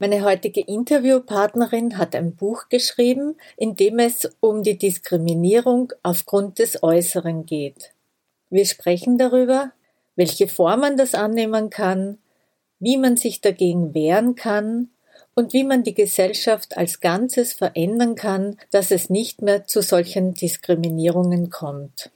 Meine 0.00 0.22
heutige 0.22 0.60
Interviewpartnerin 0.60 1.98
hat 1.98 2.14
ein 2.14 2.36
Buch 2.36 2.68
geschrieben, 2.68 3.34
in 3.56 3.74
dem 3.74 3.98
es 3.98 4.30
um 4.38 4.62
die 4.62 4.78
Diskriminierung 4.78 5.92
aufgrund 6.04 6.60
des 6.60 6.84
Äußeren 6.84 7.46
geht. 7.46 7.92
Wir 8.48 8.64
sprechen 8.64 9.18
darüber, 9.18 9.72
welche 10.14 10.46
Formen 10.46 10.96
das 10.96 11.16
annehmen 11.16 11.68
kann, 11.68 12.18
wie 12.78 12.96
man 12.96 13.16
sich 13.16 13.40
dagegen 13.40 13.92
wehren 13.92 14.36
kann 14.36 14.88
und 15.34 15.52
wie 15.52 15.64
man 15.64 15.82
die 15.82 15.94
Gesellschaft 15.94 16.76
als 16.76 17.00
Ganzes 17.00 17.52
verändern 17.52 18.14
kann, 18.14 18.56
dass 18.70 18.92
es 18.92 19.10
nicht 19.10 19.42
mehr 19.42 19.66
zu 19.66 19.82
solchen 19.82 20.32
Diskriminierungen 20.32 21.50
kommt. 21.50 22.10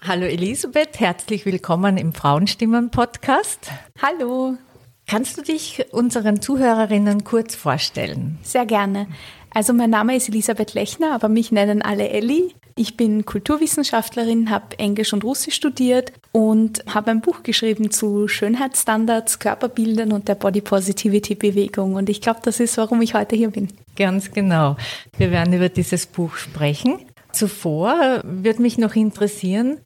Hallo 0.00 0.26
Elisabeth, 0.26 0.98
herzlich 0.98 1.46
willkommen 1.46 1.96
im 1.96 2.12
Frauenstimmen 2.12 2.90
Podcast. 2.90 3.70
Hallo. 4.02 4.58
Kannst 5.06 5.36
du 5.36 5.42
dich 5.42 5.84
unseren 5.92 6.40
Zuhörerinnen 6.40 7.24
kurz 7.24 7.54
vorstellen? 7.54 8.38
Sehr 8.42 8.64
gerne. 8.64 9.06
Also 9.50 9.72
mein 9.72 9.90
Name 9.90 10.16
ist 10.16 10.28
Elisabeth 10.28 10.74
Lechner, 10.74 11.14
aber 11.14 11.28
mich 11.28 11.52
nennen 11.52 11.82
alle 11.82 12.08
Elli. 12.08 12.54
Ich 12.76 12.96
bin 12.96 13.24
Kulturwissenschaftlerin, 13.24 14.50
habe 14.50 14.76
Englisch 14.78 15.12
und 15.12 15.22
Russisch 15.22 15.54
studiert 15.54 16.12
und 16.32 16.82
habe 16.92 17.12
ein 17.12 17.20
Buch 17.20 17.44
geschrieben 17.44 17.92
zu 17.92 18.26
Schönheitsstandards, 18.26 19.38
Körperbildern 19.38 20.10
und 20.10 20.26
der 20.26 20.34
Body 20.34 20.60
Positivity 20.60 21.36
Bewegung. 21.36 21.94
Und 21.94 22.08
ich 22.08 22.20
glaube, 22.20 22.40
das 22.42 22.58
ist, 22.58 22.76
warum 22.78 23.00
ich 23.00 23.14
heute 23.14 23.36
hier 23.36 23.50
bin. 23.50 23.68
Ganz 23.94 24.32
genau. 24.32 24.76
Wir 25.16 25.30
werden 25.30 25.52
über 25.52 25.68
dieses 25.68 26.06
Buch 26.06 26.34
sprechen. 26.34 26.98
Zuvor 27.30 28.20
würde 28.24 28.62
mich 28.62 28.78
noch 28.78 28.96
interessieren, 28.96 29.78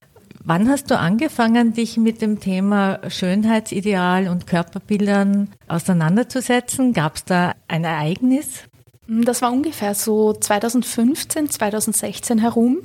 Wann 0.44 0.68
hast 0.68 0.90
du 0.90 0.98
angefangen, 0.98 1.72
dich 1.72 1.96
mit 1.96 2.22
dem 2.22 2.40
Thema 2.40 3.00
Schönheitsideal 3.08 4.28
und 4.28 4.46
Körperbildern 4.46 5.50
auseinanderzusetzen? 5.66 6.92
Gab 6.92 7.16
es 7.16 7.24
da 7.24 7.54
ein 7.66 7.84
Ereignis? 7.84 8.64
Das 9.08 9.42
war 9.42 9.52
ungefähr 9.52 9.94
so 9.94 10.34
2015, 10.34 11.50
2016 11.50 12.38
herum. 12.38 12.80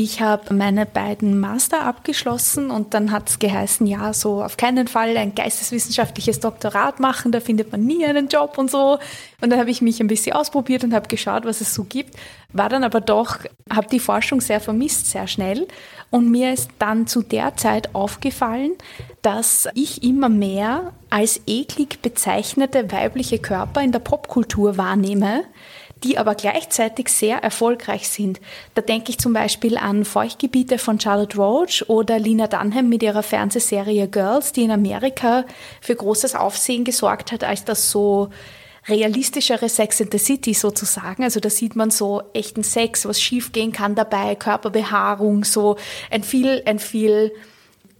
Ich 0.00 0.20
habe 0.20 0.54
meine 0.54 0.86
beiden 0.86 1.40
Master 1.40 1.84
abgeschlossen 1.84 2.70
und 2.70 2.94
dann 2.94 3.10
hat 3.10 3.30
es 3.30 3.40
geheißen, 3.40 3.84
ja, 3.84 4.12
so 4.12 4.44
auf 4.44 4.56
keinen 4.56 4.86
Fall 4.86 5.16
ein 5.16 5.34
geisteswissenschaftliches 5.34 6.38
Doktorat 6.38 7.00
machen, 7.00 7.32
da 7.32 7.40
findet 7.40 7.72
man 7.72 7.84
nie 7.84 8.06
einen 8.06 8.28
Job 8.28 8.58
und 8.58 8.70
so. 8.70 9.00
Und 9.40 9.50
dann 9.50 9.58
habe 9.58 9.72
ich 9.72 9.82
mich 9.82 9.98
ein 9.98 10.06
bisschen 10.06 10.36
ausprobiert 10.36 10.84
und 10.84 10.94
habe 10.94 11.08
geschaut, 11.08 11.44
was 11.44 11.60
es 11.60 11.74
so 11.74 11.82
gibt. 11.82 12.14
War 12.52 12.68
dann 12.68 12.84
aber 12.84 13.00
doch, 13.00 13.38
habe 13.72 13.88
die 13.88 13.98
Forschung 13.98 14.40
sehr 14.40 14.60
vermisst, 14.60 15.10
sehr 15.10 15.26
schnell. 15.26 15.66
Und 16.10 16.30
mir 16.30 16.52
ist 16.52 16.70
dann 16.78 17.08
zu 17.08 17.22
der 17.22 17.56
Zeit 17.56 17.92
aufgefallen, 17.96 18.74
dass 19.22 19.66
ich 19.74 20.04
immer 20.04 20.28
mehr 20.28 20.92
als 21.10 21.40
eklig 21.48 22.02
bezeichnete 22.02 22.92
weibliche 22.92 23.40
Körper 23.40 23.82
in 23.82 23.90
der 23.90 23.98
Popkultur 23.98 24.76
wahrnehme 24.76 25.42
die 26.04 26.18
aber 26.18 26.34
gleichzeitig 26.34 27.08
sehr 27.08 27.38
erfolgreich 27.38 28.08
sind. 28.08 28.40
Da 28.74 28.82
denke 28.82 29.10
ich 29.10 29.18
zum 29.18 29.32
Beispiel 29.32 29.76
an 29.76 30.04
Feuchtgebiete 30.04 30.78
von 30.78 31.00
Charlotte 31.00 31.36
Roach 31.36 31.84
oder 31.88 32.18
Lina 32.18 32.46
Dunham 32.46 32.88
mit 32.88 33.02
ihrer 33.02 33.22
Fernsehserie 33.22 34.08
Girls, 34.08 34.52
die 34.52 34.64
in 34.64 34.70
Amerika 34.70 35.44
für 35.80 35.96
großes 35.96 36.34
Aufsehen 36.34 36.84
gesorgt 36.84 37.32
hat, 37.32 37.44
als 37.44 37.64
das 37.64 37.90
so 37.90 38.30
realistischere 38.88 39.68
Sex 39.68 40.00
in 40.00 40.08
the 40.10 40.18
City 40.18 40.54
sozusagen. 40.54 41.22
Also 41.22 41.40
da 41.40 41.50
sieht 41.50 41.76
man 41.76 41.90
so 41.90 42.22
echten 42.32 42.62
Sex, 42.62 43.06
was 43.06 43.20
schiefgehen 43.20 43.72
kann 43.72 43.94
dabei, 43.94 44.34
Körperbehaarung, 44.34 45.44
so 45.44 45.76
ein 46.10 46.22
viel, 46.22 46.62
ein 46.64 46.78
viel 46.78 47.32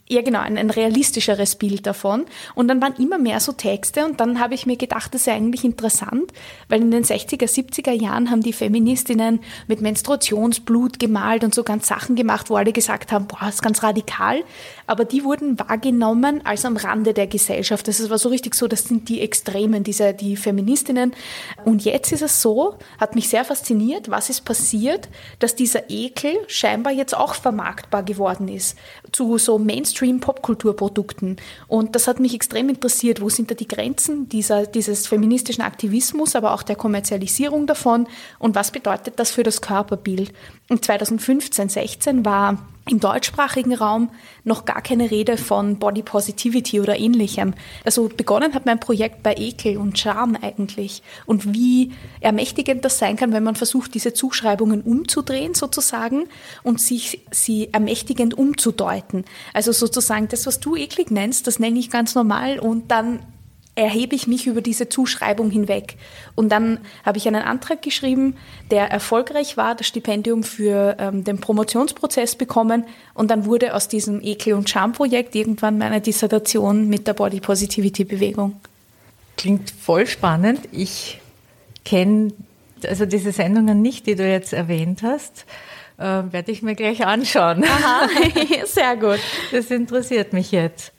ja 0.08 0.22
genau, 0.22 0.40
ein, 0.40 0.56
ein, 0.56 0.70
realistischeres 0.70 1.56
Bild 1.56 1.86
davon. 1.86 2.26
Und 2.54 2.68
dann 2.68 2.80
waren 2.80 2.94
immer 2.96 3.18
mehr 3.18 3.40
so 3.40 3.52
Texte 3.52 4.04
und 4.04 4.20
dann 4.20 4.40
habe 4.40 4.54
ich 4.54 4.66
mir 4.66 4.76
gedacht, 4.76 5.14
das 5.14 5.22
ist 5.22 5.28
eigentlich 5.28 5.64
interessant, 5.64 6.32
weil 6.68 6.80
in 6.80 6.90
den 6.90 7.04
60er, 7.04 7.44
70er 7.44 7.92
Jahren 7.92 8.30
haben 8.30 8.42
die 8.42 8.52
Feministinnen 8.52 9.40
mit 9.66 9.80
Menstruationsblut 9.80 10.98
gemalt 10.98 11.44
und 11.44 11.54
so 11.54 11.62
ganz 11.62 11.88
Sachen 11.88 12.16
gemacht, 12.16 12.50
wo 12.50 12.56
alle 12.56 12.72
gesagt 12.72 13.12
haben, 13.12 13.26
boah, 13.26 13.48
ist 13.48 13.62
ganz 13.62 13.82
radikal. 13.82 14.42
Aber 14.86 15.04
die 15.04 15.24
wurden 15.24 15.58
wahrgenommen 15.58 16.44
als 16.44 16.64
am 16.64 16.76
Rande 16.76 17.12
der 17.12 17.26
Gesellschaft. 17.26 17.88
Das 17.88 18.08
war 18.08 18.18
so 18.18 18.28
richtig 18.28 18.54
so, 18.54 18.68
das 18.68 18.84
sind 18.84 19.08
die 19.08 19.20
Extremen, 19.20 19.84
diese, 19.84 20.14
die 20.14 20.36
Feministinnen. 20.36 21.12
Und 21.64 21.84
jetzt 21.84 22.12
ist 22.12 22.22
es 22.22 22.40
so, 22.40 22.76
hat 22.98 23.14
mich 23.14 23.28
sehr 23.28 23.44
fasziniert, 23.44 24.10
was 24.10 24.30
ist 24.30 24.44
passiert, 24.44 25.08
dass 25.38 25.54
dieser 25.54 25.90
Ekel 25.90 26.36
scheinbar 26.46 26.92
jetzt 26.92 27.16
auch 27.16 27.34
vermarktbar 27.34 28.02
geworden 28.02 28.48
ist 28.48 28.76
zu 29.12 29.38
so 29.38 29.58
Mainstream 29.58 30.08
Mainstream-Popkulturprodukten. 30.08 31.36
Und 31.66 31.94
das 31.94 32.06
hat 32.06 32.20
mich 32.20 32.34
extrem 32.34 32.68
interessiert. 32.68 33.20
Wo 33.20 33.28
sind 33.28 33.50
da 33.50 33.54
die 33.54 33.68
Grenzen 33.68 34.28
dieser, 34.28 34.66
dieses 34.66 35.06
feministischen 35.06 35.62
Aktivismus, 35.62 36.36
aber 36.36 36.54
auch 36.54 36.62
der 36.62 36.76
Kommerzialisierung 36.76 37.66
davon? 37.66 38.06
Und 38.38 38.54
was 38.54 38.70
bedeutet 38.70 39.18
das 39.18 39.30
für 39.30 39.42
das 39.42 39.60
Körperbild? 39.60 40.32
Und 40.68 40.84
2015, 40.84 41.68
16 41.70 42.24
war 42.24 42.58
im 42.90 43.00
deutschsprachigen 43.00 43.74
Raum 43.74 44.10
noch 44.44 44.64
gar 44.64 44.80
keine 44.80 45.10
Rede 45.10 45.36
von 45.36 45.78
Body 45.78 46.02
Positivity 46.02 46.80
oder 46.80 46.98
ähnlichem. 46.98 47.54
Also 47.84 48.08
begonnen 48.08 48.54
hat 48.54 48.66
mein 48.66 48.80
Projekt 48.80 49.22
bei 49.22 49.34
Ekel 49.36 49.76
und 49.76 49.98
Scham 49.98 50.36
eigentlich 50.40 51.02
und 51.26 51.52
wie 51.52 51.92
ermächtigend 52.20 52.84
das 52.84 52.98
sein 52.98 53.16
kann, 53.16 53.32
wenn 53.32 53.44
man 53.44 53.56
versucht, 53.56 53.94
diese 53.94 54.14
Zuschreibungen 54.14 54.82
umzudrehen 54.82 55.54
sozusagen 55.54 56.28
und 56.62 56.80
sich 56.80 57.20
sie 57.30 57.72
ermächtigend 57.72 58.36
umzudeuten. 58.36 59.24
Also 59.52 59.72
sozusagen 59.72 60.28
das, 60.28 60.46
was 60.46 60.60
du 60.60 60.76
eklig 60.76 61.10
nennst, 61.10 61.46
das 61.46 61.58
nenne 61.58 61.78
ich 61.78 61.90
ganz 61.90 62.14
normal 62.14 62.58
und 62.58 62.90
dann 62.90 63.20
erhebe 63.78 64.14
ich 64.14 64.26
mich 64.26 64.46
über 64.46 64.60
diese 64.60 64.88
Zuschreibung 64.88 65.50
hinweg. 65.50 65.96
Und 66.34 66.50
dann 66.50 66.78
habe 67.04 67.18
ich 67.18 67.26
einen 67.28 67.42
Antrag 67.42 67.80
geschrieben, 67.80 68.36
der 68.70 68.90
erfolgreich 68.90 69.56
war, 69.56 69.74
das 69.74 69.86
Stipendium 69.86 70.42
für 70.42 70.96
ähm, 70.98 71.24
den 71.24 71.40
Promotionsprozess 71.40 72.34
bekommen. 72.34 72.84
Und 73.14 73.30
dann 73.30 73.44
wurde 73.44 73.74
aus 73.74 73.88
diesem 73.88 74.20
Ekel- 74.20 74.54
und 74.54 74.68
Charme-Projekt 74.68 75.34
irgendwann 75.34 75.78
meine 75.78 76.00
Dissertation 76.00 76.88
mit 76.88 77.06
der 77.06 77.14
Body 77.14 77.40
Positivity 77.40 78.04
Bewegung. 78.04 78.60
Klingt 79.36 79.70
voll 79.70 80.06
spannend. 80.06 80.60
Ich 80.72 81.20
kenne 81.84 82.32
also 82.86 83.06
diese 83.06 83.32
Sendungen 83.32 83.80
nicht, 83.80 84.06
die 84.06 84.16
du 84.16 84.28
jetzt 84.28 84.52
erwähnt 84.52 85.02
hast. 85.02 85.46
Äh, 85.98 86.22
werde 86.32 86.50
ich 86.50 86.62
mir 86.62 86.74
gleich 86.74 87.06
anschauen. 87.06 87.64
Aha, 87.64 88.08
sehr 88.66 88.96
gut. 88.96 89.20
Das 89.52 89.70
interessiert 89.70 90.32
mich 90.32 90.50
jetzt. 90.50 90.92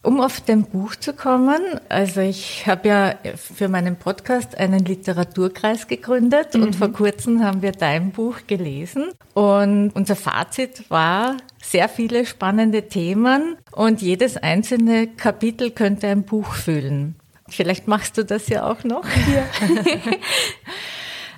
Um 0.00 0.20
auf 0.20 0.40
dein 0.40 0.62
Buch 0.62 0.94
zu 0.94 1.12
kommen, 1.12 1.60
also 1.88 2.20
ich 2.20 2.66
habe 2.68 2.88
ja 2.88 3.14
für 3.34 3.68
meinen 3.68 3.96
Podcast 3.96 4.56
einen 4.56 4.84
Literaturkreis 4.84 5.88
gegründet 5.88 6.54
mhm. 6.54 6.62
und 6.62 6.76
vor 6.76 6.92
kurzem 6.92 7.42
haben 7.42 7.62
wir 7.62 7.72
dein 7.72 8.12
Buch 8.12 8.36
gelesen 8.46 9.10
und 9.34 9.90
unser 9.94 10.14
Fazit 10.14 10.88
war 10.88 11.36
sehr 11.60 11.88
viele 11.88 12.26
spannende 12.26 12.88
Themen 12.88 13.56
und 13.72 14.00
jedes 14.00 14.36
einzelne 14.36 15.08
Kapitel 15.08 15.72
könnte 15.72 16.06
ein 16.06 16.22
Buch 16.22 16.54
füllen. 16.54 17.16
Vielleicht 17.48 17.88
machst 17.88 18.16
du 18.18 18.24
das 18.24 18.48
ja 18.48 18.70
auch 18.70 18.84
noch. 18.84 19.04
Ja. 19.04 19.44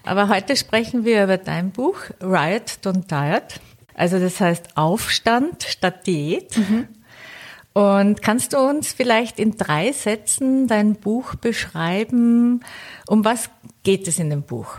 Aber 0.04 0.28
heute 0.28 0.56
sprechen 0.56 1.04
wir 1.04 1.24
über 1.24 1.38
dein 1.38 1.70
Buch 1.70 1.96
Riot 2.20 2.78
Don't 2.84 3.06
Diet. 3.08 3.60
Also 3.94 4.18
das 4.18 4.40
heißt 4.40 4.76
Aufstand 4.76 5.62
statt 5.62 6.06
Diät. 6.06 6.56
Mhm. 6.56 6.88
Und 7.72 8.20
kannst 8.20 8.52
du 8.52 8.58
uns 8.58 8.92
vielleicht 8.92 9.38
in 9.38 9.56
drei 9.56 9.92
Sätzen 9.92 10.66
dein 10.66 10.96
Buch 10.96 11.36
beschreiben? 11.36 12.64
Um 13.06 13.24
was 13.24 13.48
geht 13.84 14.08
es 14.08 14.18
in 14.18 14.30
dem 14.30 14.42
Buch? 14.42 14.78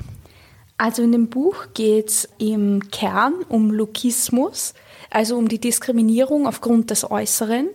Also 0.77 1.03
in 1.03 1.11
dem 1.11 1.29
Buch 1.29 1.67
geht 1.73 2.09
es 2.09 2.29
im 2.37 2.89
Kern 2.91 3.33
um 3.47 3.71
Lukismus, 3.71 4.73
also 5.09 5.37
um 5.37 5.47
die 5.47 5.59
Diskriminierung 5.59 6.47
aufgrund 6.47 6.89
des 6.89 7.09
Äußeren, 7.09 7.69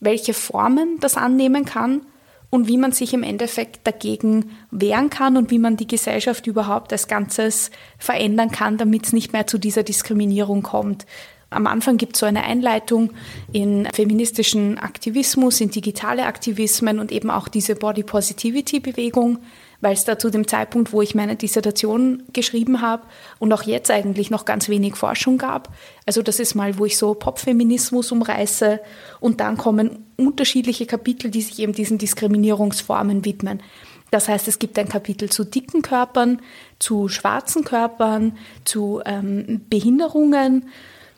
welche 0.00 0.34
Formen 0.34 0.98
das 1.00 1.16
annehmen 1.16 1.64
kann 1.64 2.02
und 2.50 2.68
wie 2.68 2.78
man 2.78 2.92
sich 2.92 3.12
im 3.12 3.24
Endeffekt 3.24 3.84
dagegen 3.84 4.52
wehren 4.70 5.10
kann 5.10 5.36
und 5.36 5.50
wie 5.50 5.58
man 5.58 5.76
die 5.76 5.88
Gesellschaft 5.88 6.46
überhaupt 6.46 6.92
als 6.92 7.08
Ganzes 7.08 7.72
verändern 7.98 8.52
kann, 8.52 8.76
damit 8.76 9.06
es 9.06 9.12
nicht 9.12 9.32
mehr 9.32 9.48
zu 9.48 9.58
dieser 9.58 9.82
Diskriminierung 9.82 10.62
kommt. 10.62 11.06
Am 11.50 11.66
Anfang 11.66 11.96
gibt 11.96 12.16
es 12.16 12.20
so 12.20 12.26
eine 12.26 12.44
Einleitung 12.44 13.10
in 13.52 13.86
feministischen 13.92 14.78
Aktivismus, 14.78 15.60
in 15.60 15.70
digitale 15.70 16.26
Aktivismen 16.26 16.98
und 16.98 17.12
eben 17.12 17.30
auch 17.30 17.48
diese 17.48 17.76
Body 17.76 18.02
Positivity 18.02 18.80
Bewegung, 18.80 19.38
weil 19.80 19.92
es 19.92 20.04
da 20.04 20.18
zu 20.18 20.30
dem 20.30 20.48
Zeitpunkt, 20.48 20.92
wo 20.92 21.02
ich 21.02 21.14
meine 21.14 21.36
Dissertation 21.36 22.22
geschrieben 22.32 22.80
habe 22.80 23.04
und 23.38 23.52
auch 23.52 23.62
jetzt 23.62 23.90
eigentlich 23.90 24.30
noch 24.30 24.44
ganz 24.46 24.68
wenig 24.68 24.96
Forschung 24.96 25.38
gab. 25.38 25.72
Also 26.06 26.22
das 26.22 26.40
ist 26.40 26.54
mal, 26.54 26.78
wo 26.78 26.86
ich 26.86 26.96
so 26.96 27.14
Popfeminismus 27.14 28.10
umreiße 28.10 28.80
und 29.20 29.40
dann 29.40 29.56
kommen 29.56 30.06
unterschiedliche 30.16 30.86
Kapitel, 30.86 31.30
die 31.30 31.42
sich 31.42 31.58
eben 31.58 31.72
diesen 31.72 31.98
Diskriminierungsformen 31.98 33.24
widmen. 33.24 33.62
Das 34.10 34.28
heißt, 34.28 34.46
es 34.48 34.58
gibt 34.58 34.78
ein 34.78 34.88
Kapitel 34.88 35.28
zu 35.28 35.44
dicken 35.44 35.82
Körpern, 35.82 36.40
zu 36.78 37.08
schwarzen 37.08 37.64
Körpern, 37.64 38.38
zu 38.64 39.02
ähm, 39.04 39.62
Behinderungen, 39.68 40.68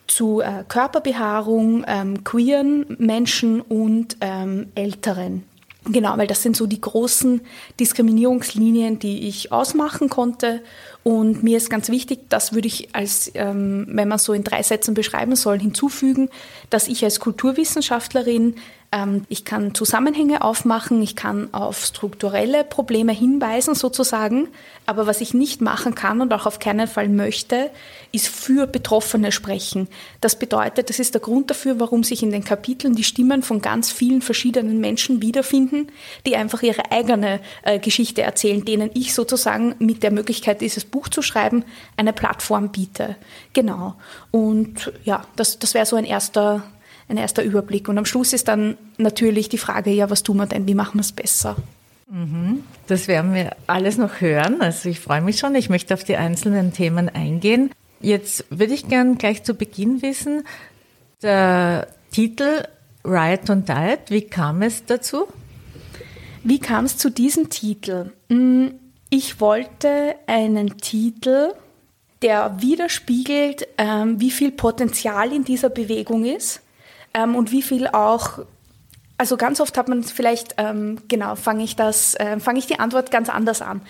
zu 0.07 0.41
äh, 0.41 0.65
Körperbehaarung, 0.69 1.85
ähm, 1.87 2.25
queeren 2.25 2.97
Menschen 2.99 3.61
und 3.61 4.17
ähm, 4.21 4.69
Älteren. 4.75 5.45
Genau, 5.89 6.19
weil 6.19 6.27
das 6.27 6.43
sind 6.43 6.57
so 6.57 6.67
die 6.67 6.81
großen 6.81 7.43
Diskriminierungslinien, 7.79 8.99
die 8.99 9.29
ich 9.29 9.53
ausmachen 9.53 10.09
konnte. 10.09 10.63
Und 11.05 11.45
mir 11.45 11.57
ist 11.57 11.71
ganz 11.71 11.89
wichtig, 11.91 12.29
das 12.29 12.53
würde 12.53 12.67
ich 12.67 12.95
als, 12.95 13.31
ähm, 13.35 13.87
wenn 13.89 14.09
man 14.09 14.19
so 14.19 14.33
in 14.33 14.43
drei 14.43 14.63
Sätzen 14.65 14.95
beschreiben 14.95 15.37
soll, 15.37 15.61
hinzufügen, 15.61 16.29
dass 16.71 16.89
ich 16.89 17.05
als 17.05 17.21
Kulturwissenschaftlerin 17.21 18.57
ich 19.29 19.45
kann 19.45 19.75
Zusammenhänge 19.75 20.43
aufmachen, 20.43 21.03
ich 21.03 21.17
kann 21.17 21.53
auf 21.53 21.85
strukturelle 21.85 22.65
Probleme 22.65 23.13
hinweisen 23.13 23.75
sozusagen, 23.75 24.49
aber 24.87 25.07
was 25.07 25.21
ich 25.21 25.35
nicht 25.35 25.61
machen 25.61 25.95
kann 25.95 26.21
und 26.21 26.33
auch 26.33 26.47
auf 26.47 26.61
keinen 26.61 26.87
Fall 26.87 27.09
möchte, 27.09 27.71
ist 28.13 28.29
für 28.29 28.67
Betroffene 28.67 29.33
sprechen. 29.33 29.89
Das 30.21 30.39
bedeutet, 30.39 30.89
das 30.89 31.01
ist 31.01 31.15
der 31.15 31.21
Grund 31.21 31.51
dafür, 31.51 31.81
warum 31.81 32.05
sich 32.05 32.23
in 32.23 32.31
den 32.31 32.45
Kapiteln 32.45 32.95
die 32.95 33.05
Stimmen 33.05 33.43
von 33.43 33.61
ganz 33.61 33.91
vielen 33.91 34.23
verschiedenen 34.23 34.81
Menschen 34.81 35.21
wiederfinden, 35.21 35.89
die 36.25 36.37
einfach 36.37 36.63
ihre 36.63 36.93
eigene 36.93 37.41
äh, 37.65 37.79
Geschichte 37.79 38.23
erzählen, 38.23 38.65
denen 38.65 38.91
ich 38.95 39.15
sozusagen 39.15 39.75
mit 39.79 40.03
der 40.05 40.13
Möglichkeit, 40.13 40.61
dieses 40.61 40.85
Buch 40.85 41.09
zu 41.09 41.23
schreiben, 41.23 41.65
eine 41.97 42.13
Plattform 42.13 42.71
biete. 42.71 43.17
Genau. 43.53 43.97
Und 44.31 44.93
ja, 45.05 45.25
das, 45.35 45.59
das 45.59 45.75
wäre 45.75 45.87
so 45.87 45.97
ein 45.97 46.05
erster 46.05 46.63
ein 47.09 47.17
erster 47.17 47.43
Überblick. 47.43 47.89
Und 47.89 47.99
am 47.99 48.05
Schluss 48.05 48.33
ist 48.33 48.49
dann 48.49 48.77
natürlich 48.99 49.49
die 49.49 49.59
Frage, 49.59 49.91
ja, 49.91 50.11
was 50.11 50.23
tun 50.23 50.39
wir 50.39 50.47
denn, 50.47 50.67
wie 50.67 50.75
machen 50.75 50.95
wir 50.95 51.03
es 51.03 51.13
besser? 51.13 51.57
Mhm. 52.11 52.63
Das 52.87 53.09
werden 53.09 53.35
wir 53.35 53.57
alles 53.67 53.99
noch 53.99 54.21
hören. 54.21 54.61
Also 54.61 54.89
ich 54.89 55.01
freue 55.01 55.21
mich 55.21 55.39
schon. 55.39 55.55
Ich 55.55 55.69
möchte 55.69 55.95
auf 55.95 56.05
die 56.05 56.17
einzelnen 56.17 56.73
Themen 56.73 57.09
eingehen. 57.09 57.71
Jetzt 58.01 58.45
würde 58.51 58.75
ich 58.75 58.89
gern 58.89 59.19
gleich 59.19 59.43
zu 59.43 59.55
Beginn 59.55 60.03
wissen, 60.03 60.45
der 61.23 61.89
Titel 62.11 62.65
Riot 63.05 63.51
und 63.51 63.69
Diet, 63.69 64.01
wie 64.09 64.23
kam 64.23 64.63
es 64.63 64.85
dazu? 64.85 65.27
Wie 66.43 66.59
kam 66.59 66.85
es 66.85 66.97
zu 66.97 67.11
diesem 67.11 67.51
Titel? 67.51 68.13
Hm, 68.29 68.75
ich 69.11 69.41
wollte 69.41 70.17
einen 70.27 70.77
Titel, 70.79 71.53
der 72.23 72.61
widerspiegelt, 72.61 73.67
ähm, 73.79 74.21
wie 74.21 74.31
viel 74.31 74.53
Potenzial 74.53 75.33
in 75.33 75.45
dieser 75.45 75.71
Bewegung 75.71 76.25
ist 76.25 76.61
ähm, 77.17 77.35
und 77.35 77.51
wie 77.51 77.63
viel 77.63 77.89
auch 77.89 78.41
also 79.19 79.37
ganz 79.37 79.61
oft 79.61 79.79
hat 79.79 79.89
man 79.89 80.03
vielleicht, 80.05 80.57
ähm, 80.59 80.99
genau, 81.09 81.37
fange 81.37 81.65
ich 81.65 81.75
das, 81.75 82.15
äh, 82.17 82.39
fange 82.39 82.59
ich 82.59 82.67
die 82.67 82.79
Antwort 82.79 83.11
ganz 83.11 83.31
anders 83.31 83.63
an. 83.63 83.81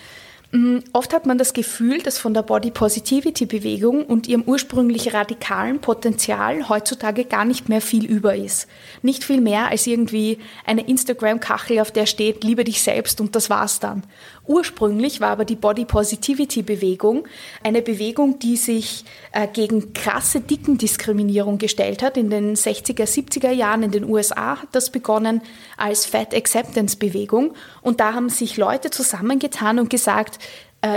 Mhm. 0.51 0.83
Oft 0.93 1.13
hat 1.13 1.25
man 1.25 1.37
das 1.37 1.53
Gefühl, 1.53 2.01
dass 2.01 2.17
von 2.17 2.33
der 2.33 2.41
Body 2.41 2.71
Positivity 2.71 3.45
Bewegung 3.45 4.05
und 4.05 4.27
ihrem 4.27 4.43
ursprünglich 4.43 5.13
radikalen 5.13 5.79
Potenzial 5.79 6.69
heutzutage 6.69 7.25
gar 7.25 7.43
nicht 7.43 7.67
mehr 7.67 7.81
viel 7.81 8.05
über 8.05 8.35
ist. 8.35 8.67
Nicht 9.01 9.25
viel 9.25 9.41
mehr 9.41 9.67
als 9.67 9.85
irgendwie 9.87 10.39
eine 10.65 10.87
Instagram-Kachel, 10.87 11.81
auf 11.81 11.91
der 11.91 12.05
steht, 12.05 12.45
liebe 12.45 12.63
dich 12.63 12.81
selbst 12.81 13.19
und 13.19 13.35
das 13.35 13.49
war's 13.49 13.81
dann. 13.81 14.03
Ursprünglich 14.47 15.19
war 15.19 15.29
aber 15.29 15.43
die 15.45 15.55
Body 15.55 15.83
Positivity 15.83 16.63
Bewegung 16.63 17.27
eine 17.63 17.81
Bewegung, 17.81 18.39
die 18.39 18.55
sich 18.55 19.03
äh, 19.33 19.45
gegen 19.47 19.91
krasse 19.93 20.39
Dickendiskriminierung 20.39 21.57
gestellt 21.57 22.01
hat. 22.01 22.15
In 22.15 22.29
den 22.29 22.55
60er, 22.55 23.03
70er 23.03 23.51
Jahren 23.51 23.83
in 23.83 23.91
den 23.91 24.05
USA 24.05 24.61
hat 24.61 24.69
das 24.71 24.89
begonnen 24.89 25.41
als 25.75 26.05
Fat 26.05 26.33
Acceptance 26.33 26.97
Bewegung. 26.97 27.53
Und 27.81 27.99
da 27.99 28.13
haben 28.13 28.29
sich 28.29 28.55
Leute 28.55 28.89
zusammengetan 28.89 29.79
und 29.79 29.89
gesagt, 29.89 30.39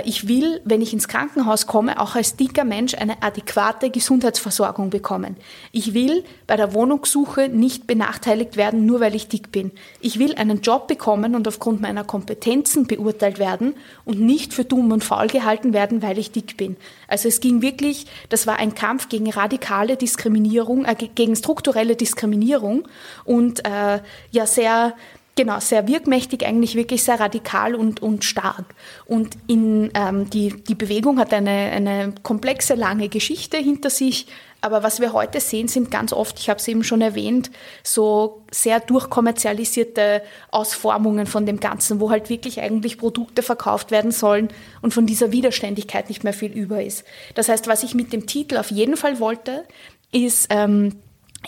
ich 0.04 0.28
will, 0.28 0.60
wenn 0.64 0.82
ich 0.82 0.92
ins 0.92 1.08
Krankenhaus 1.08 1.66
komme, 1.66 2.00
auch 2.00 2.14
als 2.14 2.36
dicker 2.36 2.64
Mensch 2.64 2.94
eine 2.94 3.22
adäquate 3.22 3.90
Gesundheitsversorgung 3.90 4.90
bekommen. 4.90 5.36
Ich 5.72 5.94
will 5.94 6.22
bei 6.46 6.56
der 6.56 6.74
Wohnungssuche 6.74 7.48
nicht 7.48 7.86
benachteiligt 7.86 8.58
werden, 8.58 8.84
nur 8.84 9.00
weil 9.00 9.14
ich 9.14 9.28
dick 9.28 9.50
bin. 9.50 9.72
Ich 10.00 10.18
will 10.18 10.34
einen 10.34 10.60
Job 10.60 10.86
bekommen 10.86 11.34
und 11.34 11.48
aufgrund 11.48 11.80
meiner 11.80 12.04
Kompetenzen 12.04 12.86
beurteilt 12.86 13.38
werden 13.38 13.74
und 14.04 14.20
nicht 14.20 14.52
für 14.52 14.64
dumm 14.64 14.92
und 14.92 15.02
faul 15.02 15.28
gehalten 15.28 15.72
werden, 15.72 16.02
weil 16.02 16.18
ich 16.18 16.30
dick 16.30 16.58
bin. 16.58 16.76
Also 17.08 17.28
es 17.28 17.40
ging 17.40 17.62
wirklich, 17.62 18.06
das 18.28 18.46
war 18.46 18.58
ein 18.58 18.74
Kampf 18.74 19.08
gegen 19.08 19.30
radikale 19.30 19.96
Diskriminierung, 19.96 20.84
äh, 20.84 20.94
gegen 20.94 21.34
strukturelle 21.36 21.96
Diskriminierung 21.96 22.86
und 23.24 23.64
äh, 23.64 24.00
ja 24.30 24.46
sehr 24.46 24.94
Genau, 25.40 25.58
sehr 25.58 25.88
wirkmächtig, 25.88 26.44
eigentlich 26.44 26.74
wirklich 26.74 27.02
sehr 27.02 27.18
radikal 27.18 27.74
und, 27.74 28.02
und 28.02 28.26
stark. 28.26 28.66
Und 29.06 29.38
in, 29.46 29.90
ähm, 29.94 30.28
die, 30.28 30.50
die 30.50 30.74
Bewegung 30.74 31.18
hat 31.18 31.32
eine, 31.32 31.50
eine 31.50 32.12
komplexe, 32.22 32.74
lange 32.74 33.08
Geschichte 33.08 33.56
hinter 33.56 33.88
sich. 33.88 34.26
Aber 34.60 34.82
was 34.82 35.00
wir 35.00 35.14
heute 35.14 35.40
sehen, 35.40 35.66
sind 35.66 35.90
ganz 35.90 36.12
oft, 36.12 36.38
ich 36.38 36.50
habe 36.50 36.60
es 36.60 36.68
eben 36.68 36.84
schon 36.84 37.00
erwähnt, 37.00 37.50
so 37.82 38.42
sehr 38.50 38.80
durchkommerzialisierte 38.80 40.20
Ausformungen 40.50 41.24
von 41.24 41.46
dem 41.46 41.58
Ganzen, 41.58 42.00
wo 42.00 42.10
halt 42.10 42.28
wirklich 42.28 42.60
eigentlich 42.60 42.98
Produkte 42.98 43.40
verkauft 43.40 43.90
werden 43.90 44.12
sollen 44.12 44.48
und 44.82 44.92
von 44.92 45.06
dieser 45.06 45.32
Widerständigkeit 45.32 46.10
nicht 46.10 46.22
mehr 46.22 46.34
viel 46.34 46.52
über 46.52 46.84
ist. 46.84 47.02
Das 47.34 47.48
heißt, 47.48 47.66
was 47.66 47.82
ich 47.82 47.94
mit 47.94 48.12
dem 48.12 48.26
Titel 48.26 48.58
auf 48.58 48.70
jeden 48.70 48.98
Fall 48.98 49.20
wollte, 49.20 49.64
ist 50.12 50.48
ähm, 50.50 50.96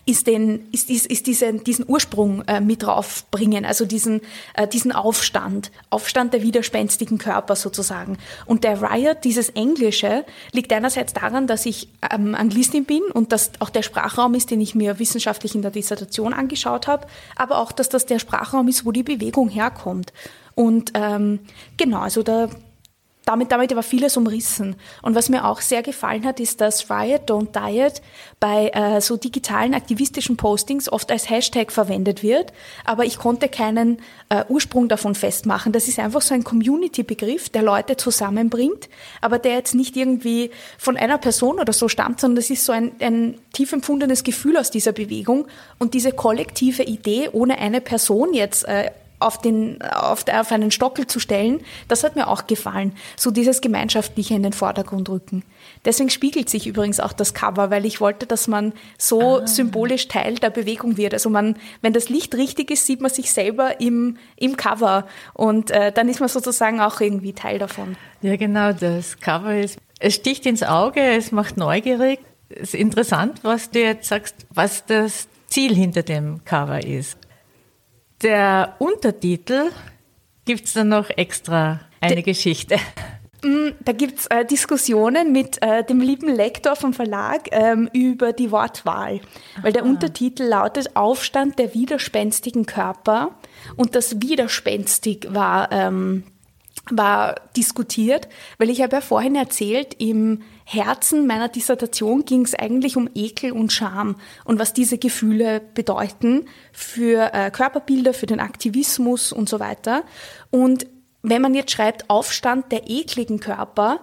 ist, 0.04 0.26
den, 0.26 0.68
ist, 0.72 0.90
ist, 0.90 1.06
ist 1.06 1.26
diesen, 1.26 1.64
diesen 1.64 1.84
Ursprung 1.88 2.42
äh, 2.46 2.60
mit 2.60 2.82
draufbringen, 2.82 3.64
also 3.64 3.84
diesen, 3.84 4.20
äh, 4.54 4.66
diesen 4.66 4.90
Aufstand, 4.90 5.70
Aufstand 5.90 6.32
der 6.32 6.42
widerspenstigen 6.42 7.18
Körper 7.18 7.56
sozusagen. 7.56 8.18
Und 8.46 8.64
der 8.64 8.82
Riot, 8.82 9.18
dieses 9.24 9.50
Englische, 9.50 10.24
liegt 10.52 10.72
einerseits 10.72 11.12
daran, 11.12 11.46
dass 11.46 11.66
ich 11.66 11.88
ähm, 12.10 12.34
Anglistin 12.34 12.84
bin 12.84 13.02
und 13.12 13.32
dass 13.32 13.52
auch 13.60 13.70
der 13.70 13.82
Sprachraum 13.82 14.34
ist, 14.34 14.50
den 14.50 14.60
ich 14.60 14.74
mir 14.74 14.98
wissenschaftlich 14.98 15.54
in 15.54 15.62
der 15.62 15.70
Dissertation 15.70 16.32
angeschaut 16.32 16.86
habe, 16.86 17.06
aber 17.36 17.58
auch, 17.58 17.70
dass 17.70 17.88
das 17.88 18.06
der 18.06 18.18
Sprachraum 18.18 18.68
ist, 18.68 18.84
wo 18.84 18.92
die 18.92 19.04
Bewegung 19.04 19.48
herkommt. 19.48 20.12
Und 20.54 20.92
ähm, 20.94 21.40
genau, 21.76 22.00
also 22.00 22.22
da 22.22 22.48
damit, 23.24 23.52
damit 23.52 23.74
war 23.74 23.82
vieles 23.82 24.16
umrissen. 24.16 24.76
Und 25.00 25.14
was 25.14 25.28
mir 25.28 25.44
auch 25.44 25.60
sehr 25.60 25.82
gefallen 25.82 26.26
hat, 26.26 26.40
ist, 26.40 26.60
dass 26.60 26.90
Riot 26.90 27.30
Don't 27.30 27.52
Diet 27.52 28.02
bei 28.40 28.68
äh, 28.68 29.00
so 29.00 29.16
digitalen 29.16 29.74
aktivistischen 29.74 30.36
Postings 30.36 30.90
oft 30.90 31.10
als 31.12 31.30
Hashtag 31.30 31.70
verwendet 31.70 32.22
wird, 32.22 32.52
aber 32.84 33.04
ich 33.04 33.18
konnte 33.18 33.48
keinen 33.48 33.98
äh, 34.28 34.44
Ursprung 34.48 34.88
davon 34.88 35.14
festmachen. 35.14 35.72
Das 35.72 35.86
ist 35.86 35.98
einfach 35.98 36.22
so 36.22 36.34
ein 36.34 36.42
Community-Begriff, 36.42 37.48
der 37.48 37.62
Leute 37.62 37.96
zusammenbringt, 37.96 38.88
aber 39.20 39.38
der 39.38 39.54
jetzt 39.54 39.74
nicht 39.74 39.96
irgendwie 39.96 40.50
von 40.76 40.96
einer 40.96 41.18
Person 41.18 41.60
oder 41.60 41.72
so 41.72 41.88
stammt, 41.88 42.20
sondern 42.20 42.36
das 42.36 42.50
ist 42.50 42.64
so 42.64 42.72
ein, 42.72 42.92
ein 43.00 43.38
tief 43.52 43.72
empfundenes 43.72 44.24
Gefühl 44.24 44.56
aus 44.56 44.70
dieser 44.70 44.92
Bewegung 44.92 45.46
und 45.78 45.94
diese 45.94 46.10
kollektive 46.10 46.82
Idee, 46.82 47.28
ohne 47.32 47.58
eine 47.58 47.80
Person 47.80 48.34
jetzt 48.34 48.66
äh, 48.66 48.90
auf, 49.26 49.38
den, 49.38 49.80
auf, 49.82 50.24
auf 50.28 50.52
einen 50.52 50.70
Stockel 50.70 51.06
zu 51.06 51.20
stellen, 51.20 51.60
das 51.88 52.04
hat 52.04 52.16
mir 52.16 52.28
auch 52.28 52.46
gefallen. 52.46 52.94
So 53.16 53.30
dieses 53.30 53.60
Gemeinschaftliche 53.60 54.34
in 54.34 54.42
den 54.42 54.52
Vordergrund 54.52 55.08
rücken. 55.08 55.44
Deswegen 55.84 56.10
spiegelt 56.10 56.48
sich 56.48 56.66
übrigens 56.66 57.00
auch 57.00 57.12
das 57.12 57.34
Cover, 57.34 57.70
weil 57.70 57.84
ich 57.86 58.00
wollte, 58.00 58.26
dass 58.26 58.48
man 58.48 58.72
so 58.98 59.40
ah. 59.40 59.46
symbolisch 59.46 60.08
Teil 60.08 60.34
der 60.36 60.50
Bewegung 60.50 60.96
wird. 60.96 61.12
Also 61.12 61.30
man, 61.30 61.56
wenn 61.80 61.92
das 61.92 62.08
Licht 62.08 62.34
richtig 62.34 62.70
ist, 62.70 62.86
sieht 62.86 63.00
man 63.00 63.10
sich 63.10 63.32
selber 63.32 63.80
im, 63.80 64.16
im 64.36 64.56
Cover 64.56 65.06
und 65.34 65.70
äh, 65.70 65.92
dann 65.92 66.08
ist 66.08 66.20
man 66.20 66.28
sozusagen 66.28 66.80
auch 66.80 67.00
irgendwie 67.00 67.32
Teil 67.32 67.58
davon. 67.58 67.96
Ja, 68.20 68.36
genau, 68.36 68.72
das 68.72 69.18
Cover 69.18 69.56
ist, 69.56 69.78
es 69.98 70.14
sticht 70.14 70.46
ins 70.46 70.62
Auge, 70.62 71.00
es 71.00 71.32
macht 71.32 71.56
neugierig. 71.56 72.20
Es 72.48 72.74
ist 72.74 72.74
interessant, 72.74 73.40
was 73.42 73.70
du 73.70 73.80
jetzt 73.80 74.08
sagst, 74.08 74.34
was 74.50 74.84
das 74.86 75.26
Ziel 75.46 75.74
hinter 75.74 76.02
dem 76.02 76.44
Cover 76.44 76.84
ist. 76.84 77.18
Der 78.22 78.76
Untertitel 78.78 79.70
gibt 80.44 80.66
es 80.66 80.74
dann 80.74 80.88
noch 80.88 81.10
extra 81.10 81.80
eine 82.00 82.14
De 82.16 82.22
Geschichte. 82.22 82.76
Mm, 83.44 83.70
da 83.84 83.90
gibt's 83.90 84.26
äh, 84.26 84.44
Diskussionen 84.44 85.32
mit 85.32 85.60
äh, 85.62 85.82
dem 85.82 86.00
lieben 86.00 86.28
Lektor 86.28 86.76
vom 86.76 86.92
Verlag 86.92 87.48
ähm, 87.50 87.90
über 87.92 88.32
die 88.32 88.52
Wortwahl. 88.52 89.20
Aha. 89.54 89.62
Weil 89.64 89.72
der 89.72 89.84
Untertitel 89.84 90.44
lautet 90.44 90.94
Aufstand 90.94 91.58
der 91.58 91.74
widerspenstigen 91.74 92.66
Körper. 92.66 93.36
Und 93.76 93.96
das 93.96 94.22
widerspenstig 94.22 95.26
war, 95.30 95.72
ähm, 95.72 96.22
war 96.90 97.34
diskutiert, 97.56 98.28
weil 98.58 98.70
ich 98.70 98.80
habe 98.82 98.96
ja 98.96 99.00
vorhin 99.00 99.34
erzählt, 99.34 99.94
im 99.98 100.42
Herzen 100.64 101.26
meiner 101.26 101.48
Dissertation 101.48 102.24
ging 102.24 102.44
es 102.44 102.54
eigentlich 102.54 102.96
um 102.96 103.08
Ekel 103.14 103.52
und 103.52 103.72
Scham 103.72 104.16
und 104.44 104.58
was 104.58 104.72
diese 104.72 104.98
Gefühle 104.98 105.60
bedeuten 105.74 106.46
für 106.72 107.32
äh, 107.32 107.50
Körperbilder, 107.50 108.14
für 108.14 108.26
den 108.26 108.40
Aktivismus 108.40 109.32
und 109.32 109.48
so 109.48 109.60
weiter. 109.60 110.04
Und 110.50 110.86
wenn 111.22 111.42
man 111.42 111.54
jetzt 111.54 111.72
schreibt 111.72 112.10
Aufstand 112.10 112.72
der 112.72 112.88
ekligen 112.88 113.40
Körper, 113.40 114.00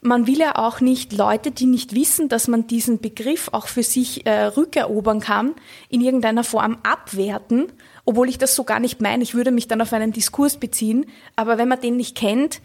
man 0.00 0.26
will 0.26 0.38
ja 0.38 0.56
auch 0.56 0.80
nicht 0.80 1.12
Leute, 1.12 1.50
die 1.50 1.66
nicht 1.66 1.94
wissen, 1.94 2.28
dass 2.28 2.48
man 2.48 2.66
diesen 2.66 3.00
Begriff 3.00 3.48
auch 3.52 3.66
für 3.66 3.82
sich 3.82 4.26
äh, 4.26 4.44
rückerobern 4.44 5.20
kann, 5.20 5.54
in 5.88 6.00
irgendeiner 6.00 6.44
Form 6.44 6.78
abwerten, 6.82 7.72
obwohl 8.04 8.28
ich 8.28 8.38
das 8.38 8.54
so 8.54 8.64
gar 8.64 8.78
nicht 8.78 9.00
meine. 9.00 9.22
Ich 9.22 9.34
würde 9.34 9.50
mich 9.50 9.68
dann 9.68 9.80
auf 9.80 9.92
einen 9.92 10.12
Diskurs 10.12 10.58
beziehen, 10.58 11.06
aber 11.34 11.58
wenn 11.58 11.68
man 11.68 11.80
den 11.80 11.96
nicht 11.96 12.16
kennt, 12.16 12.60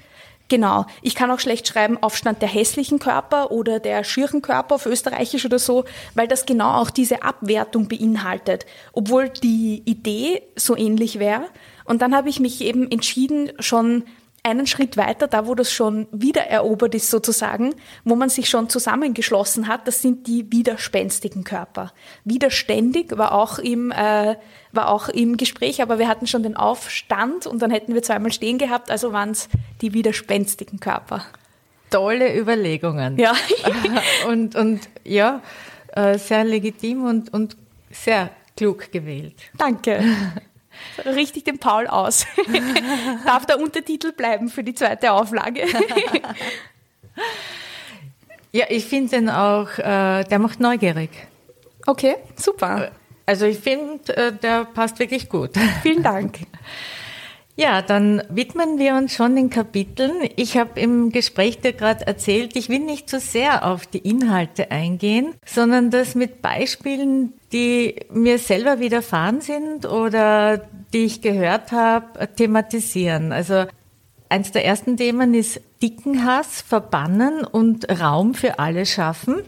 Genau. 0.52 0.86
Ich 1.02 1.16
kann 1.16 1.32
auch 1.32 1.40
schlecht 1.40 1.66
schreiben 1.66 1.98
Aufstand 2.04 2.42
der 2.42 2.50
hässlichen 2.50 3.00
Körper 3.00 3.52
oder 3.52 3.80
der 3.80 4.04
schirchen 4.04 4.42
Körper 4.42 4.76
auf 4.76 4.86
Österreichisch 4.86 5.46
oder 5.46 5.60
so, 5.60 5.86
weil 6.14 6.28
das 6.28 6.46
genau 6.46 6.74
auch 6.74 6.90
diese 6.90 7.24
Abwertung 7.24 7.88
beinhaltet, 7.88 8.66
obwohl 8.92 9.30
die 9.30 9.82
Idee 9.86 10.42
so 10.58 10.76
ähnlich 10.76 11.20
wäre. 11.20 11.46
Und 11.86 12.02
dann 12.02 12.14
habe 12.14 12.28
ich 12.28 12.42
mich 12.42 12.60
eben 12.60 12.92
entschieden, 12.92 13.54
schon 13.60 14.04
einen 14.44 14.66
Schritt 14.66 14.98
weiter, 14.98 15.28
da 15.28 15.46
wo 15.46 15.54
das 15.54 15.72
schon 15.72 16.08
wiedererobert 16.12 16.96
ist 16.96 17.10
sozusagen, 17.10 17.76
wo 18.04 18.16
man 18.16 18.30
sich 18.30 18.50
schon 18.50 18.70
zusammengeschlossen 18.70 19.68
hat, 19.68 19.88
das 19.88 20.02
sind 20.02 20.28
die 20.28 20.52
widerspenstigen 20.52 21.44
Körper. 21.44 21.94
Widerständig 22.26 23.18
war 23.18 23.34
auch 23.34 23.60
im, 23.60 23.92
äh, 23.92 24.36
war 24.72 24.90
auch 24.90 25.10
im 25.10 25.38
Gespräch, 25.38 25.82
aber 25.82 26.00
wir 26.00 26.08
hatten 26.08 26.26
schon 26.26 26.44
den 26.44 26.56
Aufstand 26.56 27.46
und 27.46 27.62
dann 27.62 27.70
hätten 27.70 27.94
wir 27.94 28.02
zweimal 28.02 28.32
stehen 28.32 28.58
gehabt, 28.58 28.90
also 28.90 29.14
waren 29.14 29.32
es 29.32 29.48
die 29.82 29.94
widerspenstigen 29.94 30.80
Körper. 30.80 31.24
Tolle 31.92 32.36
Überlegungen. 32.36 33.18
Ja. 33.18 33.34
und, 34.28 34.56
und 34.56 34.90
ja, 35.04 35.42
äh, 35.90 36.18
sehr 36.18 36.46
legitim 36.46 37.04
und, 37.04 37.32
und 37.34 37.58
sehr 37.92 38.32
klug 38.56 38.92
gewählt. 38.92 39.36
Danke 39.58 40.04
richtig 41.06 41.46
den 41.46 41.60
Paul 41.60 41.88
aus. 41.88 42.26
Darf 43.26 43.46
der 43.46 43.60
Untertitel 43.60 44.12
bleiben 44.12 44.50
für 44.50 44.64
die 44.64 44.74
zweite 44.74 45.12
Auflage? 45.12 45.66
ja, 48.52 48.66
ich 48.70 48.86
finde 48.86 49.10
den 49.12 49.30
auch, 49.30 49.78
äh, 49.78 50.24
der 50.24 50.40
macht 50.40 50.60
neugierig. 50.60 51.10
Okay, 51.86 52.16
super. 52.36 52.92
Also 53.26 53.46
ich 53.46 53.60
finde, 53.60 54.16
äh, 54.16 54.34
der 54.34 54.66
passt 54.66 55.00
wirklich 55.00 55.30
gut. 55.30 55.52
Vielen 55.82 56.04
Dank. 56.04 56.40
Ja, 57.56 57.82
dann 57.82 58.24
widmen 58.30 58.80
wir 58.80 58.96
uns 58.96 59.14
schon 59.14 59.36
den 59.36 59.50
Kapiteln. 59.50 60.30
Ich 60.36 60.58
habe 60.58 60.80
im 60.80 61.12
Gespräch 61.12 61.60
dir 61.60 61.74
gerade 61.74 62.08
erzählt, 62.08 62.56
ich 62.56 62.70
will 62.70 62.80
nicht 62.80 63.10
zu 63.10 63.20
so 63.20 63.26
sehr 63.26 63.66
auf 63.66 63.86
die 63.86 64.00
Inhalte 64.00 64.72
eingehen, 64.72 65.36
sondern 65.46 65.92
das 65.92 66.16
mit 66.16 66.42
Beispielen, 66.42 67.34
die 67.52 67.96
mir 68.10 68.40
selber 68.40 68.80
widerfahren 68.80 69.42
sind 69.42 69.86
oder 69.86 70.66
die 70.94 71.06
ich 71.06 71.22
gehört 71.22 71.72
habe, 71.72 72.34
thematisieren. 72.36 73.32
Also 73.34 73.66
eins 74.30 74.52
der 74.52 74.66
ersten 74.66 74.96
Themen 74.96 75.34
ist 75.34 75.60
Dickenhass 75.84 76.62
verbannen 76.62 77.44
und 77.44 77.90
Raum 78.02 78.34
für 78.34 78.60
alle 78.60 78.86
schaffen. 78.86 79.44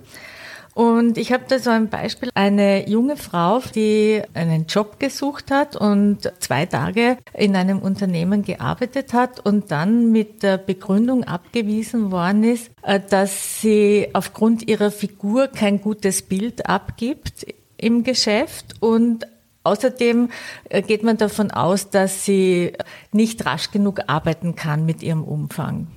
Und 0.73 1.17
ich 1.17 1.31
habe 1.31 1.43
da 1.47 1.59
so 1.59 1.69
ein 1.69 1.89
Beispiel, 1.89 2.29
eine 2.33 2.89
junge 2.89 3.15
Frau, 3.15 3.61
die 3.75 4.21
einen 4.33 4.65
Job 4.65 4.99
gesucht 4.99 5.51
hat 5.51 5.75
und 5.75 6.31
zwei 6.39 6.65
Tage 6.65 7.17
in 7.33 7.55
einem 7.55 7.79
Unternehmen 7.79 8.43
gearbeitet 8.43 9.13
hat 9.13 9.39
und 9.45 9.71
dann 9.71 10.11
mit 10.11 10.41
der 10.41 10.57
Begründung 10.57 11.23
abgewiesen 11.23 12.11
worden 12.11 12.43
ist, 12.43 12.71
äh, 12.81 12.99
dass 13.07 13.61
sie 13.61 14.09
aufgrund 14.13 14.67
ihrer 14.67 14.89
Figur 14.89 15.47
kein 15.47 15.79
gutes 15.79 16.23
Bild 16.23 16.67
abgibt 16.67 17.45
im 17.77 18.03
Geschäft 18.03 18.75
und 18.79 19.27
Außerdem 19.65 20.29
äh, 20.69 20.81
geht 20.81 21.03
man 21.03 21.15
davon 21.15 21.49
aus, 21.51 21.89
dass 21.89 22.25
sie 22.25 22.73
nicht 23.13 23.45
rasch 23.45 23.71
genug 23.71 24.01
arbeiten 24.07 24.55
kann 24.55 24.85
mit 24.85 25.01
ihrem 25.01 25.23
Umfang. 25.23 25.87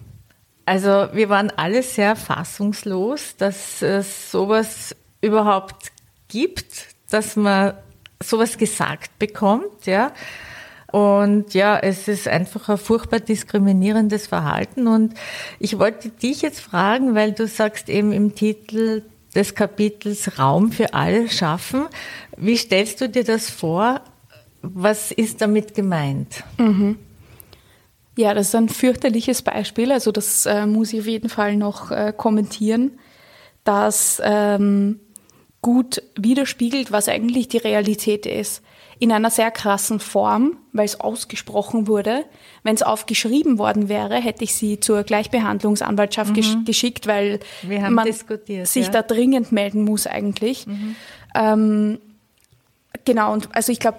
Also 0.66 1.08
wir 1.12 1.28
waren 1.28 1.50
alle 1.56 1.82
sehr 1.82 2.16
fassungslos, 2.16 3.36
dass 3.36 3.82
es 3.82 4.30
sowas 4.30 4.94
überhaupt 5.20 5.92
gibt, 6.28 6.88
dass 7.08 7.36
man 7.36 7.74
sowas 8.22 8.58
gesagt 8.58 9.18
bekommt, 9.18 9.86
ja. 9.86 10.12
Und 10.90 11.54
ja, 11.54 11.78
es 11.78 12.08
ist 12.08 12.26
einfach 12.26 12.68
ein 12.68 12.78
furchtbar 12.78 13.20
diskriminierendes 13.20 14.26
Verhalten. 14.26 14.86
Und 14.86 15.14
ich 15.58 15.78
wollte 15.78 16.08
dich 16.08 16.42
jetzt 16.42 16.60
fragen, 16.60 17.14
weil 17.14 17.32
du 17.32 17.46
sagst 17.46 17.88
eben 17.88 18.12
im 18.12 18.34
Titel 18.34 19.02
des 19.34 19.54
Kapitels 19.54 20.38
Raum 20.38 20.72
für 20.72 20.94
alle 20.94 21.28
schaffen. 21.28 21.86
Wie 22.36 22.56
stellst 22.56 23.00
du 23.00 23.08
dir 23.08 23.24
das 23.24 23.50
vor? 23.50 24.00
Was 24.62 25.12
ist 25.12 25.40
damit 25.42 25.74
gemeint? 25.74 26.42
Mhm. 26.58 26.98
Ja, 28.16 28.32
das 28.32 28.48
ist 28.48 28.54
ein 28.54 28.68
fürchterliches 28.68 29.42
Beispiel. 29.42 29.92
Also 29.92 30.10
das 30.10 30.46
äh, 30.46 30.66
muss 30.66 30.92
ich 30.92 31.00
auf 31.00 31.06
jeden 31.06 31.28
Fall 31.28 31.56
noch 31.56 31.90
äh, 31.90 32.14
kommentieren, 32.16 32.98
das 33.64 34.20
ähm, 34.24 35.00
gut 35.60 36.02
widerspiegelt, 36.16 36.92
was 36.92 37.08
eigentlich 37.08 37.48
die 37.48 37.58
Realität 37.58 38.24
ist. 38.24 38.62
In 38.98 39.12
einer 39.12 39.28
sehr 39.28 39.50
krassen 39.50 40.00
Form, 40.00 40.56
weil 40.72 40.86
es 40.86 40.98
ausgesprochen 40.98 41.86
wurde. 41.86 42.24
Wenn 42.62 42.74
es 42.74 42.82
aufgeschrieben 42.82 43.58
worden 43.58 43.90
wäre, 43.90 44.14
hätte 44.14 44.44
ich 44.44 44.54
sie 44.54 44.80
zur 44.80 45.02
Gleichbehandlungsanwaltschaft 45.02 46.30
mhm. 46.30 46.34
gesch 46.34 46.56
geschickt, 46.64 47.06
weil 47.06 47.40
man 47.90 48.10
sich 48.10 48.86
ja. 48.86 48.90
da 48.90 49.02
dringend 49.02 49.52
melden 49.52 49.84
muss 49.84 50.06
eigentlich. 50.06 50.66
Mhm. 50.66 50.96
Ähm, 51.34 51.98
genau, 53.04 53.34
und 53.34 53.54
also 53.54 53.70
ich 53.70 53.80
glaube, 53.80 53.98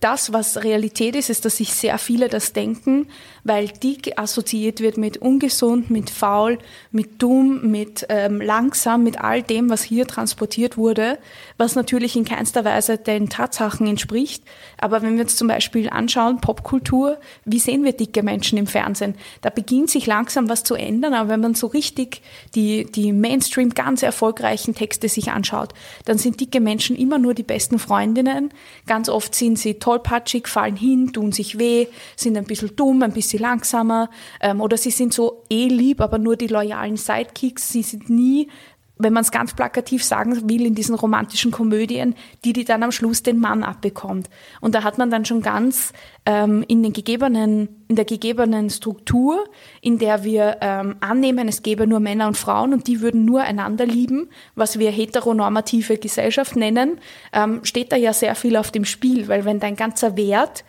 das, 0.00 0.32
was 0.32 0.62
Realität 0.62 1.16
ist, 1.16 1.30
ist, 1.30 1.44
dass 1.44 1.56
sich 1.56 1.72
sehr 1.72 1.96
viele 1.98 2.28
das 2.28 2.52
denken, 2.52 3.06
weil 3.42 3.68
dick 3.68 4.18
assoziiert 4.18 4.80
wird 4.80 4.98
mit 4.98 5.18
ungesund, 5.18 5.88
mit 5.88 6.10
faul, 6.10 6.58
mit 6.90 7.22
dumm, 7.22 7.70
mit 7.70 8.04
ähm, 8.08 8.40
langsam, 8.40 9.02
mit 9.02 9.20
all 9.20 9.42
dem, 9.42 9.70
was 9.70 9.82
hier 9.82 10.06
transportiert 10.06 10.76
wurde, 10.76 11.18
was 11.56 11.74
natürlich 11.74 12.16
in 12.16 12.24
keinster 12.24 12.64
Weise 12.64 12.98
den 12.98 13.30
Tatsachen 13.30 13.86
entspricht. 13.86 14.44
Aber 14.78 15.00
wenn 15.00 15.14
wir 15.14 15.22
uns 15.22 15.36
zum 15.36 15.48
Beispiel 15.48 15.88
anschauen, 15.88 16.40
Popkultur, 16.40 17.18
wie 17.44 17.58
sehen 17.58 17.84
wir 17.84 17.92
dicke 17.92 18.22
Menschen 18.22 18.58
im 18.58 18.66
Fernsehen? 18.66 19.14
Da 19.40 19.50
beginnt 19.50 19.90
sich 19.90 20.06
langsam 20.06 20.48
was 20.48 20.64
zu 20.64 20.74
ändern, 20.74 21.14
aber 21.14 21.30
wenn 21.30 21.40
man 21.40 21.54
so 21.54 21.68
richtig 21.68 22.20
die, 22.54 22.84
die 22.84 23.12
Mainstream 23.12 23.70
ganz 23.70 24.02
erfolgreichen 24.02 24.74
Texte 24.74 25.08
sich 25.08 25.30
anschaut, 25.30 25.72
dann 26.04 26.18
sind 26.18 26.40
dicke 26.40 26.60
Menschen 26.60 26.96
immer 26.96 27.18
nur 27.18 27.32
die 27.32 27.42
besten 27.42 27.78
Freundinnen. 27.78 28.50
Ganz 28.86 29.08
oft 29.08 29.34
sind 29.34 29.58
sie 29.58 29.78
tollpatschig, 29.84 30.48
fallen 30.48 30.76
hin, 30.76 31.12
tun 31.12 31.30
sich 31.30 31.58
weh, 31.58 31.88
sind 32.16 32.38
ein 32.38 32.44
bisschen 32.44 32.74
dumm, 32.74 33.02
ein 33.02 33.12
bisschen 33.12 33.40
langsamer 33.40 34.08
ähm, 34.40 34.62
oder 34.62 34.78
sie 34.78 34.90
sind 34.90 35.12
so 35.12 35.42
eh 35.50 35.68
lieb, 35.68 36.00
aber 36.00 36.18
nur 36.18 36.36
die 36.36 36.46
loyalen 36.46 36.96
Sidekicks. 36.96 37.70
Sie 37.70 37.82
sind 37.82 38.08
nie 38.08 38.48
wenn 38.96 39.12
man 39.12 39.22
es 39.22 39.32
ganz 39.32 39.54
plakativ 39.54 40.04
sagen 40.04 40.48
will, 40.48 40.64
in 40.66 40.74
diesen 40.74 40.94
romantischen 40.94 41.50
Komödien, 41.50 42.14
die, 42.44 42.52
die 42.52 42.64
dann 42.64 42.82
am 42.82 42.92
Schluss 42.92 43.22
den 43.22 43.40
Mann 43.40 43.64
abbekommt. 43.64 44.30
Und 44.60 44.74
da 44.74 44.84
hat 44.84 44.98
man 44.98 45.10
dann 45.10 45.24
schon 45.24 45.42
ganz 45.42 45.92
ähm, 46.26 46.64
in, 46.68 46.82
den 46.82 46.92
gegebenen, 46.92 47.68
in 47.88 47.96
der 47.96 48.04
gegebenen 48.04 48.70
Struktur, 48.70 49.44
in 49.80 49.98
der 49.98 50.22
wir 50.22 50.58
ähm, 50.60 50.96
annehmen, 51.00 51.48
es 51.48 51.62
gäbe 51.62 51.88
nur 51.88 51.98
Männer 51.98 52.28
und 52.28 52.36
Frauen 52.36 52.72
und 52.72 52.86
die 52.86 53.00
würden 53.00 53.24
nur 53.24 53.42
einander 53.42 53.84
lieben, 53.84 54.28
was 54.54 54.78
wir 54.78 54.92
heteronormative 54.92 55.98
Gesellschaft 55.98 56.54
nennen, 56.54 57.00
ähm, 57.32 57.60
steht 57.64 57.90
da 57.90 57.96
ja 57.96 58.12
sehr 58.12 58.36
viel 58.36 58.56
auf 58.56 58.70
dem 58.70 58.84
Spiel, 58.84 59.26
weil 59.26 59.44
wenn 59.44 59.58
dein 59.58 59.74
ganzer 59.74 60.16
Wert 60.16 60.64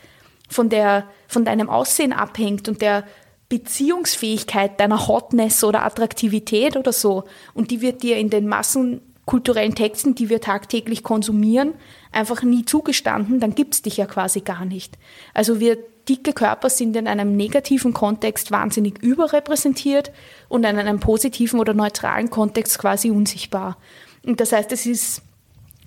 von, 0.50 0.70
der, 0.70 1.06
von 1.28 1.46
deinem 1.46 1.70
Aussehen 1.70 2.12
abhängt 2.14 2.68
und 2.68 2.82
der 2.82 3.04
Beziehungsfähigkeit 3.50 4.80
deiner 4.80 5.08
Hotness 5.08 5.64
oder 5.64 5.86
Attraktivität 5.86 6.78
oder 6.78 6.92
so. 6.92 7.26
Und 7.54 7.72
die 7.72 7.82
wird 7.82 8.04
dir 8.04 8.18
in 8.18 8.30
den 8.30 8.48
massenkulturellen 8.48 9.76
Texten, 9.76 10.16
die 10.16 10.30
wir 10.30 10.42
tagtäglich 10.42 11.04
konsumieren, 11.04 11.74
einfach 12.12 12.44
nie 12.44 12.66
zugestanden, 12.66 13.40
dann 13.40 13.56
gibt's 13.56 13.82
dich 13.82 13.98
ja 13.98 14.06
quasi 14.06 14.42
gar 14.42 14.66
nicht. 14.66 14.98
Also 15.34 15.60
wir 15.60 15.78
dicke 16.08 16.34
Körper 16.34 16.70
sind 16.70 16.96
in 16.96 17.08
einem 17.08 17.36
negativen 17.36 17.94
Kontext 17.94 18.52
wahnsinnig 18.52 19.02
überrepräsentiert 19.02 20.12
und 20.50 20.64
in 20.64 20.78
einem 20.78 21.00
positiven 21.00 21.60
oder 21.60 21.74
neutralen 21.74 22.30
Kontext 22.30 22.80
quasi 22.80 23.12
unsichtbar. 23.12 23.78
Und 24.26 24.40
das 24.40 24.52
heißt, 24.52 24.72
es 24.72 24.86
ist 24.86 25.22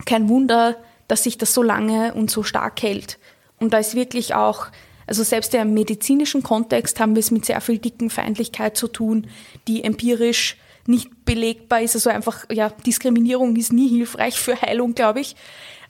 kein 0.04 0.28
Wunder, 0.28 0.76
dass 1.08 1.24
sich 1.24 1.38
das 1.38 1.54
so 1.54 1.62
lange 1.62 2.14
und 2.14 2.30
so 2.30 2.42
stark 2.42 2.82
hält. 2.82 3.18
Und 3.58 3.72
da 3.72 3.78
ist 3.78 3.94
wirklich 3.94 4.34
auch 4.34 4.66
also 5.08 5.22
selbst 5.22 5.54
im 5.54 5.74
medizinischen 5.74 6.42
Kontext 6.42 7.00
haben 7.00 7.14
wir 7.14 7.20
es 7.20 7.30
mit 7.30 7.46
sehr 7.46 7.60
viel 7.60 7.78
dicken 7.78 8.10
Feindlichkeit 8.10 8.76
zu 8.76 8.88
tun, 8.88 9.26
die 9.66 9.82
empirisch 9.82 10.56
nicht 10.86 11.24
belegbar 11.24 11.82
ist. 11.82 11.94
Also 11.94 12.10
einfach, 12.10 12.44
ja, 12.50 12.70
Diskriminierung 12.86 13.56
ist 13.56 13.72
nie 13.72 13.88
hilfreich 13.88 14.38
für 14.38 14.60
Heilung, 14.60 14.94
glaube 14.94 15.20
ich. 15.20 15.34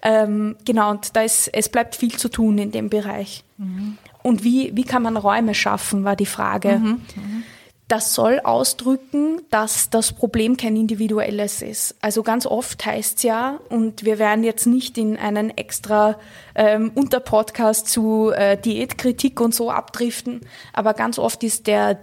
Ähm, 0.02 0.56
genau, 0.64 0.90
und 0.90 1.16
da 1.16 1.22
ist, 1.22 1.48
es 1.52 1.68
bleibt 1.68 1.96
viel 1.96 2.16
zu 2.16 2.28
tun 2.28 2.58
in 2.58 2.70
dem 2.70 2.88
Bereich. 2.88 3.44
Mhm. 3.56 3.98
Und 4.22 4.44
wie, 4.44 4.70
wie 4.75 4.84
kann 4.84 5.02
man 5.02 5.16
Räume 5.16 5.54
schaffen, 5.54 6.04
war 6.04 6.14
die 6.14 6.26
Frage. 6.26 6.78
Mhm. 6.78 7.00
Mhm. 7.16 7.42
Das 7.88 8.14
soll 8.14 8.40
ausdrücken, 8.40 9.40
dass 9.49 9.88
das 9.88 10.12
Problem 10.12 10.59
kein 10.59 10.76
individuelles 10.76 11.62
ist. 11.62 11.97
Also 12.02 12.23
ganz 12.23 12.45
oft 12.45 12.85
heißt 12.85 13.16
es 13.16 13.23
ja, 13.23 13.61
und 13.71 14.04
wir 14.04 14.18
werden 14.18 14.45
jetzt 14.45 14.66
nicht 14.66 14.99
in 14.99 15.16
einen 15.16 15.57
extra 15.57 16.18
ähm, 16.54 16.92
Unterpodcast 16.95 17.88
zu 17.88 18.30
äh, 18.30 18.59
Diätkritik 18.59 19.40
und 19.40 19.54
so 19.54 19.71
abdriften, 19.71 20.42
aber 20.75 20.92
ganz 20.92 21.18
oft 21.18 21.42
ist 21.42 21.66
der 21.66 21.99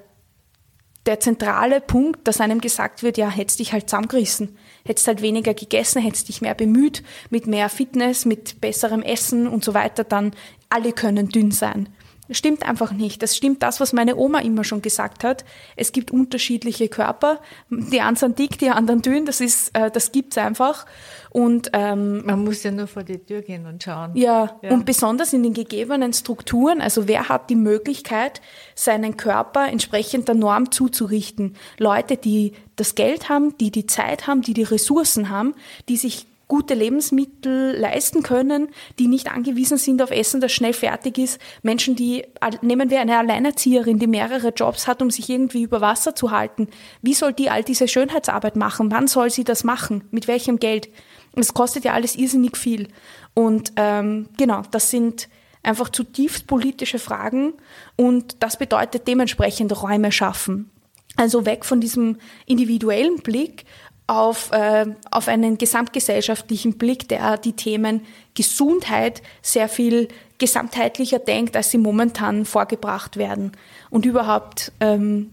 der 1.05 1.19
zentrale 1.19 1.81
Punkt, 1.81 2.27
dass 2.27 2.41
einem 2.41 2.61
gesagt 2.61 3.03
wird, 3.03 3.17
ja, 3.17 3.29
hättest 3.29 3.59
dich 3.59 3.73
halt 3.73 3.89
zusammengerissen, 3.89 4.57
hättest 4.85 5.07
halt 5.07 5.21
weniger 5.21 5.53
gegessen, 5.53 6.01
hättest 6.01 6.29
dich 6.29 6.41
mehr 6.41 6.55
bemüht, 6.55 7.03
mit 7.29 7.45
mehr 7.45 7.69
Fitness, 7.69 8.25
mit 8.25 8.59
besserem 8.59 9.03
Essen 9.03 9.47
und 9.47 9.63
so 9.63 9.73
weiter, 9.73 10.03
dann 10.03 10.31
alle 10.69 10.93
können 10.93 11.29
dünn 11.29 11.51
sein. 11.51 11.89
Stimmt 12.31 12.67
einfach 12.67 12.91
nicht. 12.91 13.21
Das 13.21 13.35
stimmt 13.35 13.61
das, 13.61 13.79
was 13.79 13.93
meine 13.93 14.15
Oma 14.15 14.39
immer 14.39 14.63
schon 14.63 14.81
gesagt 14.81 15.23
hat. 15.23 15.45
Es 15.75 15.91
gibt 15.91 16.11
unterschiedliche 16.11 16.89
Körper. 16.89 17.39
Die 17.69 18.01
einen 18.01 18.15
sind 18.15 18.39
dick, 18.39 18.57
die 18.57 18.69
anderen 18.69 19.01
dünn. 19.01 19.25
Das 19.25 19.41
ist, 19.41 19.75
äh, 19.77 19.91
das 19.91 20.11
gibt's 20.11 20.37
einfach. 20.37 20.85
Und 21.29 21.69
ähm, 21.73 22.25
man 22.25 22.43
muss 22.43 22.63
ja 22.63 22.71
nur 22.71 22.87
vor 22.87 23.03
die 23.03 23.19
Tür 23.19 23.41
gehen 23.41 23.65
und 23.65 23.83
schauen. 23.83 24.11
Ja, 24.15 24.57
ja, 24.61 24.71
und 24.71 24.85
besonders 24.85 25.33
in 25.33 25.43
den 25.43 25.53
gegebenen 25.53 26.13
Strukturen. 26.13 26.81
Also 26.81 27.07
wer 27.07 27.29
hat 27.29 27.49
die 27.49 27.55
Möglichkeit, 27.55 28.41
seinen 28.73 29.17
Körper 29.17 29.67
entsprechend 29.67 30.27
der 30.27 30.35
Norm 30.35 30.71
zuzurichten? 30.71 31.55
Leute, 31.77 32.17
die 32.17 32.53
das 32.75 32.95
Geld 32.95 33.29
haben, 33.29 33.57
die 33.57 33.69
die 33.69 33.85
Zeit 33.85 34.27
haben, 34.27 34.41
die 34.41 34.53
die 34.53 34.63
Ressourcen 34.63 35.29
haben, 35.29 35.53
die 35.89 35.97
sich 35.97 36.25
gute 36.47 36.73
Lebensmittel 36.73 37.75
leisten 37.77 38.23
können, 38.23 38.69
die 38.99 39.07
nicht 39.07 39.31
angewiesen 39.31 39.77
sind 39.77 40.01
auf 40.01 40.11
Essen, 40.11 40.41
das 40.41 40.51
schnell 40.51 40.73
fertig 40.73 41.17
ist. 41.17 41.39
Menschen, 41.63 41.95
die, 41.95 42.25
nehmen 42.61 42.89
wir 42.89 43.01
eine 43.01 43.17
Alleinerzieherin, 43.17 43.99
die 43.99 44.07
mehrere 44.07 44.49
Jobs 44.49 44.87
hat, 44.87 45.01
um 45.01 45.09
sich 45.09 45.29
irgendwie 45.29 45.63
über 45.63 45.81
Wasser 45.81 46.15
zu 46.15 46.31
halten. 46.31 46.67
Wie 47.01 47.13
soll 47.13 47.33
die 47.33 47.49
all 47.49 47.63
diese 47.63 47.87
Schönheitsarbeit 47.87 48.55
machen? 48.55 48.91
Wann 48.91 49.07
soll 49.07 49.29
sie 49.29 49.43
das 49.43 49.63
machen? 49.63 50.03
Mit 50.11 50.27
welchem 50.27 50.59
Geld? 50.59 50.89
Es 51.35 51.53
kostet 51.53 51.83
ja 51.83 51.93
alles 51.93 52.15
irrsinnig 52.15 52.57
viel. 52.57 52.87
Und 53.33 53.73
ähm, 53.75 54.29
genau, 54.37 54.61
das 54.71 54.89
sind 54.89 55.27
einfach 55.63 55.89
zutiefst 55.89 56.47
politische 56.47 56.99
Fragen 56.99 57.53
und 57.95 58.43
das 58.43 58.57
bedeutet 58.57 59.07
dementsprechend 59.07 59.81
Räume 59.81 60.11
schaffen. 60.11 60.69
Also 61.17 61.45
weg 61.45 61.63
von 61.63 61.79
diesem 61.79 62.17
individuellen 62.45 63.17
Blick 63.17 63.65
auf, 64.07 64.51
äh, 64.51 64.85
auf 65.11 65.27
einen 65.27 65.57
gesamtgesellschaftlichen 65.57 66.77
Blick, 66.77 67.09
der 67.09 67.37
die 67.37 67.53
Themen 67.53 68.01
Gesundheit 68.35 69.21
sehr 69.41 69.67
viel 69.67 70.07
gesamtheitlicher 70.37 71.19
denkt, 71.19 71.55
als 71.55 71.71
sie 71.71 71.77
momentan 71.77 72.45
vorgebracht 72.45 73.17
werden. 73.17 73.53
Und 73.89 74.05
überhaupt, 74.05 74.71
ähm, 74.79 75.31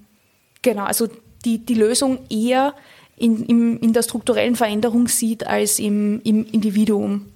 genau, 0.62 0.84
also 0.84 1.08
die, 1.44 1.58
die 1.58 1.74
Lösung 1.74 2.20
eher 2.30 2.74
in, 3.16 3.44
in, 3.44 3.78
in 3.78 3.92
der 3.92 4.02
strukturellen 4.02 4.56
Veränderung 4.56 5.08
sieht 5.08 5.46
als 5.46 5.78
im, 5.78 6.20
im 6.24 6.46
Individuum. 6.46 7.26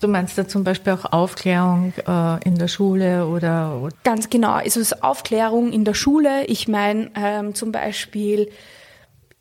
Du 0.00 0.08
meinst 0.08 0.36
da 0.36 0.48
zum 0.48 0.64
Beispiel 0.64 0.94
auch 0.94 1.12
Aufklärung 1.12 1.92
äh, 2.08 2.44
in 2.44 2.56
der 2.56 2.66
Schule 2.66 3.26
oder? 3.26 3.88
Ganz 4.02 4.28
genau, 4.30 4.50
also 4.50 4.80
es 4.80 4.90
ist 4.90 5.04
Aufklärung 5.04 5.70
in 5.70 5.84
der 5.84 5.94
Schule. 5.94 6.44
Ich 6.46 6.66
meine 6.66 7.12
ähm, 7.14 7.54
zum 7.54 7.70
Beispiel 7.70 8.50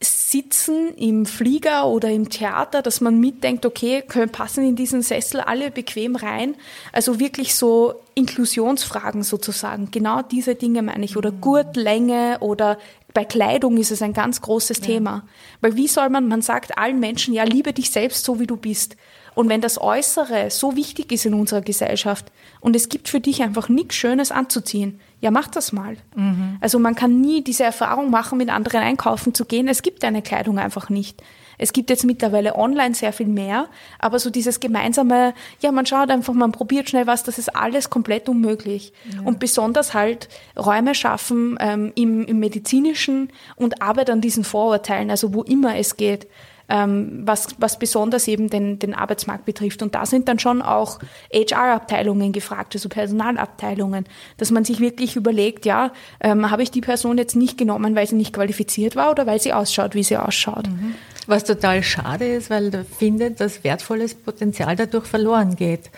Sitzen 0.03 0.96
im 0.96 1.25
Flieger 1.25 1.88
oder 1.88 2.10
im 2.10 2.29
Theater, 2.29 2.81
dass 2.81 3.01
man 3.01 3.20
mitdenkt, 3.20 3.65
okay, 3.65 4.01
können 4.01 4.31
passen 4.31 4.65
in 4.65 4.75
diesen 4.75 5.01
Sessel 5.01 5.41
alle 5.41 5.70
bequem 5.70 6.15
rein. 6.15 6.55
Also 6.91 7.20
wirklich 7.20 7.53
so 7.53 7.93
Inklusionsfragen 8.15 9.24
sozusagen. 9.24 9.91
Genau 9.91 10.22
diese 10.22 10.55
Dinge 10.55 10.81
meine 10.81 11.05
ich. 11.05 11.17
Oder 11.17 11.31
mhm. 11.31 11.41
Gurtlänge 11.41 12.38
oder 12.39 12.79
bei 13.13 13.25
Kleidung 13.25 13.77
ist 13.77 13.91
es 13.91 14.01
ein 14.01 14.13
ganz 14.13 14.41
großes 14.41 14.79
ja. 14.79 14.86
Thema. 14.86 15.27
Weil 15.62 15.75
wie 15.75 15.88
soll 15.88 16.10
man, 16.10 16.27
man 16.27 16.41
sagt 16.41 16.77
allen 16.77 17.00
Menschen, 17.00 17.34
ja, 17.34 17.43
liebe 17.43 17.74
dich 17.74 17.91
selbst 17.91 18.25
so 18.25 18.39
wie 18.39 18.48
du 18.48 18.58
bist. 18.58 18.96
Und 19.34 19.50
wenn 19.50 19.62
das 19.62 19.79
Äußere 19.79 20.50
so 20.50 20.75
wichtig 20.75 21.12
ist 21.12 21.25
in 21.25 21.34
unserer 21.34 21.62
Gesellschaft 21.62 22.31
und 22.60 22.75
es 22.75 22.89
gibt 22.89 23.08
für 23.08 23.20
dich 23.20 23.41
einfach 23.41 23.70
nichts 23.70 23.96
Schönes 23.96 24.31
anzuziehen, 24.31 25.00
ja, 25.21 25.31
mach 25.31 25.47
das 25.47 25.71
mal. 25.71 25.97
Mhm. 26.15 26.57
Also 26.59 26.79
man 26.79 26.95
kann 26.95 27.21
nie 27.21 27.43
diese 27.43 27.63
Erfahrung 27.63 28.09
machen, 28.09 28.37
mit 28.37 28.49
anderen 28.49 28.81
einkaufen 28.81 29.33
zu 29.33 29.45
gehen. 29.45 29.67
Es 29.67 29.83
gibt 29.83 30.03
eine 30.03 30.21
Kleidung 30.21 30.59
einfach 30.59 30.89
nicht. 30.89 31.21
Es 31.59 31.73
gibt 31.73 31.91
jetzt 31.91 32.05
mittlerweile 32.05 32.55
online 32.55 32.96
sehr 32.96 33.13
viel 33.13 33.27
mehr, 33.27 33.67
aber 34.00 34.17
so 34.17 34.31
dieses 34.31 34.59
gemeinsame, 34.59 35.35
ja, 35.59 35.72
man 35.72 35.85
schaut 35.85 36.09
einfach, 36.09 36.33
man 36.33 36.51
probiert 36.51 36.89
schnell 36.89 37.05
was, 37.05 37.22
das 37.22 37.37
ist 37.37 37.55
alles 37.55 37.91
komplett 37.91 38.27
unmöglich. 38.27 38.93
Ja. 39.13 39.22
Und 39.22 39.39
besonders 39.39 39.93
halt 39.93 40.27
Räume 40.57 40.96
schaffen 40.96 41.57
ähm, 41.59 41.91
im, 41.93 42.25
im 42.25 42.39
medizinischen 42.39 43.31
und 43.55 43.79
Arbeit 43.83 44.09
an 44.09 44.22
diesen 44.22 44.43
Vorurteilen, 44.43 45.11
also 45.11 45.35
wo 45.35 45.43
immer 45.43 45.77
es 45.77 45.98
geht 45.98 46.27
ähm, 46.72 47.24
was, 47.25 47.50
was 47.57 47.77
besonders 47.77 48.27
eben 48.29 48.50
den, 48.50 48.79
den 48.79 48.94
Arbeitsmarkt 48.94 49.46
betrifft. 49.46 49.84
Und 49.84 49.94
da 49.94 50.05
sind 50.05 50.29
dann 50.29 50.40
schon 50.40 50.62
auch 50.62 51.00
HR-Abteilungen 51.34 52.31
gefragt, 52.31 52.74
also 52.75 52.88
Personalabteilungen, 52.88 54.05
dass 54.38 54.51
man 54.51 54.64
sich 54.64 54.79
wirklich 54.79 55.18
überlegt, 55.18 55.66
ja, 55.66 55.92
ähm, 56.22 56.50
habe 56.50 56.64
ich 56.64 56.72
die 56.72 56.81
Person 56.81 57.18
jetzt 57.18 57.36
nicht 57.36 57.57
genommen, 57.57 57.94
weil 57.96 58.07
sie 58.07 58.16
nicht 58.16 58.34
qualifiziert 58.34 58.96
war 58.96 59.12
oder 59.12 59.27
weil 59.27 59.42
sie 59.42 59.51
ausschaut, 59.51 59.96
wie 59.96 60.03
sie 60.03 60.16
ausschaut. 60.16 60.68
Mhm. 60.68 60.96
Was 61.27 61.44
total 61.44 61.84
schade 61.84 62.25
ist, 62.25 62.50
weil 62.50 62.72
da 62.72 62.84
findet 62.84 63.42
das 63.42 63.64
wertvolles 63.66 64.16
Potenzial 64.16 64.75
dadurch 64.75 65.05
verloren 65.05 65.55
geht. 65.57 65.92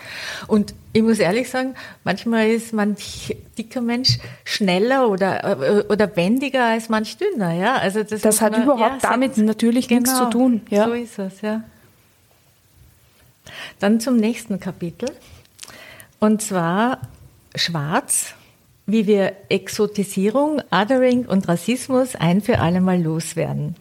Und 0.48 0.74
ich 0.94 1.02
muss 1.02 1.18
ehrlich 1.18 1.50
sagen, 1.50 1.74
manchmal 2.04 2.48
ist 2.48 2.72
manch 2.72 3.36
dicker 3.58 3.80
Mensch 3.80 4.18
schneller 4.44 5.10
oder, 5.10 5.60
äh, 5.60 5.84
oder 5.88 6.14
wendiger 6.14 6.66
als 6.66 6.88
manch 6.88 7.16
dünner. 7.16 7.52
Ja? 7.52 7.74
Also 7.74 8.04
das, 8.04 8.20
das 8.20 8.40
hat 8.40 8.52
man, 8.52 8.62
überhaupt 8.62 9.02
ja, 9.02 9.10
damit 9.10 9.36
natürlich 9.36 9.88
genau, 9.88 10.02
nichts 10.02 10.16
zu 10.16 10.30
tun. 10.30 10.62
Ja. 10.70 10.84
So 10.84 10.92
ist 10.92 11.18
es, 11.18 11.40
ja. 11.40 11.64
Dann 13.80 13.98
zum 13.98 14.16
nächsten 14.16 14.60
Kapitel. 14.60 15.10
Und 16.20 16.42
zwar 16.42 17.00
Schwarz, 17.56 18.34
wie 18.86 19.08
wir 19.08 19.32
Exotisierung, 19.48 20.62
Othering 20.70 21.26
und 21.26 21.48
Rassismus 21.48 22.14
ein 22.14 22.40
für 22.40 22.60
alle 22.60 22.80
Mal 22.80 23.02
loswerden. 23.02 23.74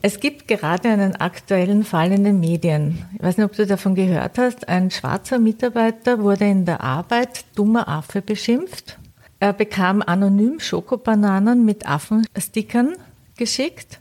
Es 0.00 0.20
gibt 0.20 0.46
gerade 0.46 0.88
einen 0.88 1.16
aktuellen 1.16 1.84
Fall 1.84 2.12
in 2.12 2.22
den 2.22 2.38
Medien. 2.38 3.04
Ich 3.14 3.22
weiß 3.22 3.36
nicht, 3.36 3.46
ob 3.46 3.56
du 3.56 3.66
davon 3.66 3.96
gehört 3.96 4.38
hast. 4.38 4.68
Ein 4.68 4.90
schwarzer 4.92 5.40
Mitarbeiter 5.40 6.20
wurde 6.22 6.44
in 6.44 6.64
der 6.64 6.82
Arbeit 6.82 7.44
dummer 7.56 7.88
Affe 7.88 8.22
beschimpft. 8.22 8.98
Er 9.40 9.52
bekam 9.52 10.02
anonym 10.02 10.60
Schokobananen 10.60 11.64
mit 11.64 11.88
Affenstickern 11.88 12.94
geschickt. 13.36 14.00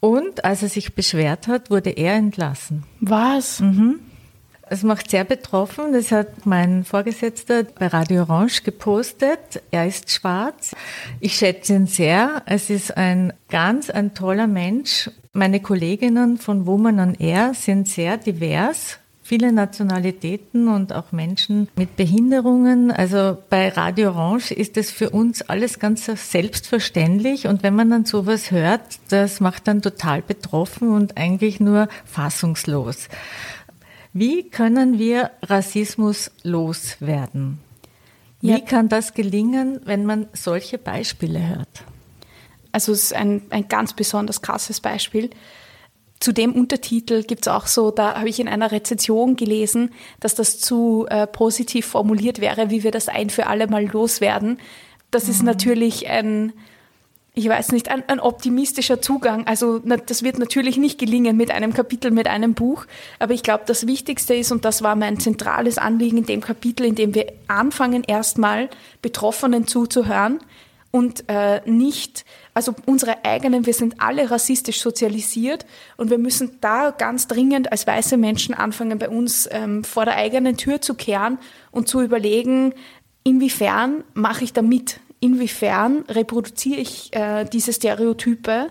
Und 0.00 0.44
als 0.44 0.62
er 0.62 0.68
sich 0.68 0.94
beschwert 0.94 1.46
hat, 1.46 1.70
wurde 1.70 1.90
er 1.90 2.14
entlassen. 2.14 2.84
Was? 3.00 3.60
Mhm. 3.60 4.00
Es 4.70 4.82
macht 4.82 5.10
sehr 5.10 5.24
betroffen. 5.24 5.92
Das 5.92 6.12
hat 6.12 6.46
mein 6.46 6.84
Vorgesetzter 6.84 7.64
bei 7.64 7.86
Radio 7.86 8.22
Orange 8.22 8.62
gepostet. 8.62 9.62
Er 9.70 9.86
ist 9.86 10.10
schwarz. 10.10 10.74
Ich 11.20 11.36
schätze 11.36 11.74
ihn 11.74 11.86
sehr. 11.86 12.42
Es 12.46 12.70
ist 12.70 12.96
ein 12.96 13.32
ganz 13.48 13.90
ein 13.90 14.14
toller 14.14 14.46
Mensch. 14.46 15.10
Meine 15.32 15.60
Kolleginnen 15.60 16.36
von 16.38 16.66
Woman 16.66 17.00
on 17.00 17.14
Air 17.14 17.52
sind 17.54 17.88
sehr 17.88 18.16
divers. 18.16 18.98
Viele 19.22 19.52
Nationalitäten 19.52 20.68
und 20.68 20.94
auch 20.94 21.12
Menschen 21.12 21.68
mit 21.76 21.96
Behinderungen. 21.96 22.90
Also 22.90 23.36
bei 23.50 23.68
Radio 23.68 24.08
Orange 24.08 24.52
ist 24.52 24.78
es 24.78 24.90
für 24.90 25.10
uns 25.10 25.42
alles 25.42 25.78
ganz 25.78 26.06
selbstverständlich. 26.06 27.46
Und 27.46 27.62
wenn 27.62 27.74
man 27.74 27.90
dann 27.90 28.06
sowas 28.06 28.50
hört, 28.50 28.80
das 29.10 29.40
macht 29.40 29.68
dann 29.68 29.82
total 29.82 30.22
betroffen 30.22 30.88
und 30.88 31.18
eigentlich 31.18 31.60
nur 31.60 31.88
fassungslos. 32.06 33.08
Wie 34.12 34.48
können 34.48 34.98
wir 34.98 35.30
Rassismus 35.42 36.30
loswerden? 36.42 37.58
Wie 38.40 38.50
ja. 38.50 38.60
kann 38.60 38.88
das 38.88 39.14
gelingen, 39.14 39.80
wenn 39.84 40.06
man 40.06 40.28
solche 40.32 40.78
Beispiele 40.78 41.46
hört? 41.48 41.84
Also 42.72 42.92
es 42.92 43.04
ist 43.04 43.14
ein, 43.14 43.42
ein 43.50 43.68
ganz 43.68 43.92
besonders 43.92 44.42
krasses 44.42 44.80
Beispiel. 44.80 45.30
Zu 46.20 46.32
dem 46.32 46.52
Untertitel 46.54 47.22
gibt 47.22 47.46
es 47.46 47.52
auch 47.52 47.66
so, 47.66 47.90
da 47.90 48.16
habe 48.16 48.28
ich 48.28 48.40
in 48.40 48.48
einer 48.48 48.72
Rezension 48.72 49.36
gelesen, 49.36 49.90
dass 50.20 50.34
das 50.34 50.58
zu 50.58 51.06
äh, 51.08 51.26
positiv 51.26 51.86
formuliert 51.86 52.40
wäre, 52.40 52.70
wie 52.70 52.82
wir 52.82 52.90
das 52.90 53.08
ein 53.08 53.30
für 53.30 53.46
alle 53.46 53.68
Mal 53.68 53.86
loswerden. 53.86 54.58
Das 55.10 55.24
mhm. 55.24 55.30
ist 55.30 55.42
natürlich 55.42 56.08
ein, 56.08 56.52
ich 57.38 57.48
weiß 57.48 57.70
nicht, 57.70 57.88
ein, 57.88 58.02
ein, 58.08 58.18
optimistischer 58.18 59.00
Zugang. 59.00 59.46
Also 59.46 59.78
das 59.78 60.24
wird 60.24 60.40
natürlich 60.40 60.76
nicht 60.76 60.98
gelingen 60.98 61.36
mit 61.36 61.52
einem 61.52 61.72
Kapitel, 61.72 62.10
mit 62.10 62.26
einem 62.26 62.54
Buch, 62.54 62.84
aber 63.20 63.32
ich 63.32 63.44
glaube, 63.44 63.62
das 63.64 63.86
Wichtigste 63.86 64.34
ist, 64.34 64.50
und 64.50 64.64
das 64.64 64.82
war 64.82 64.96
mein 64.96 65.20
zentrales 65.20 65.78
Anliegen 65.78 66.18
in 66.18 66.26
dem 66.26 66.40
Kapitel, 66.40 66.84
in 66.84 66.96
dem 66.96 67.14
wir 67.14 67.32
anfangen, 67.46 68.02
erstmal 68.02 68.68
Betroffenen 69.02 69.68
zuzuhören 69.68 70.40
und 70.90 71.28
äh, 71.28 71.60
nicht, 71.64 72.24
also 72.54 72.74
unsere 72.86 73.24
eigenen, 73.24 73.66
wir 73.66 73.74
sind 73.74 74.00
alle 74.00 74.32
rassistisch 74.32 74.80
sozialisiert 74.80 75.64
und 75.96 76.10
wir 76.10 76.18
müssen 76.18 76.58
da 76.60 76.90
ganz 76.90 77.28
dringend 77.28 77.70
als 77.70 77.86
weiße 77.86 78.16
Menschen 78.16 78.52
anfangen, 78.52 78.98
bei 78.98 79.08
uns 79.08 79.48
ähm, 79.52 79.84
vor 79.84 80.06
der 80.06 80.16
eigenen 80.16 80.56
Tür 80.56 80.80
zu 80.80 80.94
kehren 80.94 81.38
und 81.70 81.86
zu 81.86 82.00
überlegen, 82.00 82.74
inwiefern 83.22 84.02
mache 84.14 84.42
ich 84.42 84.52
da 84.52 84.62
mit? 84.62 84.98
Inwiefern 85.20 86.04
reproduziere 86.08 86.80
ich 86.80 87.14
äh, 87.14 87.44
diese 87.44 87.72
Stereotype. 87.72 88.70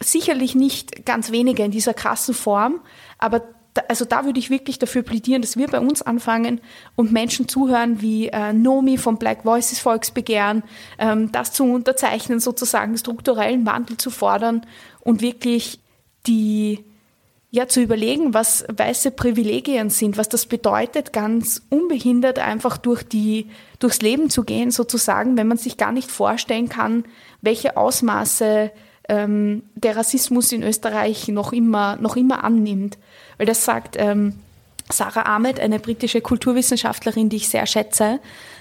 Sicherlich 0.00 0.54
nicht 0.54 1.06
ganz 1.06 1.30
wenige 1.30 1.62
in 1.62 1.70
dieser 1.70 1.94
krassen 1.94 2.34
Form, 2.34 2.80
aber 3.18 3.42
da, 3.74 3.82
also 3.88 4.04
da 4.04 4.24
würde 4.24 4.38
ich 4.38 4.50
wirklich 4.50 4.78
dafür 4.78 5.02
plädieren, 5.02 5.42
dass 5.42 5.56
wir 5.56 5.66
bei 5.68 5.80
uns 5.80 6.02
anfangen 6.02 6.60
und 6.96 7.12
Menschen 7.12 7.48
zuhören 7.48 8.02
wie 8.02 8.28
äh, 8.28 8.52
Nomi 8.52 8.98
vom 8.98 9.16
Black 9.16 9.44
Voices 9.44 9.78
Volksbegehren, 9.78 10.62
ähm, 10.98 11.32
das 11.32 11.52
zu 11.52 11.64
unterzeichnen, 11.64 12.40
sozusagen 12.40 12.96
strukturellen 12.98 13.64
Wandel 13.64 13.96
zu 13.96 14.10
fordern 14.10 14.66
und 15.00 15.22
wirklich 15.22 15.80
die 16.26 16.84
ja, 17.54 17.68
zu 17.68 17.82
überlegen, 17.82 18.32
was 18.32 18.64
weiße 18.74 19.10
Privilegien 19.10 19.90
sind, 19.90 20.16
was 20.16 20.30
das 20.30 20.46
bedeutet, 20.46 21.12
ganz 21.12 21.60
unbehindert 21.68 22.38
einfach 22.38 22.78
durch 22.78 23.02
die, 23.02 23.50
durchs 23.78 24.00
Leben 24.00 24.30
zu 24.30 24.42
gehen, 24.42 24.70
sozusagen, 24.70 25.36
wenn 25.36 25.48
man 25.48 25.58
sich 25.58 25.76
gar 25.76 25.92
nicht 25.92 26.10
vorstellen 26.10 26.70
kann, 26.70 27.04
welche 27.42 27.76
Ausmaße 27.76 28.72
ähm, 29.06 29.64
der 29.74 29.96
Rassismus 29.96 30.50
in 30.50 30.62
Österreich 30.62 31.28
noch 31.28 31.52
immer, 31.52 31.96
noch 31.96 32.16
immer 32.16 32.42
annimmt. 32.42 32.96
Weil 33.36 33.44
das 33.44 33.66
sagt 33.66 33.96
ähm, 33.98 34.36
Sarah 34.92 35.22
Ahmed, 35.22 35.60
eine 35.60 35.78
britische 35.78 36.20
Kulturwissenschaftlerin, 36.20 37.28
die 37.28 37.36
ich 37.36 37.48
sehr 37.48 37.66
schätze, 37.66 38.20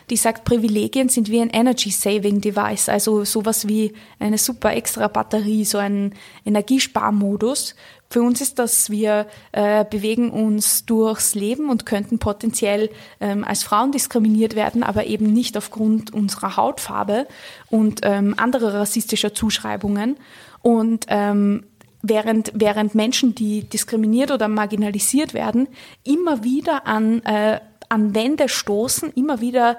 die 0.09 0.17
sagt, 0.17 0.43
Privilegien 0.43 1.09
sind 1.09 1.29
wie 1.29 1.41
ein 1.41 1.49
Energy-Saving-Device, 1.49 2.89
also 2.89 3.23
sowas 3.23 3.67
wie 3.67 3.93
eine 4.19 4.37
super 4.37 4.73
extra 4.73 5.07
Batterie, 5.07 5.63
so 5.63 5.77
ein 5.77 6.13
Energiesparmodus. 6.45 7.75
Für 8.09 8.21
uns 8.21 8.41
ist 8.41 8.59
das, 8.59 8.89
wir 8.89 9.27
äh, 9.53 9.85
bewegen 9.85 10.31
uns 10.31 10.85
durchs 10.85 11.33
Leben 11.33 11.69
und 11.69 11.85
könnten 11.85 12.19
potenziell 12.19 12.89
ähm, 13.21 13.45
als 13.45 13.63
Frauen 13.63 13.93
diskriminiert 13.93 14.53
werden, 14.53 14.83
aber 14.83 15.05
eben 15.05 15.31
nicht 15.31 15.55
aufgrund 15.55 16.13
unserer 16.13 16.57
Hautfarbe 16.57 17.25
und 17.69 18.01
ähm, 18.03 18.33
anderer 18.37 18.73
rassistischer 18.73 19.33
Zuschreibungen. 19.33 20.17
Und 20.61 21.05
ähm, 21.07 21.63
während, 22.01 22.51
während 22.55 22.95
Menschen, 22.95 23.35
die 23.35 23.63
diskriminiert 23.63 24.31
oder 24.31 24.47
marginalisiert 24.47 25.33
werden, 25.33 25.67
immer 26.03 26.43
wieder 26.43 26.87
an 26.87 27.21
äh, 27.23 27.59
an 27.91 28.15
Wände 28.15 28.47
stoßen, 28.47 29.11
immer 29.15 29.41
wieder 29.41 29.77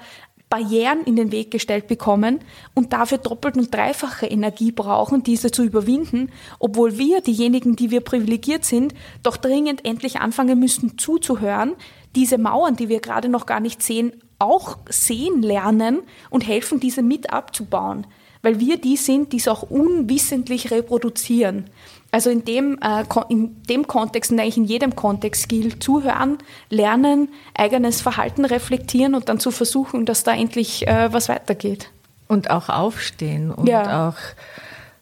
Barrieren 0.51 1.05
in 1.05 1.17
den 1.17 1.33
Weg 1.33 1.51
gestellt 1.51 1.87
bekommen 1.87 2.41
und 2.75 2.93
dafür 2.93 3.17
doppelt 3.17 3.57
und 3.57 3.75
dreifache 3.75 4.27
Energie 4.27 4.71
brauchen, 4.71 5.23
diese 5.23 5.51
zu 5.51 5.63
überwinden, 5.63 6.31
obwohl 6.59 6.99
wir, 6.99 7.23
diejenigen, 7.23 7.75
die 7.75 7.91
wir 7.91 8.03
privilegiert 8.03 8.67
sind, 8.67 8.93
doch 9.23 9.39
dringend 9.39 9.87
endlich 9.87 10.21
anfangen 10.21 10.61
müssen 10.61 10.99
zuzuhören, 10.99 11.73
diese 12.15 12.37
Mauern, 12.37 12.77
die 12.77 12.91
wir 12.91 13.01
gerade 13.01 13.31
noch 13.31 13.47
gar 13.47 13.61
nicht 13.61 13.83
sehen, 13.83 14.13
auch 14.39 14.77
sehen 14.91 15.41
lernen 15.41 16.01
und 16.29 16.47
helfen, 16.47 16.81
diese 16.81 17.01
mit 17.01 17.33
abzubauen. 17.33 18.07
Weil 18.43 18.61
wir 18.61 18.77
die 18.77 18.99
sind, 18.99 19.33
die 19.33 19.39
es 19.39 19.49
auch 19.49 19.63
unwissentlich 19.63 20.71
reproduzieren. 20.71 21.71
Also 22.13 22.29
in 22.29 22.45
dem, 22.45 22.79
äh, 22.83 23.05
in 23.31 23.63
dem 23.65 23.87
Kontext 23.87 24.31
und 24.31 24.39
eigentlich 24.39 24.59
in 24.59 24.65
jedem 24.65 24.95
Kontext 24.95 25.49
gilt, 25.49 25.83
zuhören, 25.83 26.39
lernen, 26.69 27.31
eigenes 27.55 28.03
Verhalten 28.03 28.45
reflektieren 28.45 29.15
und 29.15 29.31
dann 29.31 29.41
zu 29.41 29.51
versuchen, 29.51 30.05
dass 30.05 30.23
da 30.23 30.35
endlich 30.35 30.87
äh, 30.87 31.11
was 31.11 31.31
weitergeht. 31.31 31.91
Und 32.29 32.51
auch 32.51 32.69
aufstehen 32.69 33.51
und 33.51 33.67
ja. 33.67 34.09
auch, 34.09 34.17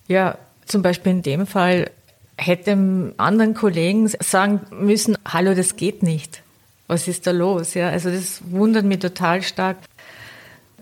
ja, 0.06 0.38
zum 0.66 0.82
Beispiel 0.82 1.10
in 1.10 1.22
dem 1.22 1.46
Fall 1.48 1.90
hätte 2.36 3.12
anderen 3.16 3.54
Kollegen 3.54 4.08
sagen 4.08 4.60
müssen, 4.70 5.18
hallo, 5.26 5.54
das 5.54 5.74
geht 5.74 6.04
nicht. 6.04 6.42
Was 6.86 7.08
ist 7.08 7.26
da 7.26 7.32
los? 7.32 7.74
Ja, 7.74 7.88
also 7.88 8.10
das 8.10 8.40
wundert 8.50 8.84
mich 8.84 9.00
total 9.00 9.42
stark. 9.42 9.78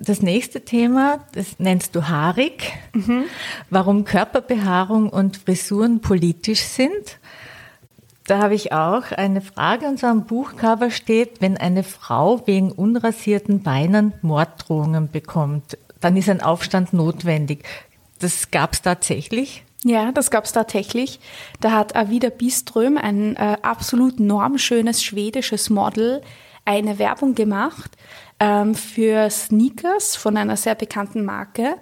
Das 0.01 0.23
nächste 0.23 0.65
Thema, 0.65 1.21
das 1.33 1.59
nennst 1.59 1.95
du 1.97 2.09
haarig, 2.09 2.73
mhm. 2.93 3.25
warum 3.71 4.05
Körperbehaarung 4.05 5.09
und 5.11 5.39
Frisuren 5.39 6.01
politisch 6.01 6.63
sind. 6.63 7.19
Da 8.27 8.39
habe 8.41 8.55
ich 8.55 8.73
auch 8.73 9.11
eine 9.13 9.41
Frage. 9.41 9.87
Und 9.87 9.99
so 9.99 10.07
am 10.07 10.27
Buchcover 10.27 10.91
steht, 10.91 11.41
wenn 11.41 11.57
eine 11.57 11.83
Frau 11.83 12.47
wegen 12.47 12.71
unrasierten 12.71 13.63
Beinen 13.63 14.13
Morddrohungen 14.23 15.11
bekommt, 15.11 15.79
dann 16.01 16.17
ist 16.17 16.29
ein 16.29 16.43
Aufstand 16.43 16.93
notwendig. 16.93 17.65
Das 18.21 18.51
gab 18.51 18.75
es 18.75 18.83
tatsächlich? 18.83 19.65
Ja, 19.85 20.13
das 20.13 20.31
gab 20.31 20.45
es 20.45 20.53
tatsächlich. 20.53 21.21
Da 21.61 21.73
hat 21.73 21.97
Avida 21.97 22.31
Biström, 22.31 22.99
ein 22.99 23.37
äh, 23.37 23.57
absolut 23.63 24.21
normschönes 24.21 25.03
schwedisches 25.03 25.71
Model, 25.71 26.21
eine 26.65 26.99
Werbung 26.99 27.35
gemacht 27.35 27.97
ähm, 28.41 28.75
für 28.75 29.29
Sneakers 29.31 30.17
von 30.17 30.37
einer 30.37 30.57
sehr 30.57 30.75
bekannten 30.75 31.25
Marke. 31.25 31.77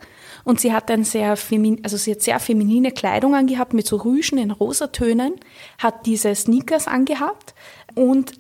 Und 0.45 0.61
sie 0.61 0.73
hat 0.73 0.91
ein 0.91 1.05
sehr 1.05 1.37
femin, 1.37 1.81
also 1.83 1.97
sie 1.97 2.13
hat 2.13 2.23
sehr 2.23 2.41
feminine 2.41 2.93
Kleidung 2.93 3.35
angehabt 3.35 3.75
mit 3.75 3.87
so 3.87 3.97
Rüschen 3.97 4.39
in 4.39 4.51
Rosatönen, 4.51 5.35
hat 5.79 6.07
diese 6.07 6.35
Sneakers 6.35 6.87
angehabt 6.87 7.55
und 7.95 8.33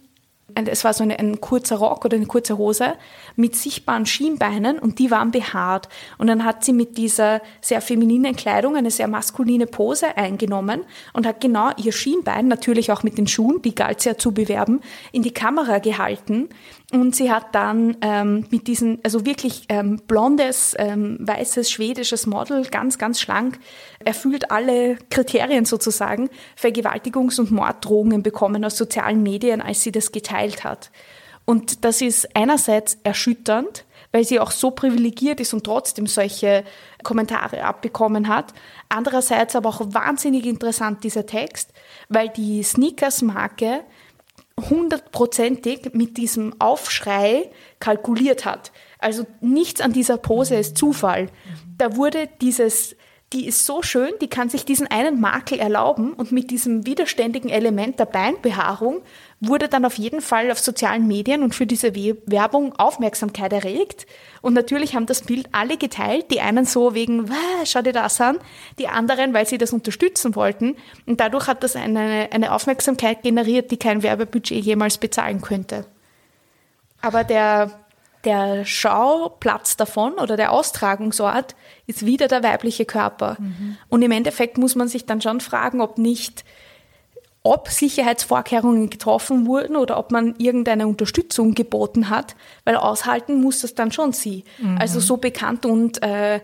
es 0.55 0.85
war 0.85 0.95
so 0.95 1.03
eine, 1.03 1.19
ein 1.19 1.41
kurzer 1.41 1.77
Rock 1.77 2.05
oder 2.05 2.17
eine 2.17 2.27
kurze 2.27 2.57
Hose 2.57 2.95
mit 3.35 3.57
sichtbaren 3.57 4.07
Schienbeinen 4.07 4.79
und 4.79 4.99
die 4.99 5.11
waren 5.11 5.31
behaart. 5.31 5.89
Und 6.19 6.29
dann 6.29 6.45
hat 6.45 6.65
sie 6.65 6.73
mit 6.73 6.97
dieser 6.97 7.43
sehr 7.61 7.83
femininen 7.83 8.37
Kleidung 8.37 8.77
eine 8.77 8.91
sehr 8.91 9.09
maskuline 9.09 9.67
Pose 9.67 10.17
eingenommen 10.17 10.85
und 11.13 11.27
hat 11.27 11.41
genau 11.41 11.71
ihr 11.77 11.93
Schienbein, 11.93 12.49
natürlich 12.49 12.91
auch 12.91 13.03
mit 13.03 13.19
den 13.19 13.27
Schuhen, 13.27 13.61
die 13.63 13.75
galt 13.75 14.05
ja 14.05 14.17
zu 14.17 14.33
bewerben, 14.33 14.81
in 15.13 15.23
die 15.23 15.35
Kamera 15.35 15.79
gehalten. 15.79 16.49
Und 16.93 17.17
sie 17.17 17.33
hat 17.33 17.53
dann 17.53 17.97
ähm, 18.01 18.47
mit 18.51 18.69
diesem, 18.69 19.01
also 19.03 19.27
wirklich 19.27 19.65
ähm, 19.69 20.01
blondes, 20.07 20.77
ähm, 20.79 21.19
weißes, 21.21 21.69
schwedisches 21.69 22.27
Model, 22.27 22.65
ganz, 22.67 22.97
ganz 22.97 23.21
schlank, 23.21 23.59
erfüllt 23.99 24.53
alle 24.53 24.97
Kriterien 25.11 25.65
sozusagen, 25.65 26.31
Vergewaltigungs- 26.57 27.41
und 27.41 27.51
Morddrohungen 27.51 28.23
bekommen 28.23 28.65
aus 28.65 28.77
sozialen 28.77 29.23
Medien, 29.25 29.61
als 29.61 29.83
sie 29.83 29.91
das 29.91 30.13
geteilt 30.13 30.63
hat. 30.63 30.93
Und 31.45 31.85
das 31.85 32.03
ist 32.03 32.37
einerseits 32.37 32.99
erschütternd, 33.03 33.85
weil 34.13 34.25
sie 34.25 34.39
auch 34.39 34.53
so 34.53 34.71
privilegiert 34.71 35.41
ist 35.41 35.55
und 35.55 35.65
trotzdem 35.65 36.07
solche 36.07 36.65
Kommentare 37.03 37.65
abbekommen 37.65 38.29
hat. 38.29 38.55
Andererseits 38.89 39.57
aber 39.57 39.71
auch 39.71 39.81
wahnsinnig 39.87 40.47
interessant 40.47 41.03
dieser 41.03 41.27
Text, 41.27 41.73
weil 42.09 42.29
die 42.29 42.63
Sneakers-Marke 42.63 43.85
hundertprozentig 44.59 45.93
mit 45.93 46.17
diesem 46.17 46.59
Aufschrei 46.61 47.51
kalkuliert 47.79 48.45
hat. 48.45 48.73
Also 48.99 49.27
nichts 49.41 49.81
an 49.81 49.93
dieser 49.93 50.17
Pose 50.17 50.57
ist 50.57 50.79
Zufall. 50.79 51.29
Da 51.77 51.97
wurde 51.97 52.29
dieses, 52.41 52.97
die 53.33 53.47
ist 53.47 53.67
so 53.67 53.83
schön, 53.83 54.13
die 54.21 54.29
kann 54.29 54.49
sich 54.49 54.65
diesen 54.65 54.87
einen 54.87 55.21
Makel 55.21 55.59
erlauben 55.59 56.15
und 56.15 56.33
mit 56.33 56.51
diesem 56.51 56.87
widerständigen 56.87 57.51
Element 57.51 57.99
der 57.99 58.07
Beinbehaarung 58.07 59.03
wurde 59.41 59.69
dann 59.69 59.85
auf 59.85 59.99
jeden 59.99 60.23
Fall 60.23 60.51
auf 60.51 60.59
sozialen 60.59 61.07
Medien 61.07 61.43
und 61.43 61.55
für 61.55 61.67
diese 61.67 61.95
Werbung 61.95 62.75
Aufmerksamkeit 62.77 63.53
erregt. 63.53 64.07
Und 64.41 64.55
natürlich 64.55 64.95
haben 64.95 65.07
das 65.07 65.23
Bild 65.23 65.49
alle 65.53 65.77
geteilt. 65.77 66.31
Die 66.31 66.41
einen 66.41 66.65
so 66.65 66.95
wegen, 66.95 67.31
schau 67.65 67.83
dir 67.83 67.93
das 67.93 68.21
an, 68.21 68.39
die 68.79 68.89
anderen, 68.89 69.35
weil 69.35 69.47
sie 69.47 69.59
das 69.59 69.73
unterstützen 69.73 70.35
wollten. 70.35 70.77
Und 71.05 71.21
dadurch 71.21 71.49
hat 71.49 71.63
das 71.63 71.77
eine, 71.77 72.29
eine 72.33 72.53
Aufmerksamkeit 72.53 73.23
generiert, 73.23 73.71
die 73.71 73.77
kein 73.77 74.03
Werbebudget 74.03 74.65
jemals 74.65 74.97
bezahlen 74.97 75.43
könnte. 75.43 75.85
Aber 77.03 77.23
der, 77.23 77.79
der 78.25 78.65
Schauplatz 78.65 79.77
davon 79.77 80.15
oder 80.15 80.39
der 80.39 80.51
Austragungsort 80.51 81.55
ist 81.87 82.07
wieder 82.07 82.27
der 82.27 82.43
weibliche 82.43 82.87
Körper. 82.87 83.37
Mhm. 83.39 83.77
Und 83.91 84.01
im 84.01 84.13
Endeffekt 84.13 84.57
muss 84.57 84.77
man 84.77 84.89
sich 84.89 85.05
dann 85.05 85.21
schon 85.21 85.41
fragen, 85.41 85.83
ob 85.83 85.99
nicht 85.99 86.45
ob 87.47 87.69
Sicherheitsvorkehrungen 87.69 88.91
getroffen 88.91 89.47
wurden 89.47 89.77
oder 89.77 89.99
ob 89.99 90.11
man 90.11 90.35
irgendeine 90.39 90.87
Unterstützung 90.87 91.55
geboten 91.55 92.11
hat, 92.11 92.37
weil 92.65 92.77
aushalten 92.77 93.41
muss 93.41 93.61
das 93.61 93.75
dann 93.75 93.93
schon 93.93 94.13
sie. 94.13 94.45
Mhm. 94.59 94.79
Also 94.79 95.01
so 95.01 95.17
bekannt 95.17 95.65
und 95.65 96.03
äh, 96.03 96.41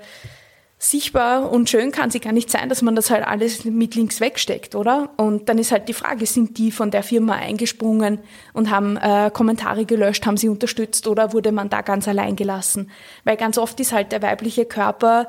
sichtbar 0.79 1.51
und 1.51 1.71
schön 1.71 1.93
kann 1.93 2.11
sie 2.11 2.19
gar 2.19 2.33
nicht 2.33 2.51
sein, 2.51 2.69
dass 2.69 2.83
man 2.83 2.97
das 2.97 3.11
halt 3.11 3.25
alles 3.25 3.65
mit 3.65 3.95
links 3.95 4.21
wegsteckt, 4.21 4.75
oder? 4.75 5.11
Und 5.17 5.49
dann 5.49 5.59
ist 5.59 5.71
halt 5.71 5.89
die 5.89 5.93
Frage, 5.93 6.27
sind 6.27 6.59
die 6.59 6.73
von 6.73 6.91
der 6.91 7.05
Firma 7.05 7.35
eingesprungen 7.35 8.19
und 8.53 8.71
haben 8.71 8.97
äh, 8.97 9.31
Kommentare 9.33 9.85
gelöscht, 9.85 10.27
haben 10.27 10.37
sie 10.37 10.49
unterstützt 10.49 11.07
oder 11.07 11.33
wurde 11.33 11.53
man 11.53 11.71
da 11.71 11.83
ganz 11.83 12.09
allein 12.09 12.35
gelassen? 12.35 12.91
Weil 13.23 13.37
ganz 13.37 13.59
oft 13.59 13.79
ist 13.79 13.93
halt 13.93 14.11
der 14.11 14.23
weibliche 14.23 14.65
Körper 14.65 15.29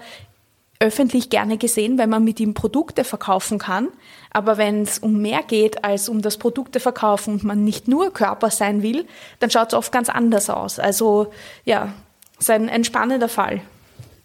öffentlich 0.83 1.29
gerne 1.29 1.57
gesehen, 1.57 1.97
weil 1.97 2.07
man 2.07 2.23
mit 2.23 2.39
ihm 2.39 2.53
Produkte 2.53 3.03
verkaufen 3.03 3.57
kann. 3.57 3.89
Aber 4.33 4.57
wenn 4.57 4.81
es 4.81 4.97
um 4.97 5.21
mehr 5.21 5.41
geht 5.43 5.83
als 5.83 6.09
um 6.09 6.21
das 6.21 6.37
Produkte 6.37 6.79
verkaufen 6.79 7.35
und 7.35 7.43
man 7.43 7.63
nicht 7.63 7.87
nur 7.87 8.11
Körper 8.11 8.49
sein 8.49 8.81
will, 8.81 9.05
dann 9.39 9.51
schaut 9.51 9.69
es 9.69 9.73
oft 9.75 9.91
ganz 9.91 10.09
anders 10.09 10.49
aus. 10.49 10.79
Also 10.79 11.31
ja, 11.65 11.93
ist 12.39 12.49
ein, 12.49 12.67
ein 12.67 12.83
spannender 12.83 13.29
Fall. 13.29 13.61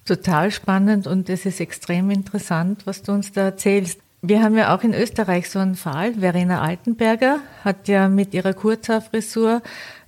Total 0.07 0.51
spannend 0.51 1.07
und 1.07 1.29
es 1.29 1.45
ist 1.45 1.61
extrem 1.61 2.11
interessant, 2.11 2.87
was 2.87 3.03
du 3.03 3.13
uns 3.13 3.33
da 3.33 3.43
erzählst. 3.43 4.01
Wir 4.23 4.43
haben 4.43 4.57
ja 4.57 4.75
auch 4.75 4.83
in 4.83 4.95
Österreich 4.95 5.51
so 5.51 5.59
einen 5.59 5.77
Fall. 5.77 6.15
Verena 6.15 6.63
Altenberger 6.63 7.41
hat 7.63 7.87
ja 7.87 8.09
mit 8.09 8.33
ihrer 8.33 8.55
Kurzhaarfrisur 8.55 9.63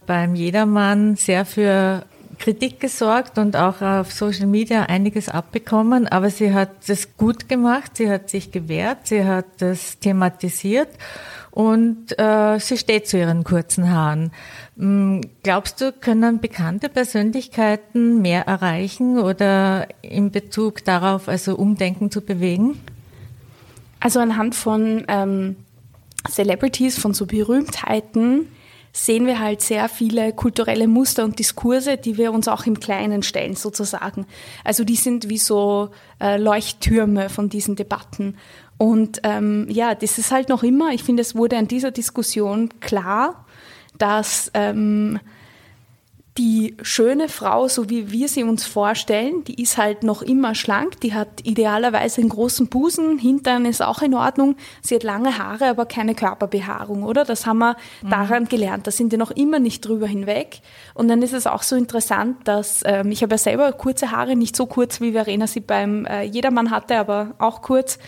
beim 0.06 0.34
Jedermann 0.34 1.16
sehr 1.16 1.44
für 1.44 2.04
Kritik 2.40 2.81
gesorgt 2.81 3.37
und 3.37 3.55
auch 3.55 3.83
auf 3.83 4.12
Social 4.12 4.46
Media 4.46 4.85
einiges 4.85 5.29
abbekommen, 5.29 6.09
aber 6.09 6.31
sie 6.31 6.55
hat 6.55 6.70
das 6.88 7.16
gut 7.18 7.50
gemacht, 7.50 7.98
sie 7.98 8.11
hat 8.11 8.31
sich 8.31 8.50
gewehrt, 8.50 9.07
sie 9.07 9.24
hat 9.24 9.44
das 9.59 9.98
thematisiert 9.98 10.88
und 11.50 12.18
äh, 12.18 12.59
sie 12.59 12.79
steht 12.79 13.07
zu 13.07 13.18
ihren 13.18 13.44
kurzen 13.44 13.90
Haaren. 13.90 14.33
Hm, 14.79 15.20
glaubst 15.42 15.83
du, 15.83 15.92
können 15.92 16.40
bekannte 16.40 16.88
Persönlichkeiten 16.88 18.22
mehr 18.22 18.46
erreichen 18.46 19.18
oder 19.18 19.87
in 20.00 20.31
Bezug 20.31 20.83
darauf 20.85 21.29
also 21.29 21.57
Umdenken 21.57 22.11
zu 22.11 22.22
bewegen? 22.22 22.81
Also 24.00 24.18
anhand 24.18 24.55
von 24.55 25.05
ähm, 25.09 25.57
Celebrities, 26.26 26.98
von 26.98 27.12
so 27.12 27.26
Berühmtheiten, 27.26 28.46
sehen 28.92 29.26
wir 29.26 29.38
halt 29.38 29.61
sehr 29.61 29.88
viele 29.88 30.33
kulturelle 30.33 30.88
Muster 30.88 31.24
und 31.24 31.38
Diskurse, 31.38 31.96
die 31.96 32.18
wir 32.18 32.33
uns 32.33 32.48
auch 32.48 32.66
im 32.66 32.81
Kleinen 32.81 33.22
stellen 33.22 33.55
sozusagen. 33.55 34.26
Also 34.64 34.85
die 34.85 34.96
sind 34.96 35.29
wie 35.29 35.38
so 35.38 35.90
äh, 36.20 36.37
Leuchttürme 36.37 37.29
von 37.29 37.48
diesen 37.48 37.76
Debatten. 37.76 38.37
Und 38.79 39.20
ähm, 39.24 39.66
ja, 39.70 39.94
das 39.94 40.18
ist 40.18 40.33
halt 40.33 40.48
noch 40.48 40.62
immer, 40.62 40.92
ich 40.92 41.05
finde, 41.05 41.20
es 41.20 41.37
wurde 41.37 41.59
an 41.59 41.68
dieser 41.68 41.90
Diskussion 41.90 42.70
klar, 42.81 43.44
dass 43.98 44.50
ähm, 44.55 45.20
die 46.38 46.77
schöne 46.83 47.29
Frau, 47.29 47.66
so 47.66 47.90
wie 47.90 48.12
wir 48.12 48.29
sie 48.29 48.45
uns 48.45 48.64
vorstellen, 48.64 49.43
die 49.45 49.61
ist 49.61 49.77
halt 49.77 50.05
noch 50.05 50.23
immer 50.23 50.55
schlank, 50.55 51.01
die 51.01 51.12
hat 51.12 51.29
idealerweise 51.43 52.21
einen 52.21 52.31
großen 52.31 52.69
Busen, 52.69 53.19
Hintern 53.19 53.64
ist 53.64 53.83
auch 53.83 54.01
in 54.01 54.14
Ordnung, 54.14 54.57
sie 54.81 54.95
hat 54.95 55.03
lange 55.03 55.38
Haare, 55.38 55.66
aber 55.66 55.87
keine 55.87 56.14
Körperbehaarung, 56.14 57.03
oder? 57.03 57.25
Das 57.25 57.47
haben 57.47 57.59
wir 57.59 57.77
mhm. 58.03 58.11
daran 58.11 58.45
gelernt, 58.47 58.87
da 58.87 58.93
sind 58.93 59.11
wir 59.11 59.19
noch 59.19 59.33
immer 59.33 59.59
nicht 59.59 59.87
drüber 59.87 60.07
hinweg. 60.07 60.61
Und 60.95 61.09
dann 61.09 61.21
ist 61.23 61.33
es 61.33 61.49
auch 61.49 61.62
so 61.62 61.75
interessant, 61.75 62.47
dass, 62.47 62.83
ähm, 62.87 63.11
ich 63.11 63.23
habe 63.23 63.35
ja 63.35 63.38
selber 63.38 63.73
kurze 63.73 64.12
Haare, 64.12 64.37
nicht 64.37 64.55
so 64.55 64.66
kurz, 64.66 65.01
wie 65.01 65.12
Verena 65.12 65.49
sie 65.49 65.61
beim 65.61 66.07
äh, 66.07 66.23
Jedermann 66.23 66.71
hatte, 66.71 66.97
aber 66.97 67.35
auch 67.38 67.61
kurz, 67.61 67.99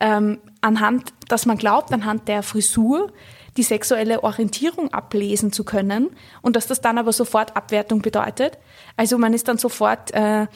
ähm, 0.00 0.38
anhand, 0.60 1.12
dass 1.28 1.46
man 1.46 1.56
glaubt, 1.58 1.92
anhand 1.92 2.26
der 2.26 2.42
Frisur, 2.42 3.12
die 3.58 3.64
sexuelle 3.64 4.22
Orientierung 4.22 4.94
ablesen 4.94 5.52
zu 5.52 5.64
können 5.64 6.10
und 6.40 6.56
dass 6.56 6.68
das 6.68 6.80
dann 6.80 6.96
aber 6.96 7.12
sofort 7.12 7.56
Abwertung 7.56 8.00
bedeutet. 8.00 8.56
Also 8.96 9.18
man 9.18 9.34
ist 9.34 9.48
dann 9.48 9.58
sofort 9.58 10.14
äh, 10.14 10.46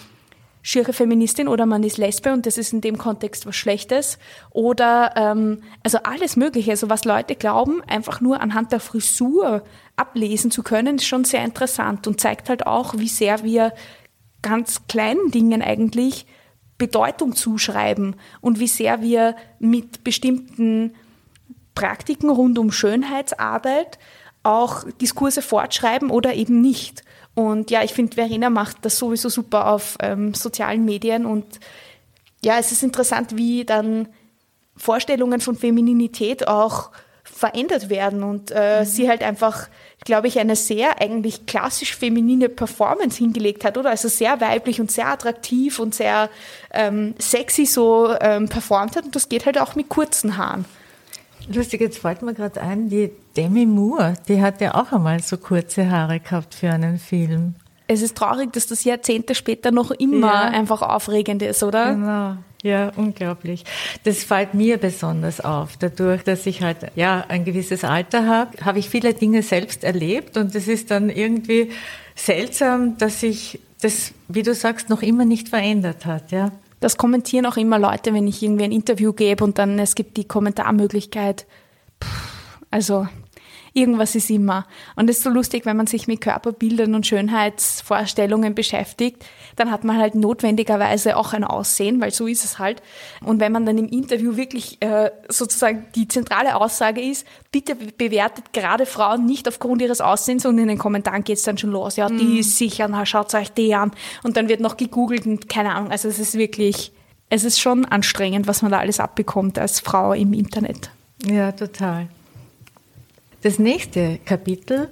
schiere 0.62 0.92
Feministin 0.92 1.48
oder 1.48 1.66
man 1.66 1.82
ist 1.82 1.98
Lesbe 1.98 2.32
und 2.32 2.46
das 2.46 2.56
ist 2.56 2.72
in 2.72 2.80
dem 2.80 2.96
Kontext 2.96 3.44
was 3.44 3.56
Schlechtes 3.56 4.18
oder 4.50 5.12
ähm, 5.16 5.62
also 5.82 5.98
alles 6.04 6.36
Mögliche. 6.36 6.70
Also 6.70 6.88
was 6.88 7.04
Leute 7.04 7.34
glauben, 7.34 7.82
einfach 7.88 8.20
nur 8.20 8.40
anhand 8.40 8.70
der 8.70 8.80
Frisur 8.80 9.64
ablesen 9.96 10.52
zu 10.52 10.62
können, 10.62 10.96
ist 10.96 11.06
schon 11.06 11.24
sehr 11.24 11.44
interessant 11.44 12.06
und 12.06 12.20
zeigt 12.20 12.48
halt 12.48 12.66
auch, 12.66 12.96
wie 12.96 13.08
sehr 13.08 13.42
wir 13.42 13.72
ganz 14.42 14.86
kleinen 14.86 15.32
Dingen 15.32 15.60
eigentlich 15.60 16.26
Bedeutung 16.78 17.34
zuschreiben 17.34 18.14
und 18.40 18.60
wie 18.60 18.68
sehr 18.68 19.02
wir 19.02 19.34
mit 19.58 20.04
bestimmten 20.04 20.94
Praktiken 21.74 22.30
rund 22.30 22.58
um 22.58 22.70
Schönheitsarbeit 22.72 23.98
auch 24.42 24.84
Diskurse 25.00 25.42
fortschreiben 25.42 26.10
oder 26.10 26.34
eben 26.34 26.60
nicht. 26.60 27.04
Und 27.34 27.70
ja, 27.70 27.82
ich 27.82 27.94
finde, 27.94 28.14
Verena 28.14 28.50
macht 28.50 28.78
das 28.82 28.98
sowieso 28.98 29.28
super 29.28 29.68
auf 29.68 29.96
ähm, 30.00 30.34
sozialen 30.34 30.84
Medien 30.84 31.24
und 31.24 31.60
ja, 32.44 32.58
es 32.58 32.72
ist 32.72 32.82
interessant, 32.82 33.36
wie 33.36 33.64
dann 33.64 34.08
Vorstellungen 34.76 35.40
von 35.40 35.56
Femininität 35.56 36.48
auch 36.48 36.90
verändert 37.22 37.88
werden 37.88 38.24
und 38.24 38.50
äh, 38.50 38.80
mhm. 38.80 38.84
sie 38.84 39.08
halt 39.08 39.22
einfach, 39.22 39.68
glaube 40.04 40.26
ich, 40.26 40.40
eine 40.40 40.56
sehr 40.56 41.00
eigentlich 41.00 41.46
klassisch 41.46 41.96
feminine 41.96 42.48
Performance 42.48 43.18
hingelegt 43.18 43.64
hat, 43.64 43.78
oder? 43.78 43.90
Also 43.90 44.08
sehr 44.08 44.40
weiblich 44.40 44.80
und 44.80 44.90
sehr 44.90 45.06
attraktiv 45.06 45.78
und 45.78 45.94
sehr 45.94 46.30
ähm, 46.72 47.14
sexy 47.18 47.64
so 47.64 48.12
ähm, 48.20 48.48
performt 48.48 48.96
hat 48.96 49.04
und 49.04 49.14
das 49.14 49.28
geht 49.28 49.46
halt 49.46 49.58
auch 49.58 49.76
mit 49.76 49.88
kurzen 49.88 50.36
Haaren. 50.36 50.64
Lustig, 51.52 51.80
jetzt 51.80 51.98
fällt 51.98 52.22
mir 52.22 52.34
gerade 52.34 52.60
ein, 52.60 52.88
die 52.88 53.10
Demi 53.36 53.66
Moore, 53.66 54.14
die 54.28 54.40
hat 54.40 54.60
ja 54.60 54.74
auch 54.74 54.92
einmal 54.92 55.20
so 55.22 55.36
kurze 55.36 55.90
Haare 55.90 56.20
gehabt 56.20 56.54
für 56.54 56.70
einen 56.70 56.98
Film. 56.98 57.54
Es 57.88 58.00
ist 58.00 58.16
traurig, 58.16 58.52
dass 58.52 58.66
das 58.66 58.84
Jahrzehnte 58.84 59.34
später 59.34 59.70
noch 59.70 59.90
immer 59.90 60.32
ja. 60.32 60.42
einfach 60.42 60.82
aufregend 60.82 61.42
ist, 61.42 61.62
oder? 61.62 61.94
Genau. 61.94 62.36
Ja, 62.62 62.92
unglaublich. 62.94 63.64
Das 64.04 64.22
fällt 64.22 64.54
mir 64.54 64.78
besonders 64.78 65.40
auf. 65.40 65.76
Dadurch, 65.78 66.22
dass 66.22 66.46
ich 66.46 66.62
halt 66.62 66.76
ja 66.94 67.24
ein 67.28 67.44
gewisses 67.44 67.82
Alter 67.82 68.26
habe, 68.26 68.64
habe 68.64 68.78
ich 68.78 68.88
viele 68.88 69.14
Dinge 69.14 69.42
selbst 69.42 69.82
erlebt 69.82 70.36
und 70.36 70.54
es 70.54 70.68
ist 70.68 70.92
dann 70.92 71.10
irgendwie 71.10 71.70
seltsam, 72.14 72.96
dass 72.98 73.20
sich 73.20 73.58
das, 73.80 74.12
wie 74.28 74.44
du 74.44 74.54
sagst, 74.54 74.88
noch 74.90 75.02
immer 75.02 75.24
nicht 75.24 75.48
verändert 75.48 76.06
hat, 76.06 76.30
ja. 76.30 76.52
Das 76.82 76.96
kommentieren 76.96 77.46
auch 77.46 77.56
immer 77.56 77.78
Leute, 77.78 78.12
wenn 78.12 78.26
ich 78.26 78.42
irgendwie 78.42 78.64
ein 78.64 78.72
Interview 78.72 79.12
gebe 79.12 79.44
und 79.44 79.56
dann 79.58 79.78
es 79.78 79.94
gibt 79.94 80.16
die 80.16 80.26
Kommentarmöglichkeit. 80.26 81.46
Pff, 82.02 82.58
also 82.72 83.06
irgendwas 83.74 84.14
ist 84.14 84.30
immer. 84.30 84.66
Und 84.96 85.08
es 85.08 85.18
ist 85.18 85.24
so 85.24 85.30
lustig, 85.30 85.66
wenn 85.66 85.76
man 85.76 85.86
sich 85.86 86.06
mit 86.06 86.20
Körperbildern 86.20 86.94
und 86.94 87.06
Schönheitsvorstellungen 87.06 88.54
beschäftigt, 88.54 89.24
dann 89.56 89.70
hat 89.70 89.84
man 89.84 89.98
halt 89.98 90.14
notwendigerweise 90.14 91.16
auch 91.16 91.32
ein 91.32 91.44
Aussehen, 91.44 92.00
weil 92.00 92.10
so 92.10 92.26
ist 92.26 92.44
es 92.44 92.58
halt. 92.58 92.82
Und 93.24 93.40
wenn 93.40 93.52
man 93.52 93.66
dann 93.66 93.78
im 93.78 93.88
Interview 93.88 94.36
wirklich 94.36 94.80
äh, 94.82 95.10
sozusagen 95.28 95.86
die 95.94 96.08
zentrale 96.08 96.56
Aussage 96.56 97.00
ist, 97.00 97.26
bitte 97.50 97.74
bewertet 97.74 98.52
gerade 98.52 98.86
Frauen 98.86 99.26
nicht 99.26 99.48
aufgrund 99.48 99.82
ihres 99.82 100.00
Aussehens 100.00 100.46
und 100.46 100.58
in 100.58 100.68
den 100.68 100.78
Kommentaren 100.78 101.24
geht 101.24 101.38
es 101.38 101.42
dann 101.42 101.58
schon 101.58 101.70
los. 101.70 101.96
Ja, 101.96 102.08
die 102.08 102.24
mhm. 102.24 102.38
ist 102.38 102.58
sicher, 102.58 102.88
na 102.88 103.06
schaut 103.06 103.34
euch 103.34 103.52
die 103.52 103.74
an. 103.74 103.92
Und 104.22 104.36
dann 104.36 104.48
wird 104.48 104.60
noch 104.60 104.76
gegoogelt 104.76 105.26
und 105.26 105.48
keine 105.48 105.74
Ahnung. 105.74 105.90
Also 105.90 106.08
es 106.08 106.18
ist 106.18 106.34
wirklich, 106.34 106.92
es 107.28 107.44
ist 107.44 107.60
schon 107.60 107.84
anstrengend, 107.84 108.46
was 108.46 108.62
man 108.62 108.70
da 108.70 108.78
alles 108.78 109.00
abbekommt 109.00 109.58
als 109.58 109.80
Frau 109.80 110.12
im 110.12 110.32
Internet. 110.32 110.90
Ja, 111.24 111.52
total. 111.52 112.08
Das 113.42 113.58
nächste 113.58 114.18
Kapitel 114.24 114.88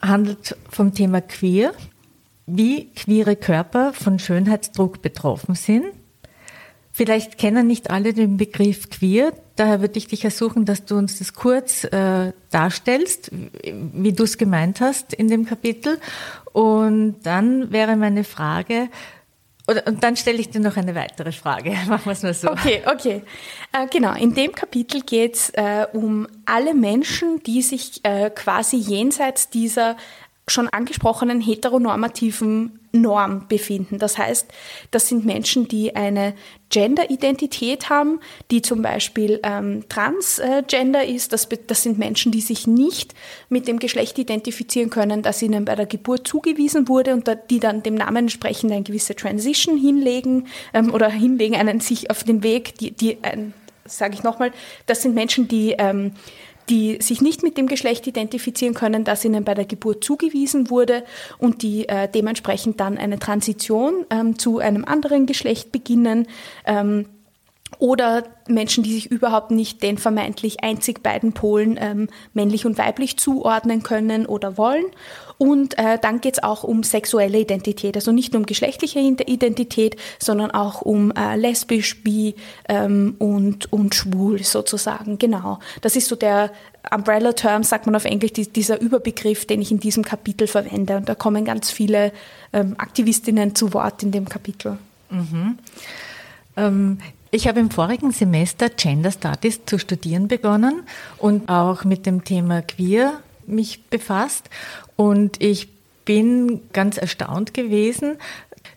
handelt 0.00 0.56
vom 0.70 0.94
Thema 0.94 1.20
Queer, 1.20 1.72
wie 2.46 2.86
queere 2.94 3.36
Körper 3.36 3.92
von 3.92 4.18
Schönheitsdruck 4.18 5.02
betroffen 5.02 5.54
sind. 5.54 5.84
Vielleicht 6.90 7.36
kennen 7.36 7.66
nicht 7.66 7.90
alle 7.90 8.14
den 8.14 8.38
Begriff 8.38 8.88
queer, 8.88 9.34
daher 9.56 9.82
würde 9.82 9.98
ich 9.98 10.06
dich 10.06 10.24
ersuchen, 10.24 10.64
dass 10.64 10.86
du 10.86 10.96
uns 10.96 11.18
das 11.18 11.34
kurz 11.34 11.84
äh, 11.84 12.32
darstellst, 12.50 13.30
wie 13.62 14.14
du 14.14 14.24
es 14.24 14.38
gemeint 14.38 14.80
hast 14.80 15.12
in 15.12 15.28
dem 15.28 15.44
Kapitel. 15.44 15.98
Und 16.54 17.16
dann 17.24 17.70
wäre 17.70 17.96
meine 17.96 18.24
Frage, 18.24 18.88
und 19.66 20.04
dann 20.04 20.16
stelle 20.16 20.38
ich 20.38 20.50
dir 20.50 20.60
noch 20.60 20.76
eine 20.76 20.94
weitere 20.94 21.32
Frage. 21.32 21.70
Machen 21.88 22.04
wir 22.04 22.12
es 22.12 22.22
mal 22.22 22.34
so. 22.34 22.50
Okay, 22.50 22.82
okay. 22.86 23.22
Äh, 23.72 23.86
genau, 23.88 24.14
in 24.14 24.34
dem 24.34 24.52
Kapitel 24.52 25.02
geht 25.02 25.34
es 25.34 25.50
äh, 25.50 25.86
um 25.92 26.28
alle 26.44 26.72
Menschen, 26.74 27.42
die 27.42 27.62
sich 27.62 28.04
äh, 28.04 28.30
quasi 28.30 28.76
jenseits 28.76 29.50
dieser 29.50 29.96
schon 30.48 30.68
angesprochenen 30.68 31.40
heteronormativen 31.40 32.78
Norm 32.92 33.48
befinden. 33.48 33.98
Das 33.98 34.16
heißt, 34.16 34.46
das 34.92 35.08
sind 35.08 35.26
Menschen, 35.26 35.66
die 35.66 35.96
eine 35.96 36.34
Gender-Identität 36.70 37.90
haben, 37.90 38.20
die 38.52 38.62
zum 38.62 38.80
Beispiel 38.80 39.40
ähm, 39.42 39.88
Transgender 39.88 41.04
ist. 41.04 41.32
Das, 41.32 41.48
das 41.66 41.82
sind 41.82 41.98
Menschen, 41.98 42.30
die 42.30 42.40
sich 42.40 42.68
nicht 42.68 43.12
mit 43.48 43.66
dem 43.66 43.80
Geschlecht 43.80 44.18
identifizieren 44.18 44.88
können, 44.88 45.22
das 45.22 45.42
ihnen 45.42 45.64
bei 45.64 45.74
der 45.74 45.86
Geburt 45.86 46.28
zugewiesen 46.28 46.86
wurde 46.88 47.14
und 47.14 47.28
die 47.50 47.58
dann 47.58 47.82
dem 47.82 47.96
Namen 47.96 48.16
entsprechend 48.16 48.70
eine 48.70 48.84
gewisse 48.84 49.16
Transition 49.16 49.76
hinlegen 49.76 50.46
ähm, 50.72 50.94
oder 50.94 51.08
hinlegen, 51.08 51.56
einen 51.56 51.80
sich 51.80 52.08
auf 52.10 52.22
den 52.22 52.44
Weg, 52.44 52.78
die, 52.78 52.92
die 52.92 53.18
ein, 53.22 53.52
sage 53.84 54.14
ich 54.14 54.22
nochmal, 54.22 54.52
das 54.86 55.02
sind 55.02 55.16
Menschen, 55.16 55.48
die 55.48 55.74
ähm, 55.76 56.12
die 56.68 56.98
sich 57.00 57.20
nicht 57.20 57.42
mit 57.42 57.56
dem 57.56 57.66
Geschlecht 57.66 58.06
identifizieren 58.06 58.74
können, 58.74 59.04
das 59.04 59.24
ihnen 59.24 59.44
bei 59.44 59.54
der 59.54 59.64
Geburt 59.64 60.02
zugewiesen 60.02 60.70
wurde 60.70 61.04
und 61.38 61.62
die 61.62 61.88
äh, 61.88 62.08
dementsprechend 62.08 62.80
dann 62.80 62.98
eine 62.98 63.18
Transition 63.18 64.04
ähm, 64.10 64.38
zu 64.38 64.58
einem 64.58 64.84
anderen 64.84 65.26
Geschlecht 65.26 65.72
beginnen. 65.72 66.26
Ähm, 66.64 67.06
oder 67.78 68.24
Menschen, 68.48 68.84
die 68.84 68.94
sich 68.94 69.10
überhaupt 69.10 69.50
nicht 69.50 69.82
den 69.82 69.98
vermeintlich 69.98 70.62
einzig 70.62 71.02
beiden 71.02 71.32
Polen 71.32 71.76
ähm, 71.80 72.08
männlich 72.32 72.64
und 72.64 72.78
weiblich 72.78 73.18
zuordnen 73.18 73.82
können 73.82 74.26
oder 74.26 74.56
wollen. 74.56 74.86
Und 75.38 75.78
äh, 75.78 75.98
dann 76.00 76.20
geht 76.20 76.34
es 76.34 76.42
auch 76.42 76.64
um 76.64 76.82
sexuelle 76.82 77.38
Identität, 77.38 77.96
also 77.96 78.12
nicht 78.12 78.32
nur 78.32 78.40
um 78.40 78.46
geschlechtliche 78.46 79.00
Identität, 79.00 79.96
sondern 80.18 80.50
auch 80.50 80.80
um 80.82 81.12
äh, 81.12 81.36
lesbisch, 81.36 82.02
bi 82.02 82.34
ähm, 82.68 83.16
und, 83.18 83.72
und 83.72 83.94
schwul 83.94 84.42
sozusagen. 84.42 85.18
Genau. 85.18 85.58
Das 85.82 85.96
ist 85.96 86.08
so 86.08 86.16
der 86.16 86.50
Umbrella-Term, 86.94 87.64
sagt 87.64 87.86
man 87.86 87.96
auf 87.96 88.04
Englisch, 88.04 88.32
die, 88.32 88.50
dieser 88.50 88.80
Überbegriff, 88.80 89.44
den 89.44 89.60
ich 89.60 89.70
in 89.70 89.80
diesem 89.80 90.04
Kapitel 90.04 90.46
verwende. 90.46 90.96
Und 90.96 91.08
da 91.08 91.14
kommen 91.14 91.44
ganz 91.44 91.70
viele 91.70 92.12
ähm, 92.52 92.74
Aktivistinnen 92.78 93.54
zu 93.54 93.74
Wort 93.74 94.02
in 94.02 94.12
dem 94.12 94.28
Kapitel. 94.28 94.78
Mhm. 95.10 95.58
Ähm, 96.56 96.98
ich 97.30 97.48
habe 97.48 97.60
im 97.60 97.70
vorigen 97.70 98.12
Semester 98.12 98.70
Gender 98.70 99.10
Studies 99.10 99.60
zu 99.66 99.78
studieren 99.78 100.28
begonnen 100.28 100.84
und 101.18 101.48
auch 101.50 101.84
mit 101.84 102.06
dem 102.06 102.24
Thema 102.24 102.62
Queer 102.62 103.20
mich 103.46 103.84
befasst. 103.84 104.48
Und 104.96 105.42
ich 105.42 105.68
bin 106.04 106.60
ganz 106.72 106.96
erstaunt 106.96 107.52
gewesen, 107.54 108.16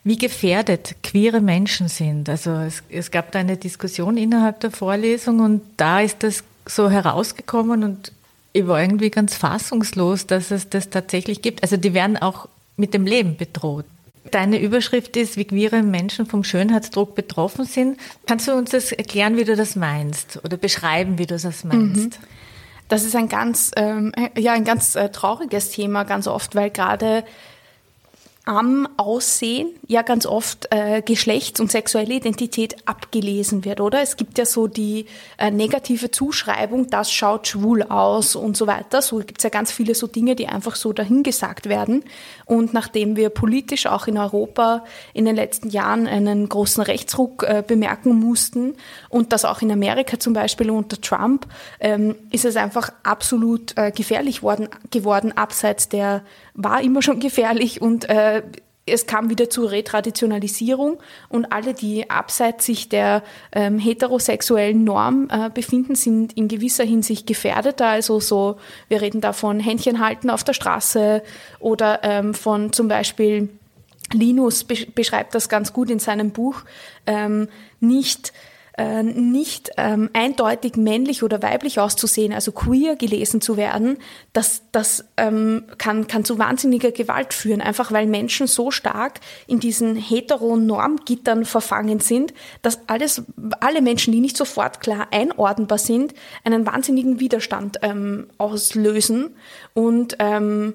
wie 0.04 0.16
gefährdet 0.16 0.96
queere 1.02 1.40
Menschen 1.40 1.88
sind. 1.88 2.28
Also 2.28 2.50
es, 2.52 2.82
es 2.88 3.10
gab 3.10 3.32
da 3.32 3.38
eine 3.38 3.56
Diskussion 3.56 4.16
innerhalb 4.16 4.60
der 4.60 4.70
Vorlesung 4.70 5.40
und 5.40 5.62
da 5.76 6.00
ist 6.00 6.22
das 6.22 6.42
so 6.66 6.90
herausgekommen 6.90 7.84
und 7.84 8.12
ich 8.52 8.66
war 8.66 8.80
irgendwie 8.80 9.10
ganz 9.10 9.36
fassungslos, 9.36 10.26
dass 10.26 10.50
es 10.50 10.68
das 10.68 10.90
tatsächlich 10.90 11.42
gibt. 11.42 11.62
Also 11.62 11.76
die 11.76 11.94
werden 11.94 12.16
auch 12.16 12.48
mit 12.76 12.94
dem 12.94 13.06
Leben 13.06 13.36
bedroht. 13.36 13.84
Deine 14.30 14.60
Überschrift 14.60 15.16
ist, 15.16 15.36
wie 15.36 15.44
queere 15.44 15.82
Menschen 15.82 16.26
vom 16.26 16.44
Schönheitsdruck 16.44 17.14
betroffen 17.14 17.64
sind. 17.64 17.98
Kannst 18.26 18.48
du 18.48 18.52
uns 18.52 18.70
das 18.70 18.92
erklären, 18.92 19.36
wie 19.36 19.44
du 19.44 19.56
das 19.56 19.76
meinst 19.76 20.40
oder 20.44 20.56
beschreiben, 20.56 21.18
wie 21.18 21.26
du 21.26 21.36
das 21.38 21.64
meinst? 21.64 22.20
Mhm. 22.20 22.26
Das 22.90 23.04
ist 23.04 23.14
ein 23.14 23.28
ganz, 23.28 23.70
ähm, 23.76 24.12
ja, 24.36 24.52
ein 24.52 24.64
ganz 24.64 24.96
äh, 24.96 25.10
trauriges 25.10 25.70
Thema, 25.70 26.02
ganz 26.02 26.26
oft, 26.26 26.56
weil 26.56 26.70
gerade 26.70 27.22
am 28.46 28.88
Aussehen 28.96 29.68
ja 29.86 30.02
ganz 30.02 30.24
oft 30.24 30.68
äh, 30.70 31.02
Geschlechts- 31.02 31.60
und 31.60 31.70
sexuelle 31.70 32.14
Identität 32.14 32.76
abgelesen 32.86 33.64
wird, 33.64 33.80
oder? 33.80 34.00
Es 34.00 34.16
gibt 34.16 34.38
ja 34.38 34.46
so 34.46 34.66
die 34.66 35.06
äh, 35.36 35.50
negative 35.50 36.10
Zuschreibung, 36.10 36.88
das 36.88 37.12
schaut 37.12 37.48
schwul 37.48 37.82
aus 37.82 38.36
und 38.36 38.56
so 38.56 38.66
weiter. 38.66 39.02
So 39.02 39.18
gibt 39.18 39.38
es 39.38 39.44
ja 39.44 39.50
ganz 39.50 39.70
viele 39.70 39.94
so 39.94 40.06
Dinge, 40.06 40.36
die 40.36 40.48
einfach 40.48 40.74
so 40.74 40.92
dahingesagt 40.92 41.68
werden. 41.68 42.02
Und 42.46 42.72
nachdem 42.72 43.14
wir 43.14 43.28
politisch 43.28 43.86
auch 43.86 44.06
in 44.06 44.16
Europa 44.16 44.84
in 45.12 45.26
den 45.26 45.36
letzten 45.36 45.68
Jahren 45.68 46.06
einen 46.06 46.48
großen 46.48 46.82
Rechtsruck 46.82 47.42
äh, 47.42 47.62
bemerken 47.66 48.18
mussten 48.18 48.74
und 49.10 49.32
das 49.32 49.44
auch 49.44 49.60
in 49.60 49.70
Amerika 49.70 50.18
zum 50.18 50.32
Beispiel 50.32 50.70
unter 50.70 50.98
Trump, 51.00 51.46
ähm, 51.78 52.16
ist 52.30 52.46
es 52.46 52.56
einfach 52.56 52.90
absolut 53.02 53.76
äh, 53.76 53.92
gefährlich 53.92 54.42
worden, 54.42 54.68
geworden, 54.90 55.36
abseits 55.36 55.90
der 55.90 56.22
war 56.54 56.82
immer 56.82 57.02
schon 57.02 57.20
gefährlich 57.20 57.80
und 57.80 58.08
äh, 58.08 58.42
es 58.86 59.06
kam 59.06 59.30
wieder 59.30 59.50
zur 59.50 59.70
Retraditionalisierung 59.70 60.98
und 61.28 61.52
alle, 61.52 61.74
die 61.74 62.10
abseits 62.10 62.66
sich 62.66 62.88
der 62.88 63.22
ähm, 63.52 63.78
heterosexuellen 63.78 64.84
Norm 64.84 65.28
äh, 65.30 65.50
befinden, 65.50 65.94
sind 65.94 66.32
in 66.36 66.48
gewisser 66.48 66.84
Hinsicht 66.84 67.26
gefährdeter. 67.26 67.86
Also 67.86 68.20
so, 68.20 68.56
wir 68.88 69.00
reden 69.00 69.20
da 69.20 69.32
von 69.32 69.60
Händchen 69.60 70.00
halten 70.00 70.30
auf 70.30 70.44
der 70.44 70.54
Straße 70.54 71.22
oder 71.58 72.00
ähm, 72.02 72.34
von 72.34 72.72
zum 72.72 72.88
Beispiel 72.88 73.50
Linus 74.12 74.64
beschreibt 74.64 75.34
das 75.34 75.48
ganz 75.48 75.72
gut 75.72 75.88
in 75.88 76.00
seinem 76.00 76.30
Buch, 76.32 76.62
ähm, 77.06 77.48
nicht 77.78 78.32
äh, 78.78 79.02
nicht 79.02 79.70
ähm, 79.76 80.10
eindeutig 80.12 80.76
männlich 80.76 81.22
oder 81.22 81.42
weiblich 81.42 81.80
auszusehen, 81.80 82.32
also 82.32 82.52
queer 82.52 82.96
gelesen 82.96 83.40
zu 83.40 83.56
werden, 83.56 83.98
das, 84.32 84.62
das 84.72 85.04
ähm, 85.16 85.64
kann, 85.78 86.06
kann 86.06 86.24
zu 86.24 86.38
wahnsinniger 86.38 86.92
Gewalt 86.92 87.34
führen, 87.34 87.60
einfach 87.60 87.92
weil 87.92 88.06
Menschen 88.06 88.46
so 88.46 88.70
stark 88.70 89.20
in 89.46 89.60
diesen 89.60 89.96
heteronen 89.96 90.66
Normgittern 90.66 91.44
verfangen 91.44 92.00
sind, 92.00 92.32
dass 92.62 92.80
alles, 92.88 93.22
alle 93.60 93.82
Menschen, 93.82 94.12
die 94.12 94.20
nicht 94.20 94.36
sofort 94.36 94.80
klar 94.80 95.08
einordnbar 95.10 95.78
sind, 95.78 96.14
einen 96.44 96.66
wahnsinnigen 96.66 97.20
Widerstand 97.20 97.78
ähm, 97.82 98.28
auslösen 98.38 99.34
und 99.74 100.16
ähm, 100.20 100.74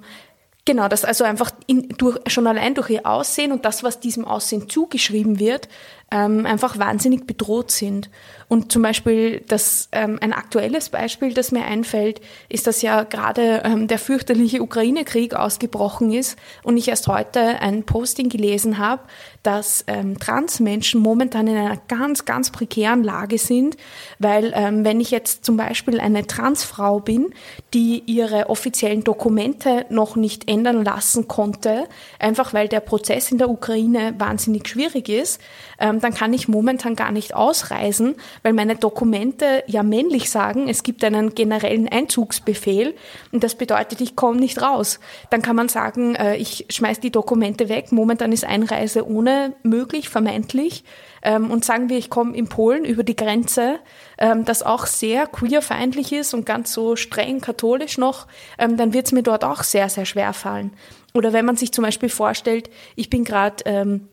Genau, 0.68 0.88
das 0.88 1.06
also 1.06 1.24
einfach 1.24 1.52
in, 1.68 1.90
durch, 1.90 2.18
schon 2.26 2.48
allein 2.48 2.74
durch 2.74 2.90
ihr 2.90 3.06
Aussehen 3.06 3.52
und 3.52 3.66
das, 3.66 3.84
was 3.84 4.00
diesem 4.00 4.26
Aussehen 4.26 4.68
zugeschrieben 4.68 5.38
wird, 5.38 5.70
ähm, 6.12 6.46
einfach 6.46 6.78
wahnsinnig 6.78 7.26
bedroht 7.26 7.72
sind. 7.72 8.10
Und 8.48 8.72
zum 8.72 8.84
Beispiel 8.84 9.42
das, 9.48 9.90
ähm, 9.92 10.20
ein 10.22 10.32
aktuelles 10.32 10.90
Beispiel, 10.90 11.34
das 11.34 11.52
mir 11.52 11.66
einfällt, 11.66 12.22
ist, 12.48 12.68
dass 12.68 12.84
ja 12.84 13.04
gerade 13.04 13.64
ähm, 13.66 13.88
der 13.88 13.98
fürchterliche 13.98 14.62
Ukraine-Krieg 14.62 15.34
ausgebrochen 15.34 16.12
ist 16.12 16.38
und 16.64 16.78
ich 16.78 16.88
erst 16.88 17.08
heute 17.08 17.60
ein 17.62 17.84
Posting 17.84 18.30
gelesen 18.30 18.78
habe, 18.78 19.02
dass 19.42 19.84
ähm, 19.88 20.20
Transmenschen 20.20 21.02
momentan 21.02 21.48
in 21.48 21.58
einer 21.58 21.78
ganz, 21.88 22.26
ganz 22.26 22.52
prekären 22.52 23.04
Lage 23.04 23.40
sind, 23.40 23.76
weil 24.20 24.54
ähm, 24.56 24.86
wenn 24.86 25.00
ich 25.00 25.10
jetzt 25.10 25.44
zum 25.44 25.58
Beispiel 25.58 26.00
eine 26.00 26.28
Transfrau 26.28 27.00
bin, 27.00 27.34
die 27.74 28.04
ihre 28.06 28.50
offiziellen 28.50 29.04
Dokumente 29.04 29.86
noch 29.90 30.16
nicht 30.16 30.50
ändern 30.50 30.84
lassen 30.84 31.28
konnte, 31.28 31.86
einfach 32.20 32.54
weil 32.54 32.68
der 32.68 32.80
Prozess 32.80 33.32
in 33.32 33.40
der 33.40 33.50
Ukraine 33.50 34.14
wahnsinnig 34.20 34.68
schwierig 34.68 35.10
ist, 35.10 35.42
ähm, 35.80 35.95
dann 36.04 36.14
kann 36.14 36.34
ich 36.34 36.48
momentan 36.48 36.96
gar 36.96 37.12
nicht 37.12 37.34
ausreisen, 37.34 38.16
weil 38.44 38.54
meine 38.54 38.76
Dokumente 38.76 39.64
ja 39.68 39.84
männlich 39.84 40.30
sagen, 40.30 40.68
es 40.68 40.84
gibt 40.84 41.04
einen 41.04 41.36
generellen 41.36 41.88
Einzugsbefehl 41.88 42.96
und 43.32 43.44
das 43.44 43.56
bedeutet, 43.56 44.02
ich 44.02 44.16
komme 44.16 44.40
nicht 44.40 44.62
raus. 44.62 45.00
Dann 45.30 45.42
kann 45.42 45.56
man 45.56 45.70
sagen, 45.70 46.16
äh, 46.16 46.36
ich 46.38 46.66
schmeiß 46.70 47.00
die 47.00 47.12
Dokumente 47.12 47.70
weg. 47.70 47.92
Momentan 47.92 48.32
ist 48.32 48.46
Einreise 48.46 49.08
ohne 49.08 49.54
möglich, 49.64 50.10
vermeintlich. 50.10 50.84
Ähm, 51.22 51.50
und 51.50 51.66
sagen 51.66 51.90
wir, 51.90 51.98
ich 51.98 52.10
komme 52.10 52.36
in 52.36 52.48
Polen 52.48 52.86
über 52.86 53.04
die 53.04 53.16
Grenze, 53.16 53.80
ähm, 54.18 54.46
das 54.46 54.62
auch 54.62 54.86
sehr 54.86 55.26
queerfeindlich 55.26 56.14
ist 56.14 56.34
und 56.34 56.46
ganz 56.46 56.72
so 56.72 56.96
streng 56.96 57.42
katholisch 57.42 57.98
noch, 57.98 58.28
ähm, 58.60 58.78
dann 58.78 58.94
wird 58.94 59.08
es 59.08 59.12
mir 59.12 59.24
dort 59.24 59.44
auch 59.44 59.64
sehr, 59.64 59.90
sehr 59.90 60.06
schwer 60.06 60.34
fallen. 60.34 60.72
Oder 61.16 61.34
wenn 61.34 61.46
man 61.46 61.56
sich 61.56 61.72
zum 61.72 61.84
Beispiel 61.84 62.10
vorstellt, 62.10 62.70
ich 62.96 63.10
bin 63.10 63.24
gerade 63.24 63.64
ähm, 63.66 64.08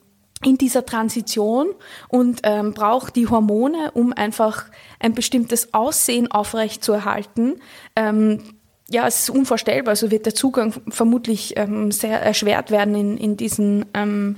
in 0.44 0.58
dieser 0.58 0.84
Transition 0.84 1.68
und 2.08 2.40
ähm, 2.42 2.74
braucht 2.74 3.16
die 3.16 3.28
Hormone, 3.28 3.92
um 3.92 4.12
einfach 4.12 4.64
ein 4.98 5.14
bestimmtes 5.14 5.72
Aussehen 5.72 6.30
aufrechtzuerhalten. 6.30 7.60
Ähm, 7.96 8.40
ja, 8.90 9.06
es 9.06 9.20
ist 9.20 9.30
unvorstellbar, 9.30 9.90
also 9.90 10.10
wird 10.10 10.26
der 10.26 10.34
Zugang 10.34 10.74
vermutlich 10.88 11.56
ähm, 11.56 11.92
sehr 11.92 12.20
erschwert 12.20 12.70
werden 12.70 12.94
in, 12.94 13.16
in, 13.16 13.36
diesen, 13.36 13.86
ähm, 13.94 14.36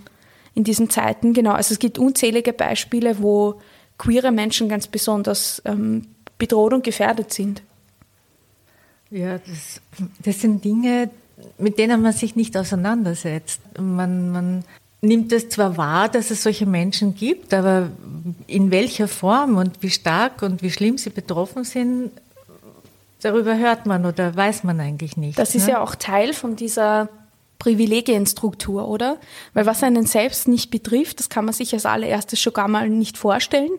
in 0.55 0.65
diesen 0.65 0.91
Zeiten. 0.91 1.33
Genau, 1.33 1.53
also 1.53 1.73
es 1.73 1.79
gibt 1.79 1.99
unzählige 1.99 2.53
Beispiele, 2.53 3.21
wo 3.21 3.61
queere 3.99 4.31
Menschen 4.31 4.69
ganz 4.69 4.87
besonders 4.87 5.63
ähm, 5.65 6.07
bedroht 6.39 6.73
und 6.73 6.85
gefährdet 6.85 7.33
sind. 7.33 7.63
Ja, 9.11 9.39
das, 9.39 9.81
das 10.25 10.41
sind 10.41 10.65
Dinge, 10.65 11.11
mit 11.59 11.79
denen 11.79 12.03
man 12.03 12.13
sich 12.13 12.37
nicht 12.37 12.57
auseinandersetzt. 12.57 13.61
Man, 13.79 14.31
man 14.31 14.65
nimmt 15.05 15.33
es 15.33 15.49
zwar 15.49 15.77
wahr, 15.77 16.09
dass 16.09 16.31
es 16.31 16.43
solche 16.43 16.67
Menschen 16.67 17.15
gibt, 17.15 17.55
aber 17.55 17.91
in 18.47 18.71
welcher 18.71 19.09
Form 19.09 19.57
und 19.57 19.83
wie 19.83 19.91
stark 19.91 20.43
und 20.43 20.63
wie 20.63 20.71
schlimm 20.71 20.99
sie 20.99 21.11
betroffen 21.11 21.65
sind, 21.65 22.11
darüber 23.21 23.57
hört 23.57 23.87
man 23.87 24.07
oder 24.07 24.35
weiß 24.35 24.65
man 24.65 24.81
eigentlich 24.81 25.17
nicht. 25.17 25.39
Das 25.39 25.55
ist 25.55 25.67
ne? 25.67 25.73
ja 25.73 25.81
auch 25.83 25.95
Teil 25.95 26.33
von 26.33 26.57
dieser 26.57 27.09
Privilegienstruktur, 27.59 28.89
oder? 28.89 29.19
Weil 29.55 29.67
was 29.67 29.83
einen 29.83 30.07
selbst 30.07 30.49
nicht 30.49 30.71
betrifft, 30.71 31.21
das 31.21 31.29
kann 31.29 31.45
man 31.45 31.55
sich 31.55 31.73
als 31.73 31.87
allererstes 31.87 32.41
schon 32.41 32.53
gar 32.53 32.69
mal 32.69 32.89
nicht 32.89 33.17
vorstellen. 33.17 33.71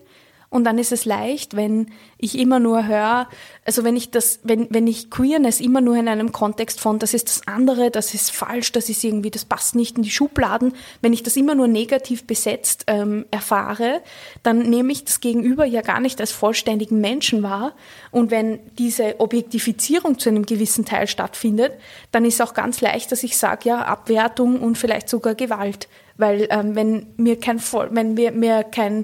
Und 0.55 0.63
dann 0.63 0.77
ist 0.77 0.93
es 0.93 1.03
leicht, 1.03 1.57
wenn 1.57 1.87
ich 2.17 2.39
immer 2.39 2.61
nur 2.61 2.87
höre, 2.87 3.27
also 3.65 3.83
wenn 3.83 3.97
ich 3.97 4.11
das, 4.11 4.39
wenn, 4.43 4.67
wenn 4.69 4.87
ich 4.87 5.09
Queerness 5.11 5.59
immer 5.59 5.81
nur 5.81 5.97
in 5.97 6.07
einem 6.07 6.31
Kontext 6.31 6.79
von, 6.79 6.97
das 6.97 7.13
ist 7.13 7.27
das 7.27 7.41
andere, 7.45 7.91
das 7.91 8.13
ist 8.13 8.31
falsch, 8.31 8.71
das 8.71 8.87
ist 8.87 9.03
irgendwie, 9.03 9.31
das 9.31 9.43
passt 9.43 9.75
nicht 9.75 9.97
in 9.97 10.03
die 10.03 10.11
Schubladen, 10.11 10.71
wenn 11.01 11.11
ich 11.11 11.23
das 11.23 11.35
immer 11.35 11.55
nur 11.55 11.67
negativ 11.67 12.23
besetzt 12.25 12.85
ähm, 12.87 13.25
erfahre, 13.31 14.01
dann 14.43 14.59
nehme 14.59 14.93
ich 14.93 15.03
das 15.03 15.19
Gegenüber 15.19 15.65
ja 15.65 15.81
gar 15.81 15.99
nicht 15.99 16.21
als 16.21 16.31
vollständigen 16.31 17.01
Menschen 17.01 17.43
wahr. 17.43 17.73
Und 18.11 18.31
wenn 18.31 18.59
diese 18.77 19.19
Objektifizierung 19.19 20.19
zu 20.19 20.29
einem 20.29 20.45
gewissen 20.45 20.85
Teil 20.85 21.07
stattfindet, 21.07 21.73
dann 22.13 22.23
ist 22.23 22.41
auch 22.41 22.53
ganz 22.53 22.79
leicht, 22.79 23.11
dass 23.11 23.23
ich 23.23 23.35
sage, 23.37 23.67
ja, 23.67 23.81
Abwertung 23.81 24.61
und 24.61 24.77
vielleicht 24.77 25.09
sogar 25.09 25.35
Gewalt. 25.35 25.89
Weil 26.15 26.47
ähm, 26.49 26.75
wenn 26.75 27.07
mir 27.17 27.37
kein, 27.37 27.59
wenn 27.89 28.13
mir, 28.13 28.31
mir 28.31 28.63
kein 28.63 29.03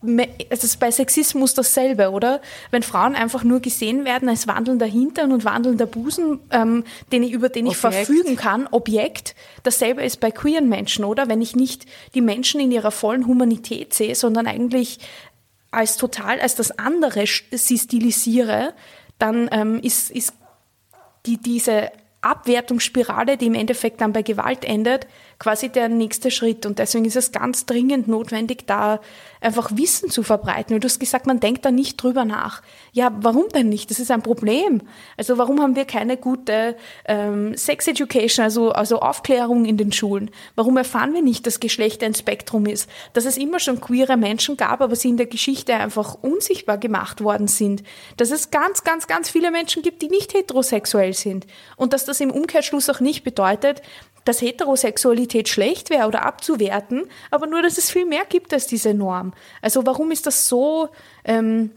es 0.00 0.62
ist 0.62 0.78
bei 0.78 0.92
Sexismus 0.92 1.54
dasselbe, 1.54 2.10
oder? 2.10 2.40
Wenn 2.70 2.84
Frauen 2.84 3.16
einfach 3.16 3.42
nur 3.42 3.58
gesehen 3.58 4.04
werden 4.04 4.28
als 4.28 4.46
wandelnder 4.46 4.86
Hintern 4.86 5.32
und 5.32 5.44
wandelnder 5.44 5.86
Busen, 5.86 6.38
ähm, 6.50 6.84
den 7.10 7.24
ich, 7.24 7.32
über 7.32 7.48
den 7.48 7.66
ich 7.66 7.84
Objekt. 7.84 8.06
verfügen 8.06 8.36
kann, 8.36 8.68
Objekt, 8.70 9.34
dasselbe 9.64 10.04
ist 10.04 10.20
bei 10.20 10.30
queeren 10.30 10.68
Menschen, 10.68 11.04
oder? 11.04 11.28
Wenn 11.28 11.42
ich 11.42 11.56
nicht 11.56 11.86
die 12.14 12.20
Menschen 12.20 12.60
in 12.60 12.70
ihrer 12.70 12.92
vollen 12.92 13.26
Humanität 13.26 13.92
sehe, 13.92 14.14
sondern 14.14 14.46
eigentlich 14.46 15.00
als 15.72 15.96
total, 15.96 16.40
als 16.40 16.54
das 16.54 16.78
andere 16.78 17.24
sie 17.26 17.78
stilisiere, 17.78 18.74
dann 19.18 19.48
ähm, 19.50 19.80
ist, 19.82 20.12
ist 20.12 20.32
die, 21.26 21.38
diese 21.38 21.90
Abwertungsspirale, 22.20 23.36
die 23.36 23.46
im 23.46 23.54
Endeffekt 23.54 24.00
dann 24.00 24.12
bei 24.12 24.22
Gewalt 24.22 24.64
endet, 24.64 25.06
quasi 25.38 25.68
der 25.68 25.88
nächste 25.88 26.30
Schritt. 26.30 26.66
Und 26.66 26.78
deswegen 26.78 27.04
ist 27.04 27.16
es 27.16 27.30
ganz 27.30 27.64
dringend 27.64 28.08
notwendig, 28.08 28.66
da 28.66 29.00
einfach 29.40 29.70
Wissen 29.74 30.10
zu 30.10 30.24
verbreiten. 30.24 30.74
Und 30.74 30.82
du 30.82 30.88
hast 30.88 30.98
gesagt, 30.98 31.26
man 31.26 31.38
denkt 31.38 31.64
da 31.64 31.70
nicht 31.70 32.02
drüber 32.02 32.24
nach. 32.24 32.62
Ja, 32.92 33.16
warum 33.20 33.48
denn 33.50 33.68
nicht? 33.68 33.90
Das 33.90 34.00
ist 34.00 34.10
ein 34.10 34.22
Problem. 34.22 34.82
Also 35.16 35.38
warum 35.38 35.60
haben 35.60 35.76
wir 35.76 35.84
keine 35.84 36.16
gute 36.16 36.76
ähm, 37.04 37.56
Sex 37.56 37.86
Education, 37.86 38.44
also, 38.44 38.72
also 38.72 38.98
Aufklärung 38.98 39.64
in 39.64 39.76
den 39.76 39.92
Schulen? 39.92 40.30
Warum 40.56 40.76
erfahren 40.76 41.14
wir 41.14 41.22
nicht, 41.22 41.46
dass 41.46 41.60
Geschlecht 41.60 42.02
ein 42.02 42.14
Spektrum 42.14 42.66
ist? 42.66 42.90
Dass 43.12 43.24
es 43.24 43.36
immer 43.36 43.60
schon 43.60 43.80
queere 43.80 44.16
Menschen 44.16 44.56
gab, 44.56 44.80
aber 44.80 44.96
sie 44.96 45.08
in 45.08 45.16
der 45.16 45.26
Geschichte 45.26 45.74
einfach 45.74 46.14
unsichtbar 46.20 46.78
gemacht 46.78 47.22
worden 47.22 47.46
sind. 47.46 47.84
Dass 48.16 48.32
es 48.32 48.50
ganz, 48.50 48.82
ganz, 48.82 49.06
ganz 49.06 49.30
viele 49.30 49.52
Menschen 49.52 49.82
gibt, 49.82 50.02
die 50.02 50.08
nicht 50.08 50.34
heterosexuell 50.34 51.14
sind. 51.14 51.46
Und 51.76 51.92
dass 51.92 52.04
das 52.04 52.20
im 52.20 52.32
Umkehrschluss 52.32 52.90
auch 52.90 52.98
nicht 52.98 53.22
bedeutet, 53.22 53.82
dass 54.28 54.42
Heterosexualität 54.42 55.48
schlecht 55.48 55.88
wäre 55.88 56.06
oder 56.06 56.24
abzuwerten, 56.26 57.04
aber 57.30 57.46
nur, 57.46 57.62
dass 57.62 57.78
es 57.78 57.90
viel 57.90 58.04
mehr 58.04 58.24
gibt 58.28 58.52
als 58.52 58.66
diese 58.66 58.92
Norm. 58.92 59.32
Also 59.62 59.86
warum 59.86 60.10
ist 60.10 60.26
das 60.26 60.48
so, 60.48 60.90
ähm, 61.24 61.70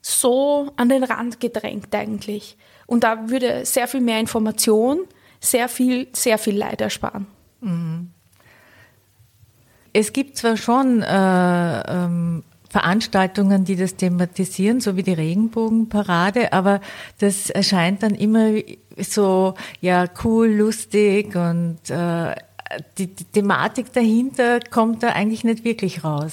so 0.00 0.70
an 0.76 0.88
den 0.88 1.02
Rand 1.02 1.40
gedrängt 1.40 1.92
eigentlich? 1.94 2.56
Und 2.86 3.02
da 3.02 3.28
würde 3.28 3.66
sehr 3.66 3.88
viel 3.88 4.00
mehr 4.00 4.20
Information, 4.20 5.00
sehr 5.40 5.68
viel, 5.68 6.06
sehr 6.12 6.38
viel 6.38 6.56
Leid 6.56 6.80
ersparen. 6.80 7.26
Mhm. 7.60 8.10
Es 9.92 10.12
gibt 10.12 10.38
zwar 10.38 10.56
schon 10.56 11.02
äh, 11.02 11.80
ähm, 11.90 12.44
Veranstaltungen, 12.72 13.66
die 13.66 13.76
das 13.76 13.96
thematisieren, 13.96 14.80
so 14.80 14.96
wie 14.96 15.02
die 15.02 15.12
Regenbogenparade, 15.12 16.54
aber 16.54 16.80
das 17.18 17.50
erscheint 17.50 18.02
dann 18.02 18.14
immer 18.14 18.54
so 18.96 19.52
ja 19.82 20.06
cool, 20.24 20.48
lustig 20.48 21.36
und 21.36 21.78
äh, 21.90 22.34
die, 22.96 23.08
die 23.08 23.24
Thematik 23.24 23.92
dahinter 23.92 24.60
kommt 24.60 25.02
da 25.02 25.08
eigentlich 25.08 25.44
nicht 25.44 25.64
wirklich 25.64 26.02
raus. 26.02 26.32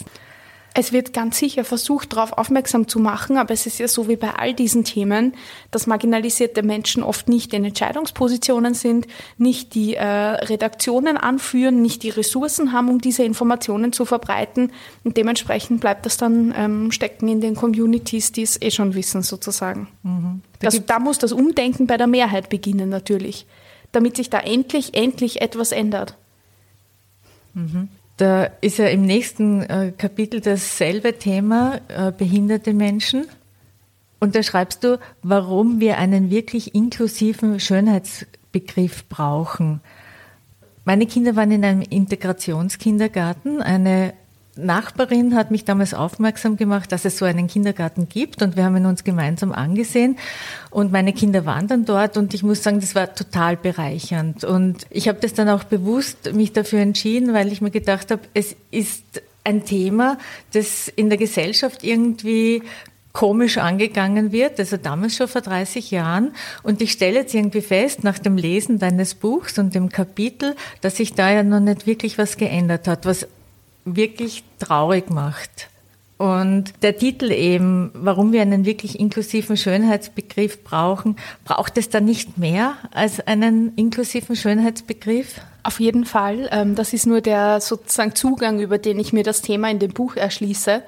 Es 0.75 0.93
wird 0.93 1.13
ganz 1.13 1.39
sicher 1.39 1.63
versucht, 1.63 2.13
darauf 2.13 2.33
aufmerksam 2.33 2.87
zu 2.87 2.99
machen, 2.99 3.37
aber 3.37 3.53
es 3.53 3.65
ist 3.65 3.79
ja 3.79 3.87
so 3.87 4.07
wie 4.07 4.15
bei 4.15 4.35
all 4.35 4.53
diesen 4.53 4.83
Themen, 4.83 5.33
dass 5.71 5.87
marginalisierte 5.87 6.61
Menschen 6.61 7.01
oft 7.01 7.27
nicht 7.27 7.53
in 7.53 7.65
Entscheidungspositionen 7.65 8.75
sind, 8.75 9.07
nicht 9.37 9.73
die 9.73 9.95
äh, 9.95 10.05
Redaktionen 10.05 11.17
anführen, 11.17 11.81
nicht 11.81 12.03
die 12.03 12.09
Ressourcen 12.09 12.71
haben, 12.71 12.89
um 12.89 12.99
diese 12.99 13.23
Informationen 13.23 13.93
zu 13.93 14.05
verbreiten. 14.05 14.71
Und 15.03 15.17
dementsprechend 15.17 15.81
bleibt 15.81 16.05
das 16.05 16.17
dann 16.17 16.53
ähm, 16.55 16.91
stecken 16.91 17.27
in 17.27 17.41
den 17.41 17.55
Communities, 17.55 18.31
die 18.31 18.43
es 18.43 18.61
eh 18.61 18.69
schon 18.69 18.93
wissen, 18.93 19.23
sozusagen. 19.23 19.87
Mhm. 20.03 20.41
Da, 20.59 20.67
also, 20.67 20.79
da 20.85 20.99
muss 20.99 21.17
das 21.17 21.31
Umdenken 21.31 21.87
bei 21.87 21.97
der 21.97 22.07
Mehrheit 22.07 22.49
beginnen, 22.49 22.89
natürlich, 22.89 23.47
damit 23.91 24.17
sich 24.17 24.29
da 24.29 24.39
endlich, 24.39 24.93
endlich 24.93 25.41
etwas 25.41 25.71
ändert. 25.71 26.15
Mhm. 27.55 27.89
Da 28.19 28.49
ist 28.59 28.79
ja 28.79 28.87
im 28.87 29.03
nächsten 29.03 29.61
äh, 29.61 29.93
Kapitel 29.97 30.41
dasselbe 30.41 31.17
Thema, 31.17 31.79
äh, 31.87 32.11
behinderte 32.11 32.73
Menschen. 32.73 33.27
Und 34.19 34.35
da 34.35 34.43
schreibst 34.43 34.83
du, 34.83 34.99
warum 35.23 35.79
wir 35.79 35.97
einen 35.99 36.29
wirklich 36.29 36.75
inklusiven 36.75 37.61
Schönheitsbegriff 37.61 39.07
brauchen. 39.07 39.79
Meine 40.83 41.05
Kinder 41.05 41.37
waren 41.37 41.51
in 41.51 41.63
einem 41.63 41.81
Integrationskindergarten. 41.81 43.61
Eine 43.61 44.11
Nachbarin 44.65 45.35
hat 45.35 45.51
mich 45.51 45.65
damals 45.65 45.93
aufmerksam 45.93 46.57
gemacht, 46.57 46.91
dass 46.91 47.05
es 47.05 47.17
so 47.17 47.25
einen 47.25 47.47
Kindergarten 47.47 48.09
gibt 48.09 48.41
und 48.41 48.55
wir 48.55 48.65
haben 48.65 48.77
ihn 48.77 48.85
uns 48.85 49.03
gemeinsam 49.03 49.51
angesehen 49.51 50.17
und 50.69 50.91
meine 50.91 51.13
Kinder 51.13 51.45
waren 51.45 51.67
dann 51.67 51.85
dort 51.85 52.17
und 52.17 52.33
ich 52.33 52.43
muss 52.43 52.63
sagen, 52.63 52.79
das 52.79 52.95
war 52.95 53.13
total 53.13 53.57
bereichernd 53.57 54.43
und 54.43 54.85
ich 54.89 55.07
habe 55.07 55.19
das 55.21 55.33
dann 55.33 55.49
auch 55.49 55.63
bewusst 55.63 56.33
mich 56.33 56.53
dafür 56.53 56.79
entschieden, 56.79 57.33
weil 57.33 57.51
ich 57.51 57.61
mir 57.61 57.71
gedacht 57.71 58.11
habe, 58.11 58.21
es 58.33 58.55
ist 58.71 59.21
ein 59.43 59.65
Thema, 59.65 60.17
das 60.53 60.87
in 60.89 61.09
der 61.09 61.17
Gesellschaft 61.17 61.83
irgendwie 61.83 62.61
komisch 63.13 63.57
angegangen 63.57 64.31
wird, 64.31 64.59
also 64.59 64.77
damals 64.77 65.15
schon 65.15 65.27
vor 65.27 65.41
30 65.41 65.91
Jahren. 65.91 66.31
Und 66.63 66.81
ich 66.81 66.91
stelle 66.91 67.19
jetzt 67.19 67.33
irgendwie 67.33 67.61
fest, 67.61 68.03
nach 68.03 68.19
dem 68.19 68.37
Lesen 68.37 68.79
deines 68.79 69.15
Buchs 69.15 69.57
und 69.57 69.73
dem 69.73 69.89
Kapitel, 69.89 70.55
dass 70.81 70.97
sich 70.97 71.13
da 71.13 71.31
ja 71.31 71.43
noch 71.43 71.59
nicht 71.59 71.87
wirklich 71.87 72.17
was 72.17 72.37
geändert 72.37 72.87
hat, 72.87 73.05
was 73.05 73.27
wirklich 73.85 74.43
traurig 74.59 75.09
macht. 75.09 75.69
Und 76.19 76.73
der 76.81 76.97
Titel 76.97 77.31
eben, 77.31 77.91
warum 77.93 78.33
wir 78.33 78.41
einen 78.41 78.65
wirklich 78.65 78.99
inklusiven 78.99 79.55
Schönheitsbegriff 79.55 80.65
brauchen, 80.65 81.15
braucht 81.45 81.77
es 81.77 81.87
da 81.87 82.01
nicht 82.01 82.37
mehr 82.37 82.75
als 82.91 83.25
einen 83.25 83.73
inklusiven 83.77 84.35
Schönheitsbegriff? 84.35 85.39
Auf 85.63 85.79
jeden 85.79 86.03
Fall. 86.03 86.49
Ähm, 86.51 86.75
das 86.75 86.91
ist 86.91 87.07
nur 87.07 87.21
der 87.21 87.61
sozusagen 87.61 88.15
Zugang, 88.15 88.59
über 88.59 88.77
den 88.77 88.99
ich 88.99 89.13
mir 89.13 89.23
das 89.23 89.41
Thema 89.41 89.71
in 89.71 89.79
dem 89.79 89.93
Buch 89.93 90.17
erschließe. 90.17 90.83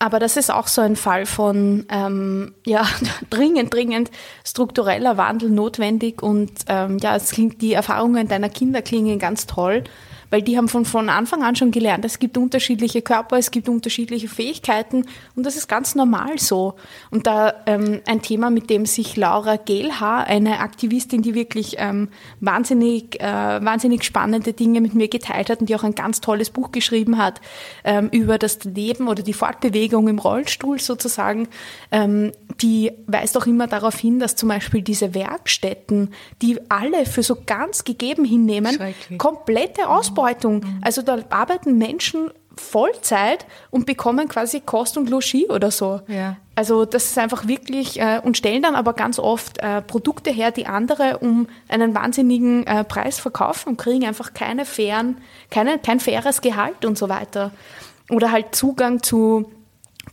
Aber 0.00 0.18
das 0.18 0.36
ist 0.36 0.50
auch 0.50 0.66
so 0.66 0.80
ein 0.80 0.96
Fall 0.96 1.24
von 1.26 1.86
ähm, 1.88 2.52
ja, 2.66 2.84
dringend, 3.30 3.72
dringend 3.72 4.10
struktureller 4.44 5.16
Wandel 5.16 5.50
notwendig. 5.50 6.20
Und 6.20 6.50
ähm, 6.66 6.98
ja, 6.98 7.14
es 7.14 7.30
klingt, 7.30 7.62
die 7.62 7.74
Erfahrungen 7.74 8.26
deiner 8.26 8.48
Kinder 8.48 8.82
klingen 8.82 9.20
ganz 9.20 9.46
toll 9.46 9.84
weil 10.30 10.42
die 10.42 10.56
haben 10.56 10.68
von, 10.68 10.84
von 10.84 11.08
Anfang 11.08 11.42
an 11.42 11.56
schon 11.56 11.70
gelernt, 11.70 12.04
es 12.04 12.18
gibt 12.18 12.36
unterschiedliche 12.36 13.02
Körper, 13.02 13.38
es 13.38 13.50
gibt 13.50 13.68
unterschiedliche 13.68 14.28
Fähigkeiten 14.28 15.06
und 15.34 15.46
das 15.46 15.56
ist 15.56 15.68
ganz 15.68 15.94
normal 15.94 16.38
so. 16.38 16.74
Und 17.10 17.26
da 17.26 17.54
ähm, 17.66 18.00
ein 18.06 18.22
Thema, 18.22 18.50
mit 18.50 18.70
dem 18.70 18.86
sich 18.86 19.16
Laura 19.16 19.56
Gehlhaar, 19.56 20.26
eine 20.26 20.60
Aktivistin, 20.60 21.22
die 21.22 21.34
wirklich 21.34 21.76
ähm, 21.78 22.08
wahnsinnig, 22.40 23.20
äh, 23.20 23.24
wahnsinnig 23.24 24.04
spannende 24.04 24.52
Dinge 24.52 24.80
mit 24.80 24.94
mir 24.94 25.08
geteilt 25.08 25.50
hat 25.50 25.60
und 25.60 25.68
die 25.68 25.74
auch 25.74 25.84
ein 25.84 25.94
ganz 25.94 26.20
tolles 26.20 26.50
Buch 26.50 26.72
geschrieben 26.72 27.18
hat 27.18 27.40
ähm, 27.84 28.08
über 28.10 28.38
das 28.38 28.64
Leben 28.64 29.08
oder 29.08 29.22
die 29.22 29.32
Fortbewegung 29.32 30.08
im 30.08 30.18
Rollstuhl 30.18 30.78
sozusagen, 30.80 31.48
ähm, 31.90 32.32
die 32.60 32.92
weist 33.06 33.36
auch 33.36 33.46
immer 33.46 33.66
darauf 33.66 33.98
hin, 33.98 34.18
dass 34.18 34.36
zum 34.36 34.48
Beispiel 34.48 34.82
diese 34.82 35.14
Werkstätten, 35.14 36.10
die 36.42 36.58
alle 36.68 37.06
für 37.06 37.22
so 37.22 37.36
ganz 37.46 37.84
gegeben 37.84 38.24
hinnehmen, 38.24 38.78
komplette 39.16 39.88
Ausbildung 39.88 40.17
Ausbeutung. 40.18 40.62
Also 40.82 41.02
da 41.02 41.18
arbeiten 41.30 41.78
Menschen 41.78 42.30
Vollzeit 42.56 43.46
und 43.70 43.86
bekommen 43.86 44.28
quasi 44.28 44.60
Kost 44.60 44.98
und 44.98 45.08
Logis 45.08 45.48
oder 45.48 45.70
so. 45.70 46.00
Ja. 46.08 46.36
Also 46.56 46.84
das 46.84 47.04
ist 47.04 47.18
einfach 47.18 47.46
wirklich 47.46 48.00
äh, 48.00 48.20
und 48.22 48.36
stellen 48.36 48.62
dann 48.62 48.74
aber 48.74 48.94
ganz 48.94 49.20
oft 49.20 49.58
äh, 49.58 49.80
Produkte 49.80 50.30
her, 50.30 50.50
die 50.50 50.66
andere 50.66 51.18
um 51.18 51.46
einen 51.68 51.94
wahnsinnigen 51.94 52.66
äh, 52.66 52.82
Preis 52.82 53.20
verkaufen 53.20 53.70
und 53.70 53.76
kriegen 53.76 54.04
einfach 54.04 54.34
keine 54.34 54.64
fairen, 54.64 55.18
keine, 55.50 55.78
kein 55.78 56.00
faires 56.00 56.40
Gehalt 56.40 56.84
und 56.84 56.98
so 56.98 57.08
weiter. 57.08 57.52
Oder 58.10 58.32
halt 58.32 58.56
Zugang 58.56 59.02
zu 59.02 59.52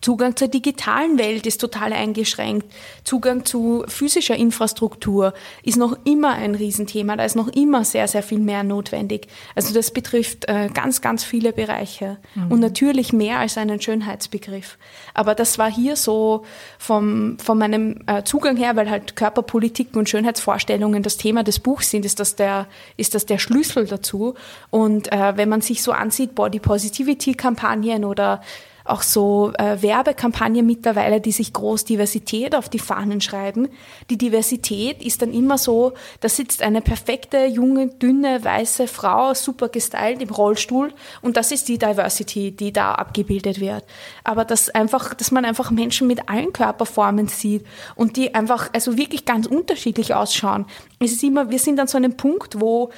Zugang 0.05 0.35
zur 0.35 0.49
digitalen 0.49 1.17
Welt 1.17 1.47
ist 1.47 1.59
total 1.59 1.91
eingeschränkt. 1.91 2.71
Zugang 3.03 3.43
zu 3.43 3.83
physischer 3.87 4.35
Infrastruktur 4.35 5.33
ist 5.63 5.77
noch 5.77 5.97
immer 6.03 6.33
ein 6.33 6.53
Riesenthema. 6.53 7.15
Da 7.15 7.23
ist 7.23 7.35
noch 7.35 7.47
immer 7.47 7.83
sehr, 7.83 8.07
sehr 8.07 8.21
viel 8.21 8.37
mehr 8.37 8.61
notwendig. 8.61 9.25
Also 9.55 9.73
das 9.73 9.89
betrifft 9.89 10.47
äh, 10.47 10.69
ganz, 10.71 11.01
ganz 11.01 11.23
viele 11.23 11.53
Bereiche 11.53 12.17
mhm. 12.35 12.51
und 12.51 12.59
natürlich 12.59 13.13
mehr 13.13 13.39
als 13.39 13.57
einen 13.57 13.81
Schönheitsbegriff. 13.81 14.77
Aber 15.15 15.33
das 15.33 15.57
war 15.57 15.71
hier 15.71 15.95
so 15.95 16.45
vom, 16.77 17.39
von 17.39 17.57
meinem 17.57 18.03
äh, 18.05 18.21
Zugang 18.21 18.57
her, 18.57 18.75
weil 18.75 18.91
halt 18.91 19.15
Körperpolitik 19.15 19.95
und 19.95 20.07
Schönheitsvorstellungen 20.07 21.01
das 21.01 21.17
Thema 21.17 21.41
des 21.43 21.59
Buchs 21.59 21.89
sind, 21.89 22.05
ist 22.05 22.19
das 22.19 22.35
der, 22.35 22.67
ist 22.95 23.15
das 23.15 23.25
der 23.25 23.39
Schlüssel 23.39 23.87
dazu. 23.87 24.35
Und 24.69 25.11
äh, 25.11 25.35
wenn 25.35 25.49
man 25.49 25.61
sich 25.61 25.81
so 25.81 25.93
ansieht, 25.93 26.35
Body 26.35 26.59
Positivity 26.59 27.33
Kampagnen 27.33 28.05
oder 28.05 28.41
auch 28.85 29.01
so 29.01 29.51
äh, 29.57 29.81
Werbekampagnen 29.81 30.65
mittlerweile, 30.65 31.19
die 31.19 31.31
sich 31.31 31.51
groß 31.53 31.85
Diversität 31.85 32.55
auf 32.55 32.69
die 32.69 32.79
Fahnen 32.79 33.19
schreiben. 33.19 33.67
Die 34.11 34.17
Diversität 34.17 35.03
ist 35.03 35.23
dann 35.23 35.33
immer 35.33 35.57
so, 35.57 35.93
da 36.19 36.29
sitzt 36.29 36.61
eine 36.61 36.81
perfekte, 36.81 37.45
junge, 37.45 37.87
dünne, 37.87 38.43
weiße 38.43 38.87
Frau, 38.87 39.33
super 39.33 39.69
gestylt 39.69 40.21
im 40.21 40.29
Rollstuhl 40.29 40.93
und 41.21 41.35
das 41.35 41.51
ist 41.51 41.67
die 41.67 41.79
Diversity, 41.79 42.51
die 42.51 42.71
da 42.71 42.93
abgebildet 42.93 43.59
wird. 43.59 43.83
Aber 44.23 44.45
dass 44.45 44.69
einfach, 44.69 45.15
dass 45.15 45.31
man 45.31 45.45
einfach 45.45 45.71
Menschen 45.71 46.07
mit 46.07 46.29
allen 46.29 46.53
Körperformen 46.53 47.27
sieht 47.27 47.65
und 47.95 48.17
die 48.17 48.35
einfach, 48.35 48.69
also 48.73 48.97
wirklich 48.97 49.25
ganz 49.25 49.47
unterschiedlich 49.47 50.13
ausschauen. 50.13 50.65
Es 50.99 51.11
ist 51.11 51.23
immer, 51.23 51.49
wir 51.49 51.59
sind 51.59 51.79
an 51.79 51.87
so 51.87 51.97
einem 51.97 52.17
Punkt, 52.17 52.61
wo 52.61 52.91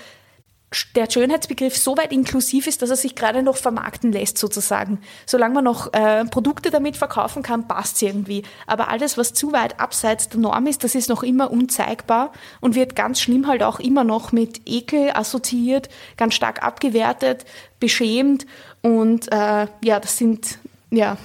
der 0.95 1.09
Schönheitsbegriff 1.09 1.77
so 1.77 1.95
weit 1.95 2.11
inklusiv 2.11 2.67
ist, 2.67 2.81
dass 2.81 2.89
er 2.89 2.97
sich 2.97 3.15
gerade 3.15 3.41
noch 3.41 3.55
vermarkten 3.55 4.11
lässt, 4.11 4.37
sozusagen. 4.37 4.99
Solange 5.25 5.55
man 5.55 5.63
noch 5.63 5.93
äh, 5.93 6.25
Produkte 6.25 6.71
damit 6.71 6.97
verkaufen 6.97 7.41
kann, 7.41 7.69
passt 7.69 7.95
es 7.95 8.01
irgendwie. 8.01 8.43
Aber 8.65 8.89
alles, 8.89 9.17
was 9.17 9.33
zu 9.33 9.53
weit 9.53 9.79
abseits 9.79 10.27
der 10.27 10.41
Norm 10.41 10.67
ist, 10.67 10.83
das 10.83 10.93
ist 10.93 11.07
noch 11.07 11.23
immer 11.23 11.51
unzeigbar 11.51 12.33
und 12.59 12.75
wird 12.75 12.97
ganz 12.97 13.21
schlimm 13.21 13.47
halt 13.47 13.63
auch 13.63 13.79
immer 13.79 14.03
noch 14.03 14.33
mit 14.33 14.61
Ekel 14.65 15.11
assoziiert, 15.13 15.87
ganz 16.17 16.33
stark 16.33 16.61
abgewertet, 16.61 17.45
beschämt 17.79 18.45
und 18.81 19.31
äh, 19.31 19.67
ja, 19.83 19.99
das 20.01 20.17
sind, 20.17 20.59
ja. 20.91 21.17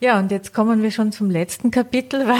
Ja, 0.00 0.18
und 0.18 0.30
jetzt 0.30 0.54
kommen 0.54 0.82
wir 0.82 0.90
schon 0.90 1.12
zum 1.12 1.28
letzten 1.28 1.70
Kapitel, 1.70 2.26
weil 2.26 2.38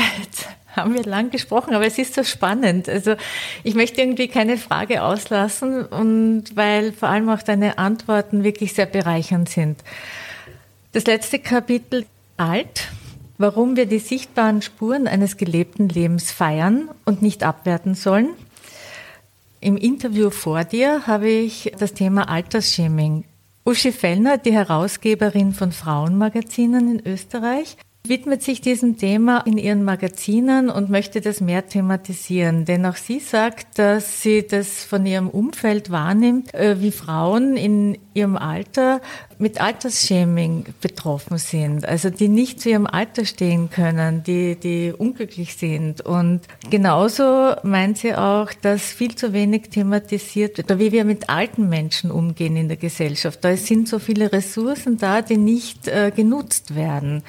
haben 0.76 0.94
wir 0.94 1.04
lang 1.04 1.30
gesprochen, 1.30 1.74
aber 1.74 1.86
es 1.86 1.98
ist 1.98 2.14
so 2.14 2.22
spannend. 2.22 2.88
Also 2.88 3.16
ich 3.62 3.74
möchte 3.74 4.00
irgendwie 4.00 4.28
keine 4.28 4.56
Frage 4.56 5.02
auslassen 5.02 5.84
und 5.84 6.56
weil 6.56 6.92
vor 6.92 7.08
allem 7.08 7.28
auch 7.28 7.42
deine 7.42 7.78
Antworten 7.78 8.44
wirklich 8.44 8.74
sehr 8.74 8.86
bereichernd 8.86 9.48
sind. 9.48 9.78
Das 10.92 11.04
letzte 11.04 11.38
Kapitel 11.38 12.06
alt, 12.36 12.88
warum 13.38 13.76
wir 13.76 13.86
die 13.86 13.98
sichtbaren 13.98 14.62
Spuren 14.62 15.06
eines 15.06 15.36
gelebten 15.36 15.88
Lebens 15.88 16.32
feiern 16.32 16.88
und 17.04 17.22
nicht 17.22 17.42
abwerten 17.42 17.94
sollen. 17.94 18.30
Im 19.60 19.76
Interview 19.76 20.30
vor 20.30 20.64
dir 20.64 21.06
habe 21.06 21.28
ich 21.28 21.72
das 21.78 21.92
Thema 21.94 22.28
Altersshaming. 22.28 23.24
Uschi 23.64 23.92
Fellner, 23.92 24.38
die 24.38 24.52
Herausgeberin 24.52 25.52
von 25.52 25.70
Frauenmagazinen 25.70 26.98
in 26.98 27.06
Österreich, 27.06 27.76
widmet 28.11 28.42
sich 28.42 28.61
diesem 28.61 28.98
Thema 28.98 29.38
in 29.46 29.56
ihren 29.56 29.84
Magazinen 29.84 30.68
und 30.68 30.90
möchte 30.90 31.20
das 31.20 31.40
mehr 31.40 31.66
thematisieren. 31.68 32.66
Denn 32.66 32.84
auch 32.84 32.96
sie 32.96 33.20
sagt, 33.20 33.78
dass 33.78 34.20
sie 34.20 34.46
das 34.46 34.84
von 34.84 35.06
ihrem 35.06 35.30
Umfeld 35.30 35.90
wahrnimmt, 35.90 36.52
äh, 36.52 36.80
wie 36.80 36.90
Frauen 36.90 37.56
in 37.56 37.96
ihrem 38.12 38.36
Alter 38.36 39.00
mit 39.38 39.61
Altersshaming 39.61 40.66
betroffen 40.80 41.38
sind, 41.38 41.86
also 41.86 42.11
die 42.11 42.28
nicht 42.28 42.61
zu 42.61 42.68
ihrem 42.68 42.86
Alter 42.86 43.24
stehen 43.24 43.70
können, 43.70 44.22
die, 44.22 44.56
die 44.56 44.92
unglücklich 44.92 45.56
sind. 45.56 46.02
Und 46.02 46.42
genauso 46.68 47.54
meint 47.62 47.98
sie 47.98 48.14
auch, 48.14 48.52
dass 48.52 48.82
viel 48.82 49.14
zu 49.14 49.32
wenig 49.32 49.70
thematisiert 49.70 50.58
wird, 50.58 50.78
wie 50.78 50.92
wir 50.92 51.04
mit 51.04 51.30
alten 51.30 51.68
Menschen 51.68 52.11
umgehen 52.11 52.56
in 52.56 52.68
der 52.68 52.76
Gesellschaft. 52.76 53.42
Da 53.42 53.56
sind 53.56 53.88
so 53.88 53.98
viele 53.98 54.32
Ressourcen 54.32 54.98
da, 54.98 55.22
die 55.22 55.38
nicht 55.38 55.88
äh, 55.88 56.12
genutzt 56.14 56.74
werden. 56.74 57.22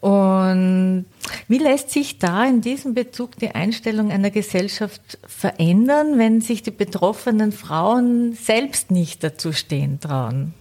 Und 0.00 1.04
wie 1.48 1.58
lässt 1.58 1.90
sich 1.90 2.18
da 2.18 2.44
in 2.44 2.62
diesem 2.62 2.94
Bezug 2.94 3.36
die 3.38 3.50
Einstellung 3.50 4.10
einer 4.10 4.30
Gesellschaft 4.30 5.18
verändern, 5.26 6.18
wenn 6.18 6.40
sich 6.40 6.62
die 6.62 6.70
betroffenen 6.70 7.52
Frauen 7.52 8.32
selbst 8.32 8.90
nicht 8.90 9.22
dazu 9.22 9.52
stehen 9.52 10.00
trauen? 10.00 10.54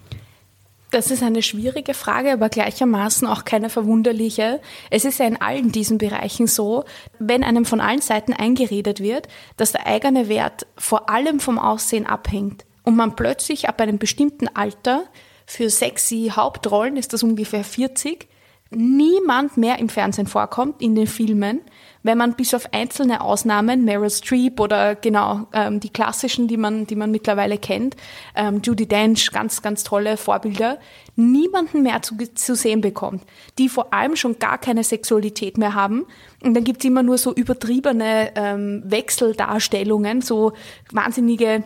Das 0.92 1.12
ist 1.12 1.22
eine 1.22 1.44
schwierige 1.44 1.94
Frage, 1.94 2.34
aber 2.34 2.50
gleichermaßen 2.50 3.28
auch 3.28 3.46
keine 3.46 3.70
verwunderliche. 3.70 4.60
Es 4.90 5.06
ist 5.06 5.20
ja 5.20 5.28
in 5.28 5.40
allen 5.40 5.72
diesen 5.72 6.00
Bereichen 6.00 6.48
so, 6.48 6.84
wenn 7.20 7.44
einem 7.44 7.66
von 7.66 7.80
allen 7.80 8.02
Seiten 8.02 8.34
eingeredet 8.34 9.00
wird, 9.00 9.28
dass 9.56 9.72
der 9.72 9.86
eigene 9.86 10.30
Wert 10.30 10.66
vor 10.78 11.10
allem 11.10 11.40
vom 11.40 11.60
Aussehen 11.60 12.08
abhängt 12.08 12.66
und 12.84 12.96
man 12.96 13.16
plötzlich 13.16 13.70
ab 13.70 13.80
einem 13.82 14.00
bestimmten 14.00 14.48
Alter 14.48 15.04
für 15.46 15.70
sexy 15.70 16.32
Hauptrollen, 16.36 16.98
ist 16.98 17.14
das 17.14 17.22
ungefähr 17.22 17.64
40, 17.64 18.28
niemand 18.72 19.57
mehr 19.57 19.80
im 19.80 19.89
Fernsehen 19.89 20.28
vorkommt, 20.28 20.82
in 20.82 20.93
den 20.93 21.07
Filmen, 21.07 21.61
wenn 22.03 22.17
man 22.17 22.36
bis 22.36 22.53
auf 22.53 22.72
einzelne 22.72 23.22
Ausnahmen, 23.22 23.84
Meryl 23.84 24.09
Streep 24.09 24.59
oder 24.59 24.95
genau 24.95 25.47
ähm, 25.53 25.80
die 25.80 25.89
klassischen, 25.89 26.47
die 26.47 26.55
man, 26.55 26.86
die 26.86 26.95
man 26.95 27.11
mittlerweile 27.11 27.57
kennt, 27.57 27.95
ähm, 28.36 28.61
Judy 28.63 28.88
Dench, 28.88 29.32
ganz, 29.32 29.61
ganz 29.61 29.84
tolle 29.84 30.17
Vorbilder, 30.17 30.78
niemanden 31.15 31.82
mehr 31.84 32.01
zu, 32.01 32.15
zu 32.36 32.55
sehen 32.55 32.82
bekommt, 32.82 33.24
die 33.57 33.70
vor 33.70 33.93
allem 33.93 34.15
schon 34.15 34.39
gar 34.39 34.57
keine 34.57 34.84
Sexualität 34.84 35.57
mehr 35.57 35.74
haben. 35.74 36.05
Und 36.43 36.53
dann 36.53 36.63
gibt's 36.63 36.86
immer 36.86 37.03
nur 37.03 37.17
so 37.17 37.34
übertriebene 37.34 38.32
ähm, 38.36 38.84
Wechseldarstellungen, 38.86 40.22
so 40.22 40.53
wahnsinnige 40.91 41.63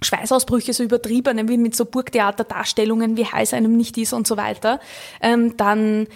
Schweißausbrüche, 0.00 0.72
so 0.72 0.84
übertriebene, 0.84 1.48
wie 1.48 1.56
mit 1.56 1.74
so 1.74 1.86
Burgtheaterdarstellungen, 1.86 3.16
wie 3.16 3.26
heiß 3.26 3.52
einem 3.52 3.76
nicht 3.76 3.98
ist 3.98 4.12
und 4.12 4.26
so 4.26 4.36
weiter. 4.36 4.78
Ähm, 5.20 5.56
dann 5.56 6.06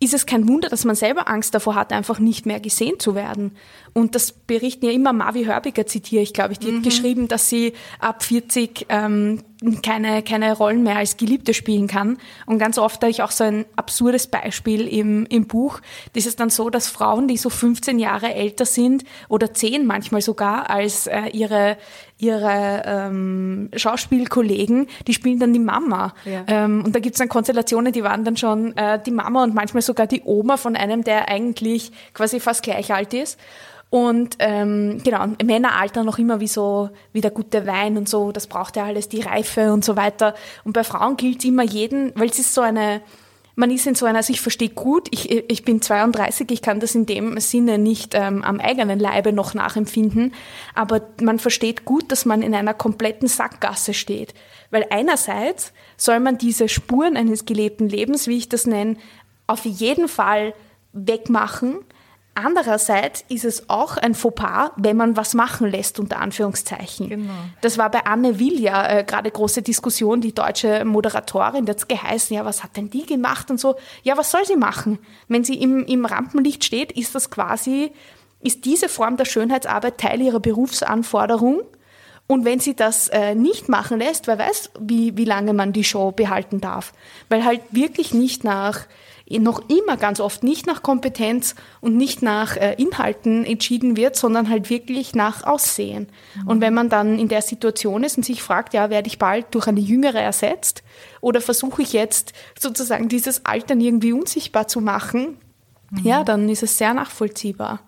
ist 0.00 0.14
es 0.14 0.26
kein 0.26 0.48
Wunder, 0.48 0.68
dass 0.68 0.84
man 0.84 0.94
selber 0.94 1.28
Angst 1.28 1.54
davor 1.54 1.74
hat, 1.74 1.92
einfach 1.92 2.18
nicht 2.18 2.46
mehr 2.46 2.60
gesehen 2.60 3.00
zu 3.00 3.14
werden. 3.14 3.56
Und 3.98 4.14
das 4.14 4.32
berichten 4.32 4.86
ja 4.86 4.92
immer 4.92 5.12
Mavi 5.12 5.44
Hörbiger, 5.44 5.86
zitiere 5.86 6.22
ich, 6.22 6.32
glaube 6.32 6.52
ich. 6.52 6.58
Die 6.58 6.70
mhm. 6.70 6.76
hat 6.76 6.84
geschrieben, 6.84 7.28
dass 7.28 7.48
sie 7.48 7.72
ab 7.98 8.22
40 8.22 8.86
ähm, 8.88 9.42
keine, 9.82 10.22
keine 10.22 10.56
Rollen 10.56 10.84
mehr 10.84 10.96
als 10.96 11.16
Geliebte 11.16 11.52
spielen 11.52 11.88
kann. 11.88 12.18
Und 12.46 12.58
ganz 12.58 12.78
oft 12.78 13.02
habe 13.02 13.10
ich 13.10 13.22
auch 13.22 13.32
so 13.32 13.44
ein 13.44 13.66
absurdes 13.74 14.28
Beispiel 14.28 14.86
im, 14.86 15.26
im 15.26 15.46
Buch. 15.46 15.80
Das 16.14 16.26
ist 16.26 16.38
dann 16.38 16.50
so, 16.50 16.70
dass 16.70 16.88
Frauen, 16.88 17.26
die 17.26 17.36
so 17.36 17.50
15 17.50 17.98
Jahre 17.98 18.34
älter 18.34 18.64
sind 18.64 19.04
oder 19.28 19.52
10 19.52 19.84
manchmal 19.84 20.22
sogar 20.22 20.70
als 20.70 21.08
äh, 21.08 21.28
ihre, 21.32 21.76
ihre 22.18 22.82
ähm, 22.86 23.70
Schauspielkollegen, 23.74 24.86
die 25.08 25.14
spielen 25.14 25.40
dann 25.40 25.52
die 25.52 25.58
Mama. 25.58 26.14
Ja. 26.24 26.44
Ähm, 26.46 26.84
und 26.84 26.94
da 26.94 27.00
gibt 27.00 27.16
es 27.16 27.18
dann 27.18 27.28
Konstellationen, 27.28 27.92
die 27.92 28.04
waren 28.04 28.24
dann 28.24 28.36
schon 28.36 28.76
äh, 28.76 29.02
die 29.04 29.10
Mama 29.10 29.42
und 29.42 29.54
manchmal 29.54 29.82
sogar 29.82 30.06
die 30.06 30.22
Oma 30.24 30.56
von 30.56 30.76
einem, 30.76 31.02
der 31.02 31.28
eigentlich 31.28 31.90
quasi 32.14 32.38
fast 32.38 32.62
gleich 32.62 32.94
alt 32.94 33.12
ist. 33.12 33.38
Und 33.90 34.36
ähm, 34.38 35.00
genau, 35.02 35.26
Männer 35.42 35.76
altern 35.76 36.04
noch 36.04 36.18
immer 36.18 36.40
wie 36.40 36.48
so 36.48 36.90
wie 37.12 37.22
der 37.22 37.30
gute 37.30 37.66
Wein 37.66 37.96
und 37.96 38.08
so, 38.08 38.32
das 38.32 38.46
braucht 38.46 38.76
ja 38.76 38.84
alles, 38.84 39.08
die 39.08 39.22
Reife 39.22 39.72
und 39.72 39.84
so 39.84 39.96
weiter. 39.96 40.34
Und 40.64 40.74
bei 40.74 40.84
Frauen 40.84 41.16
gilt 41.16 41.44
immer 41.44 41.62
jeden, 41.62 42.12
weil 42.14 42.28
es 42.28 42.38
ist 42.38 42.52
so 42.52 42.60
eine, 42.60 43.00
man 43.54 43.70
ist 43.70 43.86
in 43.86 43.94
so 43.94 44.04
einer, 44.04 44.18
also 44.18 44.32
ich 44.32 44.42
verstehe 44.42 44.68
gut, 44.68 45.08
ich, 45.10 45.30
ich 45.30 45.64
bin 45.64 45.80
32, 45.80 46.50
ich 46.50 46.60
kann 46.60 46.80
das 46.80 46.94
in 46.94 47.06
dem 47.06 47.40
Sinne 47.40 47.78
nicht 47.78 48.14
ähm, 48.14 48.44
am 48.44 48.60
eigenen 48.60 49.00
Leibe 49.00 49.32
noch 49.32 49.54
nachempfinden, 49.54 50.34
aber 50.74 51.00
man 51.22 51.38
versteht 51.38 51.86
gut, 51.86 52.12
dass 52.12 52.26
man 52.26 52.42
in 52.42 52.54
einer 52.54 52.74
kompletten 52.74 53.26
Sackgasse 53.26 53.94
steht. 53.94 54.34
Weil 54.70 54.84
einerseits 54.90 55.72
soll 55.96 56.20
man 56.20 56.36
diese 56.36 56.68
Spuren 56.68 57.16
eines 57.16 57.46
gelebten 57.46 57.88
Lebens, 57.88 58.26
wie 58.26 58.36
ich 58.36 58.50
das 58.50 58.66
nenne, 58.66 58.96
auf 59.46 59.64
jeden 59.64 60.08
Fall 60.08 60.52
wegmachen, 60.92 61.78
Andererseits 62.40 63.24
ist 63.28 63.44
es 63.44 63.68
auch 63.68 63.96
ein 63.96 64.14
Fauxpas, 64.14 64.70
wenn 64.76 64.96
man 64.96 65.16
was 65.16 65.34
machen 65.34 65.68
lässt, 65.68 65.98
unter 65.98 66.20
Anführungszeichen. 66.20 67.08
Genau. 67.08 67.32
Das 67.62 67.78
war 67.78 67.90
bei 67.90 68.06
Anne 68.06 68.38
Will 68.38 68.60
ja 68.60 68.88
äh, 68.88 69.02
gerade 69.02 69.28
große 69.28 69.62
Diskussion, 69.62 70.20
die 70.20 70.32
deutsche 70.32 70.84
Moderatorin, 70.84 71.66
die 71.66 71.72
hat 71.72 71.88
geheißen, 71.88 72.36
ja, 72.36 72.44
was 72.44 72.62
hat 72.62 72.76
denn 72.76 72.90
die 72.90 73.04
gemacht 73.04 73.50
und 73.50 73.58
so. 73.58 73.74
Ja, 74.04 74.16
was 74.16 74.30
soll 74.30 74.44
sie 74.44 74.54
machen? 74.54 75.00
Wenn 75.26 75.42
sie 75.42 75.60
im, 75.60 75.84
im 75.84 76.04
Rampenlicht 76.04 76.64
steht, 76.64 76.92
ist 76.92 77.16
das 77.16 77.28
quasi, 77.30 77.90
ist 78.40 78.64
diese 78.64 78.88
Form 78.88 79.16
der 79.16 79.24
Schönheitsarbeit 79.24 79.98
Teil 79.98 80.20
ihrer 80.20 80.38
Berufsanforderung? 80.38 81.62
Und 82.28 82.44
wenn 82.44 82.60
sie 82.60 82.76
das 82.76 83.08
äh, 83.08 83.34
nicht 83.34 83.68
machen 83.68 83.98
lässt, 83.98 84.28
wer 84.28 84.38
weiß, 84.38 84.70
wie, 84.78 85.16
wie 85.16 85.24
lange 85.24 85.54
man 85.54 85.72
die 85.72 85.82
Show 85.82 86.12
behalten 86.12 86.60
darf. 86.60 86.92
Weil 87.30 87.44
halt 87.44 87.62
wirklich 87.72 88.14
nicht 88.14 88.44
nach 88.44 88.86
noch 89.30 89.68
immer 89.68 89.96
ganz 89.96 90.20
oft 90.20 90.42
nicht 90.42 90.66
nach 90.66 90.82
Kompetenz 90.82 91.54
und 91.80 91.96
nicht 91.96 92.22
nach 92.22 92.56
äh, 92.56 92.74
Inhalten 92.74 93.44
entschieden 93.44 93.96
wird, 93.96 94.16
sondern 94.16 94.48
halt 94.48 94.70
wirklich 94.70 95.14
nach 95.14 95.44
Aussehen. 95.44 96.08
Mhm. 96.34 96.48
Und 96.48 96.60
wenn 96.60 96.72
man 96.72 96.88
dann 96.88 97.18
in 97.18 97.28
der 97.28 97.42
Situation 97.42 98.04
ist 98.04 98.16
und 98.16 98.22
sich 98.24 98.42
fragt, 98.42 98.72
ja, 98.72 98.88
werde 98.90 99.08
ich 99.08 99.18
bald 99.18 99.54
durch 99.54 99.66
eine 99.66 99.80
jüngere 99.80 100.20
ersetzt 100.20 100.82
oder 101.20 101.40
versuche 101.40 101.82
ich 101.82 101.92
jetzt 101.92 102.32
sozusagen 102.58 103.08
dieses 103.08 103.44
Altern 103.44 103.80
irgendwie 103.80 104.12
unsichtbar 104.12 104.66
zu 104.66 104.80
machen, 104.80 105.36
mhm. 105.90 105.98
ja, 106.04 106.24
dann 106.24 106.48
ist 106.48 106.62
es 106.62 106.78
sehr 106.78 106.94
nachvollziehbar. 106.94 107.80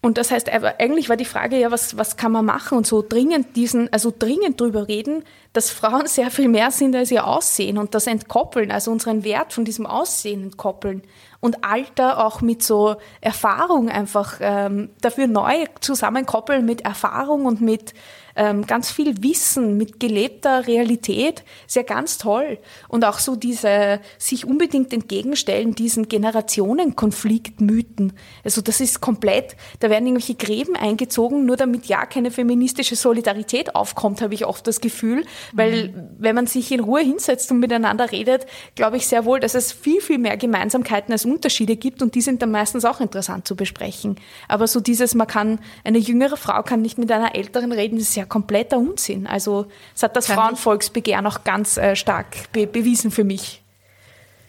Und 0.00 0.16
das 0.16 0.30
heißt, 0.30 0.48
eigentlich 0.48 1.08
war 1.08 1.16
die 1.16 1.24
Frage 1.24 1.58
ja, 1.58 1.72
was, 1.72 1.96
was 1.96 2.16
kann 2.16 2.30
man 2.30 2.44
machen? 2.44 2.78
Und 2.78 2.86
so 2.86 3.04
dringend 3.06 3.56
diesen, 3.56 3.92
also 3.92 4.14
dringend 4.16 4.60
drüber 4.60 4.86
reden, 4.86 5.24
dass 5.52 5.70
Frauen 5.70 6.06
sehr 6.06 6.30
viel 6.30 6.48
mehr 6.48 6.70
sind 6.70 6.94
als 6.94 7.10
ihr 7.10 7.26
Aussehen 7.26 7.78
und 7.78 7.94
das 7.94 8.06
entkoppeln, 8.06 8.70
also 8.70 8.92
unseren 8.92 9.24
Wert 9.24 9.52
von 9.52 9.64
diesem 9.64 9.86
Aussehen 9.86 10.44
entkoppeln 10.44 11.02
und 11.40 11.64
Alter 11.64 12.24
auch 12.24 12.40
mit 12.40 12.62
so 12.62 12.96
Erfahrung 13.20 13.88
einfach 13.88 14.38
ähm, 14.40 14.90
dafür 15.00 15.26
neu 15.26 15.64
zusammenkoppeln 15.80 16.64
mit 16.64 16.82
Erfahrung 16.82 17.46
und 17.46 17.60
mit 17.60 17.92
ähm, 18.38 18.66
ganz 18.66 18.90
viel 18.92 19.22
Wissen, 19.22 19.76
mit 19.76 19.98
gelebter 19.98 20.68
Realität, 20.68 21.42
ist 21.66 21.74
ja 21.74 21.82
ganz 21.82 22.18
toll. 22.18 22.58
Und 22.86 23.04
auch 23.04 23.18
so 23.18 23.34
diese 23.34 23.98
sich 24.16 24.46
unbedingt 24.46 24.92
entgegenstellen, 24.92 25.74
diesen 25.74 26.06
Generationenkonfliktmythen. 26.08 28.12
Also 28.44 28.60
das 28.62 28.80
ist 28.80 29.00
komplett, 29.00 29.56
da 29.80 29.90
werden 29.90 30.06
irgendwelche 30.06 30.36
Gräben 30.36 30.76
eingezogen, 30.76 31.46
nur 31.46 31.56
damit 31.56 31.86
ja 31.86 32.06
keine 32.06 32.30
feministische 32.30 32.94
Solidarität 32.94 33.74
aufkommt, 33.74 34.22
habe 34.22 34.34
ich 34.34 34.46
oft 34.46 34.68
das 34.68 34.80
Gefühl. 34.80 35.24
Weil 35.52 35.88
mhm. 35.88 36.10
wenn 36.18 36.36
man 36.36 36.46
sich 36.46 36.70
in 36.70 36.78
Ruhe 36.78 37.00
hinsetzt 37.00 37.50
und 37.50 37.58
miteinander 37.58 38.12
redet, 38.12 38.46
glaube 38.76 38.98
ich 38.98 39.08
sehr 39.08 39.24
wohl, 39.24 39.40
dass 39.40 39.56
es 39.56 39.72
viel, 39.72 40.00
viel 40.00 40.18
mehr 40.18 40.36
Gemeinsamkeiten 40.36 41.10
als 41.10 41.24
Unterschiede 41.24 41.74
gibt 41.74 42.02
und 42.02 42.14
die 42.14 42.20
sind 42.20 42.40
dann 42.40 42.52
meistens 42.52 42.84
auch 42.84 43.00
interessant 43.00 43.48
zu 43.48 43.56
besprechen. 43.56 44.14
Aber 44.46 44.68
so 44.68 44.78
dieses, 44.78 45.16
man 45.16 45.26
kann, 45.26 45.58
eine 45.82 45.98
jüngere 45.98 46.36
Frau 46.36 46.62
kann 46.62 46.82
nicht 46.82 46.98
mit 46.98 47.10
einer 47.10 47.34
älteren 47.34 47.72
reden, 47.72 47.98
ist 47.98 48.14
ja 48.14 48.27
kompletter 48.28 48.78
Unsinn. 48.78 49.26
Also 49.26 49.66
es 49.94 50.02
hat 50.02 50.16
das 50.16 50.26
Kann 50.26 50.36
Frauenvolksbegehren 50.36 51.26
auch 51.26 51.44
ganz 51.44 51.76
äh, 51.76 51.96
stark 51.96 52.52
be 52.52 52.66
bewiesen 52.66 53.10
für 53.10 53.24
mich. 53.24 53.62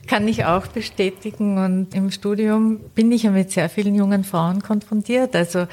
Kann 0.07 0.27
ich 0.27 0.45
auch 0.45 0.67
bestätigen. 0.67 1.63
Und 1.63 1.93
im 1.93 2.09
Studium 2.09 2.79
bin 2.95 3.11
ich 3.11 3.23
ja 3.23 3.31
mit 3.31 3.51
sehr 3.51 3.69
vielen 3.69 3.93
jungen 3.95 4.23
Frauen 4.23 4.61
konfrontiert, 4.63 5.35
also 5.35 5.67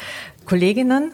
Kolleginnen. 0.45 1.13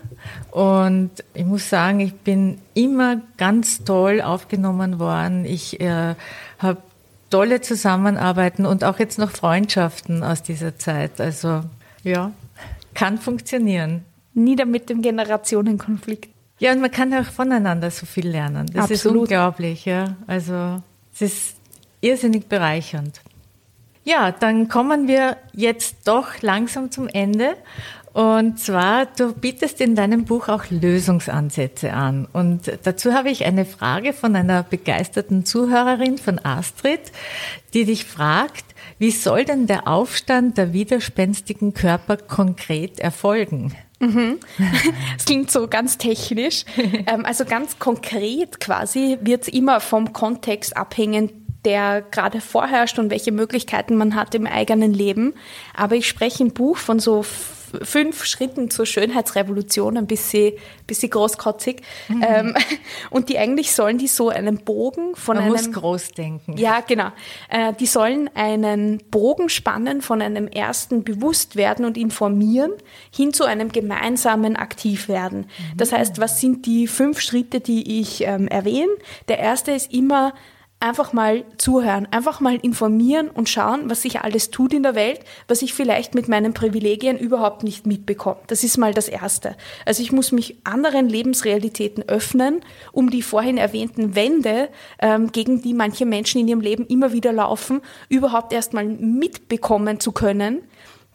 Und 0.50 1.10
ich 1.34 1.44
muss 1.44 1.68
sagen, 1.68 2.00
ich 2.00 2.14
bin 2.14 2.58
immer 2.74 3.20
ganz 3.36 3.84
toll 3.84 4.20
aufgenommen 4.20 4.98
worden. 4.98 5.44
Ich 5.44 5.80
äh, 5.80 6.14
habe 6.58 6.82
tolle 7.30 7.60
Zusammenarbeiten 7.60 8.66
und 8.66 8.84
auch 8.84 8.98
jetzt 8.98 9.18
noch 9.18 9.30
Freundschaften 9.30 10.22
aus 10.22 10.42
dieser 10.42 10.76
Zeit. 10.76 11.20
Also 11.20 11.62
ja, 12.02 12.32
kann 12.94 13.18
funktionieren. 13.18 14.04
Nieder 14.34 14.66
mit 14.66 14.90
dem 14.90 15.02
Generationenkonflikt. 15.02 16.30
Ja, 16.62 16.70
und 16.70 16.80
man 16.80 16.92
kann 16.92 17.12
auch 17.12 17.24
voneinander 17.24 17.90
so 17.90 18.06
viel 18.06 18.28
lernen. 18.28 18.70
Das 18.72 18.84
Absolut. 18.84 18.92
ist 18.92 19.06
unglaublich, 19.32 19.84
ja. 19.84 20.14
Also 20.28 20.80
es 21.12 21.22
ist 21.22 21.56
irrsinnig 22.00 22.48
bereichernd. 22.48 23.20
Ja, 24.04 24.30
dann 24.30 24.68
kommen 24.68 25.08
wir 25.08 25.38
jetzt 25.52 26.06
doch 26.06 26.40
langsam 26.40 26.92
zum 26.92 27.08
Ende. 27.08 27.56
Und 28.12 28.60
zwar, 28.60 29.06
du 29.06 29.32
bietest 29.32 29.80
in 29.80 29.96
deinem 29.96 30.24
Buch 30.24 30.48
auch 30.48 30.62
Lösungsansätze 30.70 31.94
an. 31.94 32.28
Und 32.32 32.70
dazu 32.84 33.12
habe 33.12 33.30
ich 33.30 33.44
eine 33.44 33.64
Frage 33.64 34.12
von 34.12 34.36
einer 34.36 34.62
begeisterten 34.62 35.44
Zuhörerin 35.44 36.16
von 36.16 36.38
Astrid, 36.44 37.10
die 37.74 37.86
dich 37.86 38.04
fragt, 38.04 38.66
wie 39.00 39.10
soll 39.10 39.44
denn 39.44 39.66
der 39.66 39.88
Aufstand 39.88 40.58
der 40.58 40.72
widerspenstigen 40.72 41.74
Körper 41.74 42.16
konkret 42.16 43.00
erfolgen? 43.00 43.74
Mhm. 44.02 44.40
Das 45.16 45.24
klingt 45.26 45.50
so 45.50 45.68
ganz 45.68 45.96
technisch. 45.98 46.64
Ähm, 47.06 47.24
also 47.24 47.44
ganz 47.44 47.78
konkret 47.78 48.60
quasi 48.60 49.18
wird 49.22 49.42
es 49.42 49.48
immer 49.48 49.80
vom 49.80 50.12
Kontext 50.12 50.76
abhängen, 50.76 51.30
der 51.64 52.02
gerade 52.02 52.40
vorherrscht 52.40 52.98
und 52.98 53.10
welche 53.10 53.32
Möglichkeiten 53.32 53.96
man 53.96 54.14
hat 54.14 54.34
im 54.34 54.46
eigenen 54.46 54.92
Leben. 54.92 55.34
Aber 55.74 55.94
ich 55.94 56.08
spreche 56.08 56.42
im 56.42 56.52
Buch 56.52 56.76
von 56.76 56.98
so 56.98 57.24
fünf 57.82 58.24
Schritten 58.24 58.70
zur 58.70 58.86
Schönheitsrevolution, 58.86 59.96
ein 59.96 60.06
bisschen, 60.06 60.52
bisschen 60.86 61.10
großkotzig. 61.10 61.80
Mhm. 62.08 62.24
Ähm, 62.26 62.54
und 63.10 63.28
die 63.28 63.38
eigentlich 63.38 63.72
sollen 63.72 63.98
die 63.98 64.08
so 64.08 64.28
einen 64.28 64.58
Bogen 64.58 65.14
von 65.14 65.36
Man 65.36 65.44
einem... 65.44 65.54
muss 65.54 65.72
groß 65.72 66.12
denken. 66.12 66.56
Ja, 66.56 66.80
genau. 66.80 67.08
Äh, 67.48 67.72
die 67.74 67.86
sollen 67.86 68.28
einen 68.34 68.98
Bogen 69.10 69.48
spannen 69.48 70.02
von 70.02 70.20
einem 70.20 70.48
ersten 70.48 71.04
Bewusstwerden 71.04 71.84
und 71.84 71.96
Informieren 71.96 72.72
hin 73.14 73.32
zu 73.32 73.44
einem 73.44 73.70
gemeinsamen 73.72 74.56
Aktivwerden. 74.56 75.40
Mhm. 75.40 75.76
Das 75.76 75.92
heißt, 75.92 76.18
was 76.20 76.40
sind 76.40 76.66
die 76.66 76.86
fünf 76.86 77.20
Schritte, 77.20 77.60
die 77.60 78.00
ich 78.00 78.24
ähm, 78.24 78.48
erwähne? 78.48 78.92
Der 79.28 79.38
erste 79.38 79.72
ist 79.72 79.92
immer 79.92 80.34
einfach 80.82 81.12
mal 81.12 81.44
zuhören, 81.58 82.08
einfach 82.10 82.40
mal 82.40 82.56
informieren 82.56 83.30
und 83.30 83.48
schauen, 83.48 83.88
was 83.88 84.02
sich 84.02 84.20
alles 84.20 84.50
tut 84.50 84.74
in 84.74 84.82
der 84.82 84.94
Welt, 84.94 85.20
was 85.46 85.62
ich 85.62 85.74
vielleicht 85.74 86.14
mit 86.14 86.28
meinen 86.28 86.54
Privilegien 86.54 87.18
überhaupt 87.18 87.62
nicht 87.62 87.86
mitbekomme. 87.86 88.40
Das 88.48 88.64
ist 88.64 88.78
mal 88.78 88.92
das 88.92 89.08
Erste. 89.08 89.56
Also 89.86 90.02
ich 90.02 90.12
muss 90.12 90.32
mich 90.32 90.56
anderen 90.64 91.08
Lebensrealitäten 91.08 92.08
öffnen, 92.08 92.60
um 92.90 93.10
die 93.10 93.22
vorhin 93.22 93.58
erwähnten 93.58 94.16
Wände, 94.16 94.68
ähm, 94.98 95.30
gegen 95.30 95.62
die 95.62 95.74
manche 95.74 96.04
Menschen 96.04 96.40
in 96.40 96.48
ihrem 96.48 96.60
Leben 96.60 96.86
immer 96.86 97.12
wieder 97.12 97.32
laufen, 97.32 97.80
überhaupt 98.08 98.52
erstmal 98.52 98.84
mitbekommen 98.84 100.00
zu 100.00 100.12
können 100.12 100.62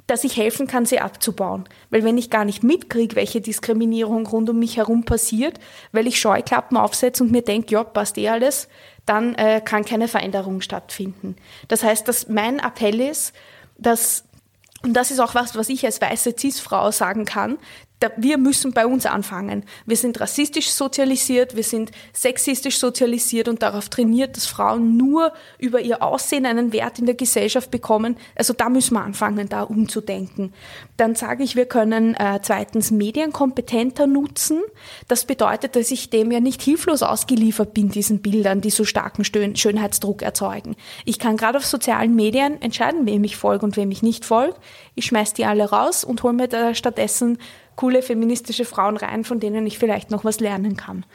dass 0.08 0.24
ich 0.24 0.38
helfen 0.38 0.68
kann, 0.68 0.86
sie 0.86 1.00
abzubauen. 1.00 1.66
Weil 1.90 2.04
wenn 2.04 2.18
ich 2.18 2.30
gar 2.30 2.46
nicht 2.46 2.64
mitkriege, 2.64 3.16
welche 3.16 3.42
Diskriminierung 3.42 4.26
rund 4.26 4.50
um 4.50 4.58
mich 4.58 4.78
herum 4.78 5.04
passiert, 5.04 5.60
weil 5.92 6.08
ich 6.08 6.20
Scheuklappen 6.20 6.78
aufsetze 6.78 7.24
und 7.24 7.32
mir 7.32 7.42
denke, 7.42 7.74
ja, 7.74 7.84
passt 7.84 8.18
eh 8.18 8.30
alles, 8.30 8.70
dann 9.06 9.36
äh, 9.36 9.62
kann 9.64 9.86
keine 9.86 10.08
Veränderung 10.08 10.62
stattfinden. 10.62 11.36
Das 11.68 11.84
heißt, 11.84 12.08
dass 12.08 12.30
mein 12.30 12.60
Appell 12.60 13.02
ist, 13.02 13.34
dass 13.78 14.24
und 14.84 14.94
das 14.94 15.10
ist 15.10 15.20
auch 15.20 15.34
was, 15.34 15.56
was 15.56 15.70
ich 15.70 15.84
als 15.86 16.00
weiße 16.00 16.36
Cis-Frau 16.38 16.92
sagen 16.92 17.26
kann, 17.26 17.58
wir 18.18 18.38
müssen 18.38 18.74
bei 18.74 18.86
uns 18.86 19.06
anfangen. 19.06 19.64
Wir 19.86 19.98
sind 19.98 20.20
rassistisch 20.20 20.70
sozialisiert, 20.70 21.56
wir 21.56 21.64
sind 21.64 21.92
sexistisch 22.14 22.78
sozialisiert 22.78 23.48
und 23.48 23.64
darauf 23.64 23.90
trainiert, 23.90 24.38
dass 24.38 24.46
Frauen 24.46 24.98
nur 24.98 25.34
über 25.58 25.82
ihr 25.82 26.04
Aussehen 26.04 26.46
einen 26.46 26.74
Wert 26.74 27.00
in 27.00 27.08
der 27.08 27.16
Gesellschaft 27.16 27.72
bekommen. 27.72 28.18
Also 28.36 28.54
da 28.54 28.70
müssen 28.70 28.94
wir 28.94 29.02
anfangen, 29.02 29.50
da 29.50 29.64
umzudenken. 29.64 30.54
Dann 30.98 31.16
sage 31.16 31.44
ich, 31.44 31.56
wir 31.56 31.66
können 31.66 32.14
äh, 32.14 32.40
zweitens 32.42 32.92
Medien 32.92 33.34
kompetenter 33.34 34.06
nutzen. 34.06 34.62
Das 35.08 35.26
bedeutet, 35.26 35.76
dass 35.76 35.90
ich 35.90 36.12
dem 36.12 36.32
ja 36.32 36.40
nicht 36.40 36.62
hilflos 36.62 37.02
ausgeliefert 37.02 37.74
bin, 37.74 37.90
diesen 37.90 38.22
Bildern, 38.22 38.62
die 38.62 38.70
so 38.70 38.86
starken 38.86 39.26
Schönheitsdruck 39.26 40.22
erzeugen. 40.22 40.76
Ich 41.06 41.18
kann 41.18 41.38
gerade 41.38 41.58
auf 41.58 41.66
sozialen 41.66 42.16
Medien 42.16 42.62
entscheiden, 42.62 43.08
wem 43.08 43.24
ich 43.24 43.38
folge 43.38 43.66
und 43.66 43.76
wem 43.76 43.90
ich 43.90 44.04
nicht 44.04 44.24
folge. 44.24 44.56
Ich 44.94 45.06
schmeiß 45.06 45.34
die 45.34 45.46
alle 45.46 45.70
raus 45.70 46.04
und 46.04 46.22
hole 46.22 46.34
mir 46.34 46.48
da 46.48 46.76
stattdessen 46.76 47.40
coole 47.78 48.02
feministische 48.02 48.66
Frauen 48.66 48.98
rein, 48.98 49.24
von 49.24 49.40
denen 49.40 49.66
ich 49.66 49.78
vielleicht 49.78 50.12
noch 50.12 50.26
was 50.26 50.42
lernen 50.42 50.76
kann. 50.76 51.06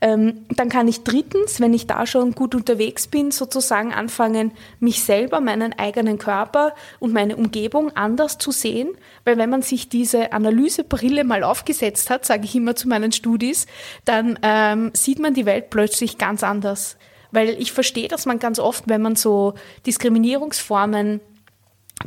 Ähm, 0.00 0.44
dann 0.54 0.68
kann 0.68 0.86
ich 0.86 1.02
drittens, 1.02 1.60
wenn 1.60 1.74
ich 1.74 1.88
da 1.88 2.06
schon 2.06 2.32
gut 2.32 2.54
unterwegs 2.54 3.08
bin, 3.08 3.32
sozusagen 3.32 3.92
anfangen, 3.92 4.52
mich 4.78 5.02
selber, 5.02 5.40
meinen 5.40 5.72
eigenen 5.72 6.18
Körper 6.18 6.74
und 7.00 7.12
meine 7.12 7.36
Umgebung 7.36 7.96
anders 7.96 8.38
zu 8.38 8.52
sehen, 8.52 8.90
weil 9.24 9.38
wenn 9.38 9.50
man 9.50 9.62
sich 9.62 9.88
diese 9.88 10.32
Analysebrille 10.32 11.24
mal 11.24 11.42
aufgesetzt 11.42 12.10
hat, 12.10 12.24
sage 12.24 12.44
ich 12.44 12.54
immer 12.54 12.76
zu 12.76 12.86
meinen 12.86 13.12
Studis, 13.12 13.66
dann 14.04 14.38
ähm, 14.42 14.90
sieht 14.94 15.18
man 15.18 15.34
die 15.34 15.46
Welt 15.46 15.70
plötzlich 15.70 16.18
ganz 16.18 16.44
anders. 16.44 16.96
Weil 17.32 17.50
ich 17.60 17.72
verstehe, 17.72 18.08
dass 18.08 18.26
man 18.26 18.38
ganz 18.38 18.58
oft, 18.58 18.88
wenn 18.88 19.00
man 19.00 19.16
so 19.16 19.54
Diskriminierungsformen 19.86 21.20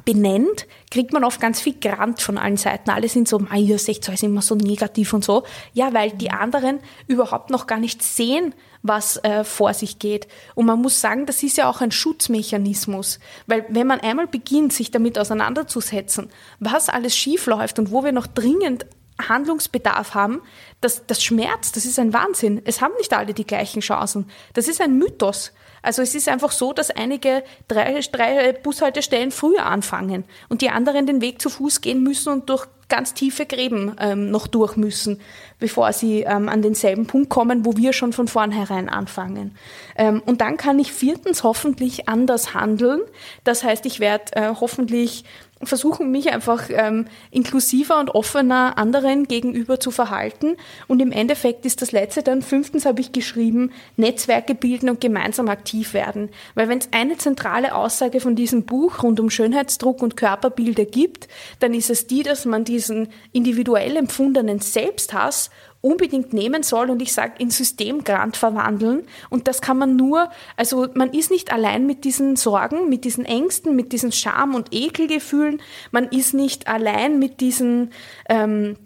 benennt, 0.05 0.67
kriegt 0.89 1.13
man 1.13 1.23
oft 1.23 1.39
ganz 1.39 1.61
viel 1.61 1.75
Grant 1.79 2.21
von 2.21 2.37
allen 2.37 2.57
Seiten. 2.57 2.89
Alle 2.89 3.07
sind 3.07 3.27
so, 3.27 3.45
ah, 3.49 3.57
ihr 3.57 3.77
seht 3.77 4.07
ist 4.07 4.23
immer 4.23 4.41
so 4.41 4.55
negativ 4.55 5.13
und 5.13 5.23
so. 5.23 5.43
Ja, 5.73 5.93
weil 5.93 6.11
die 6.11 6.31
anderen 6.31 6.79
überhaupt 7.07 7.51
noch 7.51 7.67
gar 7.67 7.79
nicht 7.79 8.01
sehen, 8.01 8.55
was 8.81 9.17
äh, 9.23 9.43
vor 9.43 9.73
sich 9.73 9.99
geht. 9.99 10.27
Und 10.55 10.65
man 10.65 10.81
muss 10.81 10.99
sagen, 10.99 11.25
das 11.25 11.43
ist 11.43 11.57
ja 11.57 11.69
auch 11.69 11.81
ein 11.81 11.91
Schutzmechanismus. 11.91 13.19
Weil 13.47 13.65
wenn 13.69 13.87
man 13.87 13.99
einmal 13.99 14.27
beginnt, 14.27 14.73
sich 14.73 14.91
damit 14.91 15.17
auseinanderzusetzen, 15.17 16.29
was 16.59 16.89
alles 16.89 17.15
schief 17.15 17.45
läuft 17.45 17.79
und 17.79 17.91
wo 17.91 18.03
wir 18.03 18.11
noch 18.11 18.27
dringend 18.27 18.85
Handlungsbedarf 19.21 20.15
haben, 20.15 20.41
das, 20.81 21.05
das 21.05 21.23
schmerzt, 21.23 21.75
das 21.75 21.85
ist 21.85 21.99
ein 21.99 22.13
Wahnsinn. 22.13 22.61
Es 22.65 22.81
haben 22.81 22.93
nicht 22.97 23.13
alle 23.13 23.33
die 23.33 23.45
gleichen 23.45 23.81
Chancen. 23.81 24.29
Das 24.53 24.67
ist 24.67 24.81
ein 24.81 24.97
Mythos. 24.97 25.53
Also 25.83 26.01
es 26.01 26.15
ist 26.15 26.27
einfach 26.27 26.51
so, 26.51 26.73
dass 26.73 26.89
einige 26.89 27.43
drei, 27.67 27.99
drei 28.11 28.53
Bushaltestellen 28.53 29.31
früher 29.31 29.65
anfangen 29.67 30.23
und 30.49 30.61
die 30.61 30.69
anderen 30.69 31.05
den 31.05 31.21
Weg 31.21 31.39
zu 31.41 31.49
Fuß 31.49 31.81
gehen 31.81 32.01
müssen 32.01 32.33
und 32.33 32.49
durch 32.49 32.65
ganz 32.89 33.13
tiefe 33.13 33.45
Gräben 33.45 33.95
ähm, 33.99 34.31
noch 34.31 34.47
durch 34.47 34.75
müssen, 34.75 35.19
bevor 35.59 35.93
sie 35.93 36.21
ähm, 36.21 36.49
an 36.49 36.61
denselben 36.61 37.07
Punkt 37.07 37.29
kommen, 37.29 37.65
wo 37.65 37.77
wir 37.77 37.93
schon 37.93 38.13
von 38.13 38.27
vornherein 38.27 38.89
anfangen. 38.89 39.55
Ähm, 39.97 40.21
und 40.25 40.41
dann 40.41 40.57
kann 40.57 40.79
ich 40.79 40.91
viertens 40.91 41.43
hoffentlich 41.43 42.07
anders 42.07 42.53
handeln. 42.53 43.01
Das 43.43 43.63
heißt, 43.63 43.85
ich 43.85 43.99
werde 43.99 44.33
äh, 44.33 44.53
hoffentlich 44.59 45.23
versuchen, 45.65 46.11
mich 46.11 46.31
einfach 46.31 46.69
ähm, 46.69 47.05
inklusiver 47.31 47.99
und 47.99 48.09
offener 48.09 48.77
anderen 48.77 49.27
gegenüber 49.27 49.79
zu 49.79 49.91
verhalten. 49.91 50.57
Und 50.87 51.01
im 51.01 51.11
Endeffekt 51.11 51.65
ist 51.65 51.81
das 51.81 51.91
Letzte 51.91 52.23
dann, 52.23 52.41
fünftens 52.41 52.85
habe 52.85 53.01
ich 53.01 53.11
geschrieben, 53.11 53.71
Netzwerke 53.97 54.55
bilden 54.55 54.89
und 54.89 55.01
gemeinsam 55.01 55.49
aktiv 55.49 55.93
werden. 55.93 56.29
Weil 56.55 56.69
wenn 56.69 56.79
es 56.79 56.89
eine 56.91 57.17
zentrale 57.17 57.75
Aussage 57.75 58.19
von 58.19 58.35
diesem 58.35 58.63
Buch 58.63 59.03
rund 59.03 59.19
um 59.19 59.29
Schönheitsdruck 59.29 60.01
und 60.01 60.17
Körperbilder 60.17 60.85
gibt, 60.85 61.27
dann 61.59 61.73
ist 61.73 61.89
es 61.89 62.07
die, 62.07 62.23
dass 62.23 62.45
man 62.45 62.63
diesen 62.63 63.09
individuell 63.31 63.95
empfundenen 63.97 64.59
Selbsthass 64.59 65.49
unbedingt 65.83 66.31
nehmen 66.31 66.63
soll 66.63 66.89
und 66.89 67.01
ich 67.01 67.11
sage 67.11 67.33
in 67.39 67.49
Systemgrant 67.49 68.37
verwandeln. 68.37 69.03
Und 69.29 69.49
das 69.49 69.61
kann 69.61 69.77
man 69.77 69.97
nur, 69.97 70.29
also 70.55 70.87
man 70.93 71.11
ist 71.11 71.29
nicht 71.29 71.51
allein 71.51 71.85
mit 71.85 72.05
diesen 72.05 72.37
Sorgen, 72.37 72.87
mit 72.87 73.03
diesen 73.03 73.25
Ängsten, 73.25 73.75
mit 73.75 73.91
diesen 73.91 74.13
Scham- 74.13 74.55
und 74.55 74.69
Ekelgefühlen. 74.71 75.61
Man 75.91 76.05
ist 76.05 76.33
nicht 76.33 76.67
allein 76.69 77.19
mit 77.19 77.41
diesen 77.41 77.91
ähm, 78.29 78.77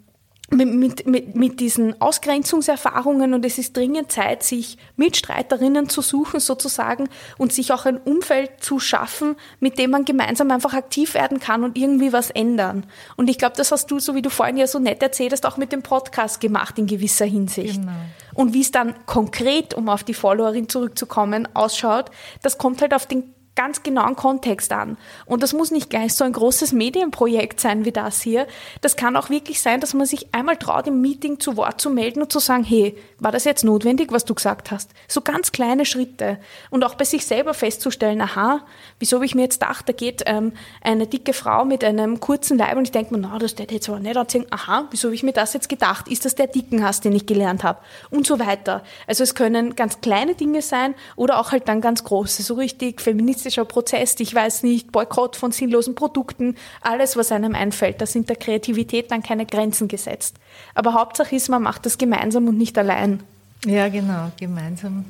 mit, 0.50 1.06
mit, 1.06 1.36
mit 1.36 1.60
diesen 1.60 2.00
Ausgrenzungserfahrungen 2.00 3.34
und 3.34 3.44
es 3.44 3.58
ist 3.58 3.76
dringend 3.76 4.10
Zeit, 4.10 4.42
sich 4.42 4.78
Mitstreiterinnen 4.96 5.90
zu 5.90 6.00
suchen 6.00 6.40
sozusagen 6.40 7.08
und 7.36 7.52
sich 7.52 7.72
auch 7.72 7.84
ein 7.84 7.98
Umfeld 7.98 8.52
zu 8.60 8.80
schaffen, 8.80 9.36
mit 9.60 9.78
dem 9.78 9.90
man 9.90 10.06
gemeinsam 10.06 10.50
einfach 10.50 10.72
aktiv 10.72 11.12
werden 11.12 11.38
kann 11.38 11.64
und 11.64 11.76
irgendwie 11.76 12.14
was 12.14 12.30
ändern. 12.30 12.86
Und 13.16 13.28
ich 13.28 13.36
glaube, 13.36 13.56
das 13.56 13.72
hast 13.72 13.90
du, 13.90 13.98
so 13.98 14.14
wie 14.14 14.22
du 14.22 14.30
vorhin 14.30 14.56
ja 14.56 14.66
so 14.66 14.78
nett 14.78 15.02
erzählt 15.02 15.32
hast, 15.32 15.44
auch 15.44 15.58
mit 15.58 15.70
dem 15.70 15.82
Podcast 15.82 16.40
gemacht 16.40 16.78
in 16.78 16.86
gewisser 16.86 17.26
Hinsicht. 17.26 17.80
Genau. 17.80 17.92
Und 18.34 18.54
wie 18.54 18.62
es 18.62 18.70
dann 18.70 18.94
konkret, 19.04 19.74
um 19.74 19.88
auf 19.88 20.02
die 20.02 20.14
Followerin 20.14 20.68
zurückzukommen, 20.68 21.46
ausschaut, 21.54 22.10
das 22.42 22.56
kommt 22.56 22.80
halt 22.80 22.94
auf 22.94 23.04
den 23.04 23.34
ganz 23.58 23.82
genauen 23.82 24.14
Kontext 24.14 24.72
an. 24.72 24.96
Und 25.26 25.42
das 25.42 25.52
muss 25.52 25.72
nicht 25.72 25.90
gleich 25.90 26.14
so 26.14 26.22
ein 26.22 26.32
großes 26.32 26.72
Medienprojekt 26.72 27.58
sein 27.58 27.84
wie 27.84 27.90
das 27.90 28.22
hier. 28.22 28.46
Das 28.82 28.94
kann 28.94 29.16
auch 29.16 29.30
wirklich 29.30 29.60
sein, 29.60 29.80
dass 29.80 29.94
man 29.94 30.06
sich 30.06 30.32
einmal 30.32 30.56
traut, 30.56 30.86
im 30.86 31.00
Meeting 31.00 31.40
zu 31.40 31.56
Wort 31.56 31.80
zu 31.80 31.90
melden 31.90 32.22
und 32.22 32.30
zu 32.30 32.38
sagen, 32.38 32.62
hey, 32.62 32.96
war 33.18 33.32
das 33.32 33.42
jetzt 33.42 33.64
notwendig, 33.64 34.12
was 34.12 34.24
du 34.24 34.32
gesagt 34.32 34.70
hast? 34.70 34.92
So 35.08 35.22
ganz 35.22 35.50
kleine 35.50 35.86
Schritte. 35.86 36.38
Und 36.70 36.84
auch 36.84 36.94
bei 36.94 37.04
sich 37.04 37.26
selber 37.26 37.52
festzustellen, 37.52 38.20
aha, 38.20 38.60
wieso 39.00 39.16
habe 39.16 39.26
ich 39.26 39.34
mir 39.34 39.42
jetzt 39.42 39.60
gedacht, 39.60 39.88
da 39.88 39.92
geht 39.92 40.22
ähm, 40.26 40.52
eine 40.80 41.08
dicke 41.08 41.32
Frau 41.32 41.64
mit 41.64 41.82
einem 41.82 42.20
kurzen 42.20 42.58
Leib 42.58 42.76
und 42.76 42.84
ich 42.84 42.92
denke 42.92 43.12
mir, 43.12 43.20
na, 43.20 43.40
das 43.40 43.58
wird 43.58 43.72
jetzt 43.72 43.88
aber 43.88 43.98
nicht 43.98 44.14
erzählen, 44.14 44.46
aha, 44.50 44.86
wieso 44.92 45.08
habe 45.08 45.16
ich 45.16 45.24
mir 45.24 45.32
das 45.32 45.52
jetzt 45.52 45.68
gedacht? 45.68 46.06
Ist 46.06 46.24
das 46.24 46.36
der 46.36 46.46
Dickenhass, 46.46 47.00
den 47.00 47.12
ich 47.12 47.26
gelernt 47.26 47.64
habe? 47.64 47.80
Und 48.10 48.24
so 48.24 48.38
weiter. 48.38 48.84
Also 49.08 49.24
es 49.24 49.34
können 49.34 49.74
ganz 49.74 50.00
kleine 50.00 50.36
Dinge 50.36 50.62
sein 50.62 50.94
oder 51.16 51.40
auch 51.40 51.50
halt 51.50 51.66
dann 51.66 51.80
ganz 51.80 52.04
große, 52.04 52.44
so 52.44 52.54
richtig 52.54 53.00
feministisch 53.00 53.47
aktivistischer 53.48 53.64
Prozess, 53.64 54.16
ich 54.20 54.34
weiß 54.34 54.62
nicht, 54.62 54.92
Boykott 54.92 55.36
von 55.36 55.52
sinnlosen 55.52 55.94
Produkten, 55.94 56.56
alles, 56.80 57.16
was 57.16 57.32
einem 57.32 57.54
einfällt. 57.54 58.00
Da 58.00 58.06
sind 58.06 58.28
der 58.28 58.36
Kreativität 58.36 59.10
dann 59.10 59.22
keine 59.22 59.46
Grenzen 59.46 59.88
gesetzt. 59.88 60.36
Aber 60.74 60.94
Hauptsache 60.94 61.34
ist, 61.34 61.48
man 61.48 61.62
macht 61.62 61.86
das 61.86 61.98
gemeinsam 61.98 62.46
und 62.48 62.58
nicht 62.58 62.76
allein. 62.78 63.22
Ja, 63.64 63.88
genau, 63.88 64.30
gemeinsam 64.38 65.04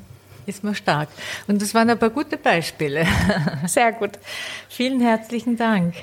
ist 0.45 0.63
man 0.63 0.73
stark. 0.73 1.09
Und 1.47 1.61
das 1.61 1.73
waren 1.73 1.89
ein 1.89 1.99
paar 1.99 2.09
gute 2.09 2.37
Beispiele. 2.37 3.05
Sehr 3.67 3.91
gut. 3.91 4.11
Vielen 4.69 5.01
herzlichen 5.01 5.57
Dank. 5.57 5.93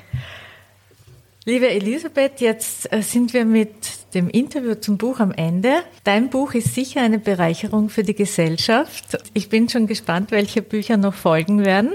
Liebe 1.47 1.69
Elisabeth, 1.69 2.41
jetzt 2.41 2.91
äh, 2.91 3.01
sind 3.01 3.33
wir 3.33 3.45
mit 3.45 4.13
dem 4.13 4.29
Interview 4.29 4.75
zum 4.75 4.97
Buch 4.97 5.21
am 5.21 5.31
Ende. 5.31 5.75
Dein 6.03 6.29
Buch 6.29 6.53
ist 6.53 6.75
sicher 6.75 6.99
eine 7.01 7.19
Bereicherung 7.19 7.87
für 7.87 8.03
die 8.03 8.15
Gesellschaft. 8.15 9.17
Ich 9.33 9.47
bin 9.47 9.69
schon 9.69 9.87
gespannt, 9.87 10.31
welche 10.31 10.61
Bücher 10.61 10.97
noch 10.97 11.13
folgen 11.13 11.63
werden. 11.63 11.93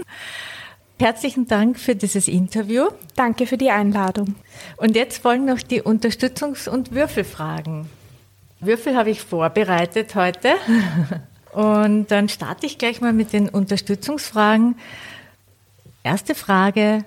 Herzlichen 0.98 1.48
Dank 1.48 1.78
für 1.78 1.94
dieses 1.94 2.28
Interview. 2.28 2.86
Danke 3.14 3.46
für 3.46 3.58
die 3.58 3.68
Einladung. 3.68 4.36
Und 4.78 4.96
jetzt 4.96 5.20
folgen 5.20 5.44
noch 5.44 5.60
die 5.60 5.82
Unterstützungs- 5.82 6.66
und 6.66 6.94
Würfelfragen. 6.94 7.90
Würfel 8.60 8.96
habe 8.96 9.10
ich 9.10 9.20
vorbereitet 9.20 10.14
heute. 10.14 10.54
Und 11.52 12.10
dann 12.10 12.30
starte 12.30 12.64
ich 12.64 12.78
gleich 12.78 13.02
mal 13.02 13.12
mit 13.12 13.34
den 13.34 13.50
Unterstützungsfragen. 13.50 14.76
Erste 16.04 16.34
Frage. 16.34 17.04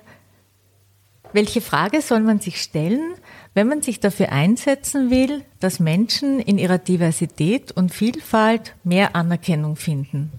Welche 1.36 1.60
Frage 1.60 2.00
soll 2.00 2.20
man 2.20 2.40
sich 2.40 2.62
stellen, 2.62 3.12
wenn 3.52 3.68
man 3.68 3.82
sich 3.82 4.00
dafür 4.00 4.32
einsetzen 4.32 5.10
will, 5.10 5.44
dass 5.60 5.80
Menschen 5.80 6.40
in 6.40 6.56
ihrer 6.56 6.78
Diversität 6.78 7.72
und 7.72 7.92
Vielfalt 7.92 8.74
mehr 8.84 9.14
Anerkennung 9.14 9.76
finden? 9.76 10.32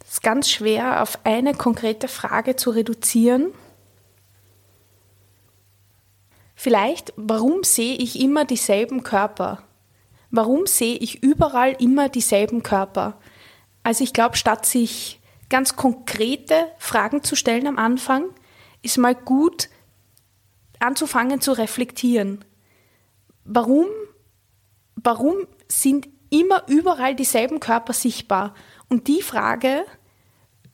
Es 0.00 0.12
ist 0.12 0.22
ganz 0.22 0.48
schwer, 0.48 1.02
auf 1.02 1.18
eine 1.24 1.52
konkrete 1.52 2.08
Frage 2.08 2.56
zu 2.56 2.70
reduzieren. 2.70 3.52
Vielleicht, 6.54 7.12
warum 7.16 7.62
sehe 7.62 7.96
ich 7.96 8.18
immer 8.18 8.46
dieselben 8.46 9.02
Körper? 9.02 9.64
Warum 10.30 10.66
sehe 10.66 10.96
ich 10.96 11.22
überall 11.22 11.72
immer 11.72 12.08
dieselben 12.08 12.62
Körper? 12.62 13.18
Also 13.82 14.02
ich 14.02 14.14
glaube, 14.14 14.38
statt 14.38 14.64
sich 14.64 15.20
ganz 15.52 15.76
konkrete 15.76 16.54
Fragen 16.78 17.22
zu 17.22 17.36
stellen 17.36 17.66
am 17.66 17.78
Anfang, 17.78 18.24
ist 18.80 18.96
mal 18.96 19.14
gut 19.14 19.68
anzufangen 20.78 21.42
zu 21.42 21.52
reflektieren. 21.52 22.42
Warum, 23.44 23.84
warum 24.94 25.34
sind 25.68 26.08
immer 26.30 26.62
überall 26.68 27.14
dieselben 27.14 27.60
Körper 27.60 27.92
sichtbar? 27.92 28.54
Und 28.88 29.08
die 29.08 29.20
Frage 29.20 29.84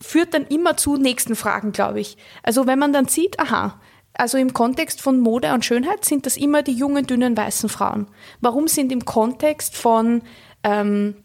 führt 0.01 0.33
dann 0.33 0.47
immer 0.47 0.77
zu 0.77 0.97
nächsten 0.97 1.35
Fragen, 1.35 1.73
glaube 1.73 1.99
ich. 1.99 2.17
Also 2.45 2.69
wenn 2.69 2.79
man 2.79 2.93
dann 2.93 3.09
sieht, 3.09 3.41
aha, 3.41 3.81
also 4.15 4.39
im 4.39 4.53
Kontext 4.53 5.03
von 5.03 5.19
Mode 5.19 5.53
und 5.55 5.65
Schönheit 5.65 6.05
sind 6.05 6.25
das 6.25 6.37
immer 6.37 6.63
die 6.63 6.73
jungen, 6.73 7.05
dünnen, 7.05 7.37
weißen 7.37 7.69
Frauen. 7.69 8.07
Warum 8.41 8.69
sind 8.69 8.93
im 8.93 9.05
Kontext 9.05 9.77
von 9.77 10.23
ähm, 10.63 11.17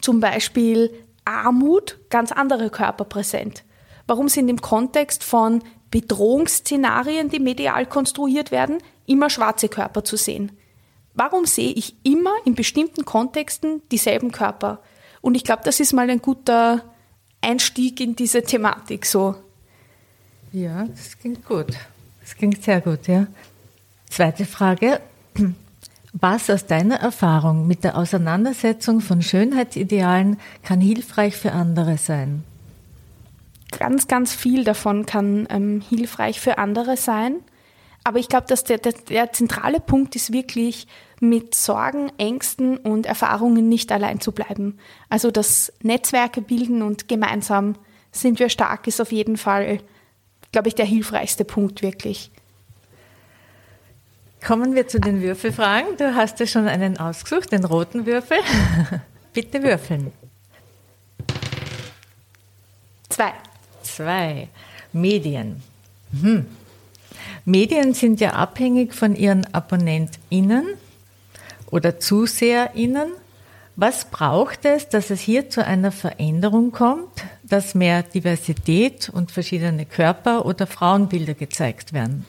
zum 0.00 0.20
Beispiel 0.20 0.92
Armut 1.24 1.98
ganz 2.10 2.32
andere 2.32 2.70
Körper 2.70 3.04
präsent? 3.04 3.64
Warum 4.06 4.28
sind 4.28 4.48
im 4.48 4.60
Kontext 4.60 5.24
von 5.24 5.62
Bedrohungsszenarien, 5.90 7.30
die 7.30 7.38
medial 7.38 7.86
konstruiert 7.86 8.50
werden, 8.50 8.78
immer 9.06 9.30
schwarze 9.30 9.68
Körper 9.68 10.04
zu 10.04 10.16
sehen? 10.16 10.52
Warum 11.14 11.46
sehe 11.46 11.72
ich 11.72 11.94
immer 12.02 12.32
in 12.44 12.54
bestimmten 12.54 13.04
Kontexten 13.04 13.82
dieselben 13.90 14.32
Körper? 14.32 14.80
Und 15.20 15.36
ich 15.36 15.44
glaube, 15.44 15.62
das 15.64 15.80
ist 15.80 15.92
mal 15.92 16.10
ein 16.10 16.20
guter 16.20 16.82
Einstieg 17.40 18.00
in 18.00 18.16
diese 18.16 18.42
Thematik 18.42 19.06
so. 19.06 19.36
Ja, 20.52 20.84
das 20.84 21.18
klingt 21.18 21.44
gut. 21.46 21.68
Das 22.20 22.34
klingt 22.36 22.62
sehr 22.62 22.80
gut, 22.80 23.06
ja. 23.06 23.26
Zweite 24.08 24.44
Frage. 24.44 25.00
Was 26.16 26.48
aus 26.48 26.66
deiner 26.66 27.00
Erfahrung 27.00 27.66
mit 27.66 27.82
der 27.82 27.98
Auseinandersetzung 27.98 29.00
von 29.00 29.20
Schönheitsidealen 29.20 30.38
kann 30.62 30.80
hilfreich 30.80 31.36
für 31.36 31.50
andere 31.50 31.98
sein? 31.98 32.44
Ganz, 33.76 34.06
ganz 34.06 34.32
viel 34.32 34.62
davon 34.62 35.06
kann 35.06 35.48
ähm, 35.50 35.82
hilfreich 35.88 36.38
für 36.40 36.58
andere 36.58 36.96
sein. 36.96 37.40
Aber 38.04 38.20
ich 38.20 38.28
glaube, 38.28 38.46
dass 38.46 38.62
der, 38.62 38.78
der, 38.78 38.92
der 38.92 39.32
zentrale 39.32 39.80
Punkt 39.80 40.14
ist 40.14 40.32
wirklich, 40.32 40.86
mit 41.18 41.56
Sorgen, 41.56 42.12
Ängsten 42.16 42.76
und 42.76 43.06
Erfahrungen 43.06 43.68
nicht 43.68 43.90
allein 43.90 44.20
zu 44.20 44.30
bleiben. 44.30 44.78
Also 45.08 45.32
das 45.32 45.72
Netzwerke 45.82 46.42
bilden 46.42 46.82
und 46.82 47.08
gemeinsam 47.08 47.74
sind 48.12 48.38
wir 48.38 48.50
stark, 48.50 48.86
ist 48.86 49.00
auf 49.00 49.10
jeden 49.10 49.36
Fall, 49.36 49.78
glaube 50.52 50.68
ich, 50.68 50.76
der 50.76 50.86
hilfreichste 50.86 51.44
Punkt 51.44 51.82
wirklich. 51.82 52.30
Kommen 54.46 54.74
wir 54.74 54.86
zu 54.86 55.00
den 55.00 55.22
Würfelfragen. 55.22 55.96
Du 55.96 56.14
hast 56.14 56.38
ja 56.38 56.46
schon 56.46 56.68
einen 56.68 56.98
ausgesucht, 56.98 57.50
den 57.52 57.64
roten 57.64 58.04
Würfel. 58.04 58.36
Bitte 59.32 59.62
würfeln. 59.62 60.12
Zwei. 63.08 63.32
Zwei. 63.82 64.48
Medien. 64.92 65.62
Hm. 66.20 66.46
Medien 67.46 67.94
sind 67.94 68.20
ja 68.20 68.34
abhängig 68.34 68.94
von 68.94 69.16
ihren 69.16 69.46
AbonnentInnen 69.54 70.66
oder 71.70 71.98
ZuseherInnen. 71.98 73.12
Was 73.76 74.04
braucht 74.04 74.66
es, 74.66 74.88
dass 74.88 75.10
es 75.10 75.20
hier 75.20 75.48
zu 75.48 75.64
einer 75.64 75.90
Veränderung 75.90 76.70
kommt, 76.70 77.24
dass 77.42 77.74
mehr 77.74 78.02
Diversität 78.02 79.08
und 79.08 79.32
verschiedene 79.32 79.86
Körper 79.86 80.44
oder 80.44 80.66
Frauenbilder 80.66 81.34
gezeigt 81.34 81.92
werden? 81.92 82.24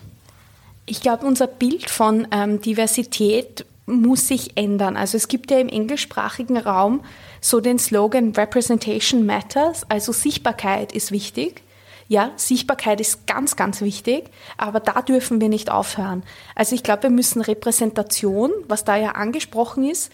Ich 0.86 1.02
glaube, 1.02 1.26
unser 1.26 1.48
Bild 1.48 1.90
von 1.90 2.28
ähm, 2.32 2.62
Diversität 2.62 3.66
muss 3.88 4.28
sich 4.28 4.58
ändern. 4.58 4.98
Also 4.98 5.18
es 5.18 5.28
gibt 5.28 5.52
ja 5.52 5.60
im 5.60 5.70
englischsprachigen 5.70 6.58
Raum 6.58 7.04
so 7.42 7.60
den 7.60 7.80
Slogan 7.80 8.32
Representation 8.32 9.26
Matters, 9.26 9.90
also 9.90 10.12
Sichtbarkeit 10.12 10.92
ist 10.92 11.12
wichtig. 11.12 11.62
Ja, 12.08 12.32
Sichtbarkeit 12.36 13.02
ist 13.02 13.26
ganz, 13.26 13.56
ganz 13.56 13.82
wichtig, 13.82 14.30
aber 14.58 14.80
da 14.80 15.02
dürfen 15.02 15.42
wir 15.42 15.50
nicht 15.50 15.72
aufhören. 15.72 16.22
Also 16.54 16.76
ich 16.76 16.84
glaube, 16.84 17.04
wir 17.04 17.10
müssen 17.10 17.42
Repräsentation, 17.42 18.52
was 18.68 18.84
da 18.84 18.96
ja 18.96 19.14
angesprochen 19.14 19.90
ist, 19.90 20.12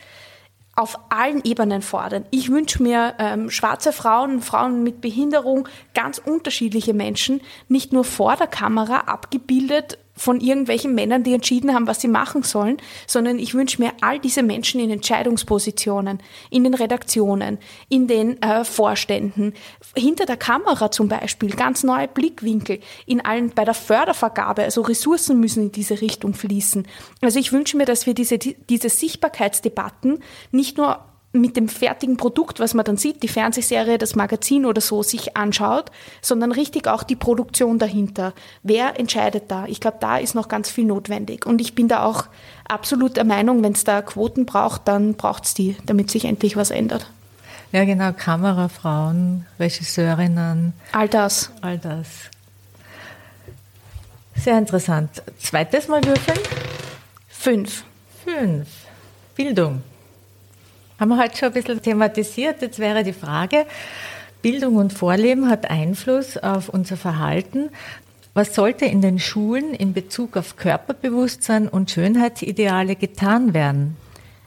auf 0.74 0.98
allen 1.10 1.44
Ebenen 1.44 1.82
fordern. 1.82 2.26
Ich 2.32 2.50
wünsche 2.50 2.82
mir 2.82 3.16
ähm, 3.20 3.50
schwarze 3.50 3.92
Frauen, 3.92 4.42
Frauen 4.42 4.84
mit 4.84 5.02
Behinderung, 5.02 5.68
ganz 5.94 6.18
unterschiedliche 6.18 6.94
Menschen, 6.94 7.42
nicht 7.68 7.92
nur 7.92 8.06
vor 8.06 8.38
der 8.38 8.48
Kamera 8.48 9.00
abgebildet 9.02 9.98
von 10.16 10.40
irgendwelchen 10.40 10.94
Männern, 10.94 11.24
die 11.24 11.34
entschieden 11.34 11.74
haben, 11.74 11.88
was 11.88 12.02
sie 12.02 12.08
machen 12.08 12.44
sollen, 12.44 12.78
sondern 13.08 13.40
ich 13.40 13.54
wünsche 13.54 13.82
mir 13.82 13.92
all 14.02 14.20
diese 14.20 14.44
Menschen 14.44 14.82
in 14.82 14.90
Entscheidungspositionen, 14.90 16.20
in 16.50 16.64
den 16.64 16.74
Redaktionen, 16.74 17.58
in 17.90 18.08
den 18.08 18.42
äh, 18.42 18.64
Vorständen, 18.66 19.54
hinter 19.96 20.26
der 20.26 20.38
Kamera 20.38 20.92
zum 20.92 21.08
Beispiel, 21.08 21.52
ganz 21.52 21.84
neue 21.84 22.08
Blickwinkel, 22.08 22.80
in 23.06 23.22
allen 23.22 23.52
bei 23.52 23.66
der 23.66 23.74
Fördervergabe, 23.74 24.64
also 24.64 24.82
Ressourcen 24.82 25.40
müssen 25.40 25.64
in 25.64 25.72
diese 25.72 26.02
Richtung 26.02 26.34
fließen. 26.34 26.88
Also 27.22 27.40
ich 27.40 27.52
wünsche 27.52 27.78
mir, 27.78 27.86
dass 27.86 28.06
wir 28.06 28.14
diese, 28.14 28.38
diese 28.38 28.90
Sichtbarkeitsdebatten 28.90 30.20
nicht 30.52 30.78
nur 30.78 31.06
mit 31.34 31.56
dem 31.56 31.70
fertigen 31.70 32.18
Produkt, 32.18 32.60
was 32.60 32.74
man 32.74 32.84
dann 32.84 32.98
sieht, 32.98 33.24
die 33.24 33.28
Fernsehserie, 33.28 33.98
das 33.98 34.16
Magazin 34.16 34.66
oder 34.66 34.82
so, 34.82 35.02
sich 35.02 35.38
anschaut, 35.38 35.90
sondern 36.22 36.52
richtig 36.52 36.88
auch 36.88 37.04
die 37.04 37.16
Produktion 37.16 37.80
dahinter. 37.80 38.34
Wer 38.64 39.00
entscheidet 39.00 39.50
da? 39.50 39.66
Ich 39.66 39.80
glaube, 39.80 39.98
da 40.02 40.18
ist 40.18 40.36
noch 40.36 40.50
ganz 40.50 40.70
viel 40.70 40.86
notwendig. 40.86 41.46
Und 41.46 41.62
ich 41.62 41.74
bin 41.74 41.88
da 41.88 42.04
auch 42.04 42.26
absolut 42.68 43.16
der 43.16 43.24
Meinung, 43.24 43.64
wenn 43.64 43.74
es 43.74 43.86
da 43.86 44.02
Quoten 44.02 44.46
braucht, 44.46 44.88
dann 44.88 45.14
braucht 45.14 45.46
es 45.46 45.54
die, 45.54 45.78
damit 45.86 46.12
sich 46.12 46.26
endlich 46.26 46.58
was 46.58 46.70
ändert. 46.70 47.10
Ja, 47.72 47.86
genau, 47.86 48.12
Kamerafrauen, 48.12 49.46
Regisseurinnen. 49.58 50.74
All 50.92 51.08
das. 51.08 51.52
All 51.62 51.78
das. 51.78 52.08
Sehr 54.36 54.58
interessant. 54.58 55.24
Zweites 55.40 55.88
Mal 55.88 56.04
würfeln? 56.04 56.40
Fünf. 57.30 57.86
Fünf. 58.26 58.68
Bildung. 59.36 59.82
Haben 61.02 61.10
wir 61.10 61.18
heute 61.18 61.36
schon 61.36 61.48
ein 61.48 61.54
bisschen 61.54 61.82
thematisiert. 61.82 62.62
Jetzt 62.62 62.78
wäre 62.78 63.04
die 63.04 63.12
Frage, 63.12 63.66
Bildung 64.44 64.76
und 64.76 64.94
Vorleben 64.94 65.50
hat 65.50 65.68
Einfluss 65.68 66.38
auf 66.38 66.70
unser 66.70 66.96
Verhalten. 66.96 67.72
Was 68.36 68.54
sollte 68.54 68.86
in 68.86 69.02
den 69.02 69.18
Schulen 69.18 69.74
in 69.74 69.94
Bezug 69.94 70.38
auf 70.38 70.58
Körperbewusstsein 70.58 71.68
und 71.68 71.90
Schönheitsideale 71.90 72.96
getan 72.96 73.56
werden? 73.56 73.98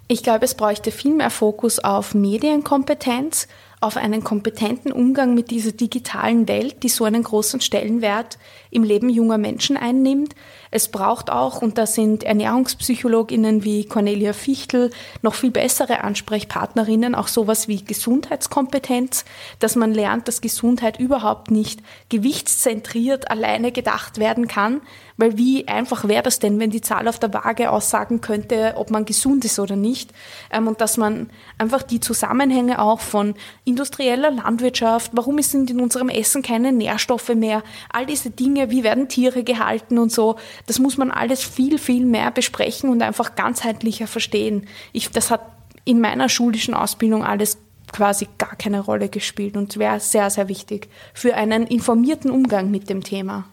Ich 0.07 0.22
glaube, 0.22 0.44
es 0.44 0.55
bräuchte 0.55 0.92
viel 0.92 1.16
mehr 1.16 1.30
Fokus 1.30 1.80
auf 1.80 2.14
Medienkompetenz, 2.14 3.48
auf 3.80 3.96
einen 3.96 4.22
kompetenten 4.22 4.92
Umgang 4.92 5.34
mit 5.34 5.50
dieser 5.50 5.72
digitalen 5.72 6.46
Welt, 6.46 6.84
die 6.84 6.88
so 6.88 7.05
einen 7.05 7.24
großen 7.24 7.62
Stellenwert 7.62 8.38
im 8.75 8.83
Leben 8.83 9.09
junger 9.09 9.39
Menschen 9.39 9.77
einnimmt. 9.77 10.35
Es 10.70 10.89
braucht 10.89 11.31
auch, 11.31 11.62
und 11.62 11.79
da 11.79 11.87
sind 11.87 12.25
Ernährungspsychologinnen 12.25 13.62
wie 13.62 13.85
Cornelia 13.87 14.33
Fichtel 14.33 14.91
noch 15.22 15.35
viel 15.35 15.53
bessere 15.53 16.03
Ansprechpartnerinnen, 16.03 17.14
auch 17.14 17.29
sowas 17.29 17.68
wie 17.68 17.85
Gesundheitskompetenz, 17.85 19.25
dass 19.61 19.77
man 19.77 19.95
lernt, 19.95 20.27
dass 20.27 20.41
Gesundheit 20.41 20.99
überhaupt 20.99 21.53
nicht 21.53 21.81
gewichtszentriert 22.09 23.31
alleine 23.31 23.70
gedacht 23.70 24.18
werden 24.18 24.49
kann, 24.49 24.81
weil 25.16 25.39
wie 25.39 25.68
einfach 25.68 26.09
wäre 26.09 26.25
das 26.25 26.41
denn, 26.41 26.59
wenn 26.59 26.70
die 26.70 26.81
Zahl 26.81 27.07
auf 27.07 27.20
der 27.20 27.33
Waage 27.33 27.70
aussagen 27.70 28.20
könnte, 28.20 28.75
ob 28.77 28.91
man 28.91 29.05
gesund 29.05 29.45
ist 29.45 29.61
oder 29.61 29.77
nicht? 29.77 30.11
Ähm, 30.51 30.66
und 30.66 30.81
dass 30.81 30.97
man 30.97 31.31
einfach 31.57 31.83
die 31.83 32.01
Zusammenhänge 32.01 32.81
auch 32.81 33.01
von 33.01 33.35
industrieller 33.64 34.33
Landwirtschaft, 34.33 35.12
warum 35.14 35.41
sind 35.43 35.70
in 35.70 35.81
unserem 35.81 36.09
Essen 36.09 36.43
keine 36.43 36.72
Nährstoffe 36.72 37.35
mehr, 37.35 37.62
all 37.93 38.07
diese 38.07 38.31
Dinge, 38.31 38.64
wie 38.71 38.85
werden 38.85 39.09
Tiere 39.09 39.45
gehalten 39.45 39.99
und 39.99 40.12
so, 40.12 40.37
das 40.67 40.79
muss 40.79 40.97
man 40.97 41.11
alles 41.11 41.43
viel, 41.43 41.79
viel 41.79 42.05
mehr 42.05 42.31
besprechen 42.31 42.91
und 42.91 43.03
einfach 43.03 43.35
ganzheitlicher 43.35 44.07
verstehen. 44.07 44.67
Ich, 44.93 45.11
das 45.11 45.31
hat 45.31 45.43
in 45.85 46.01
meiner 46.01 46.29
schulischen 46.29 46.75
Ausbildung 46.75 47.25
alles 47.25 47.59
quasi 47.93 48.29
gar 48.39 48.57
keine 48.57 48.81
Rolle 48.81 49.09
gespielt 49.09 49.57
und 49.57 49.79
wäre 49.79 50.01
sehr, 50.01 50.31
sehr 50.31 50.49
wichtig 50.49 50.89
für 51.12 51.35
einen 51.35 51.67
informierten 51.67 52.31
Umgang 52.31 52.71
mit 52.71 52.89
dem 52.89 53.05
Thema 53.05 53.45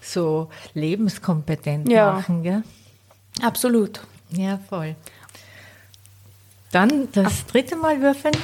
so 0.00 0.48
lebenskompetent 0.74 1.90
ja. 1.90 2.12
machen. 2.12 2.42
Gell? 2.42 2.62
Absolut. 3.42 4.00
Ja, 4.30 4.58
voll. 4.68 4.96
Dann 6.72 7.08
das 7.12 7.46
dritte 7.46 7.76
Mal 7.76 8.00
würfeln. 8.00 8.34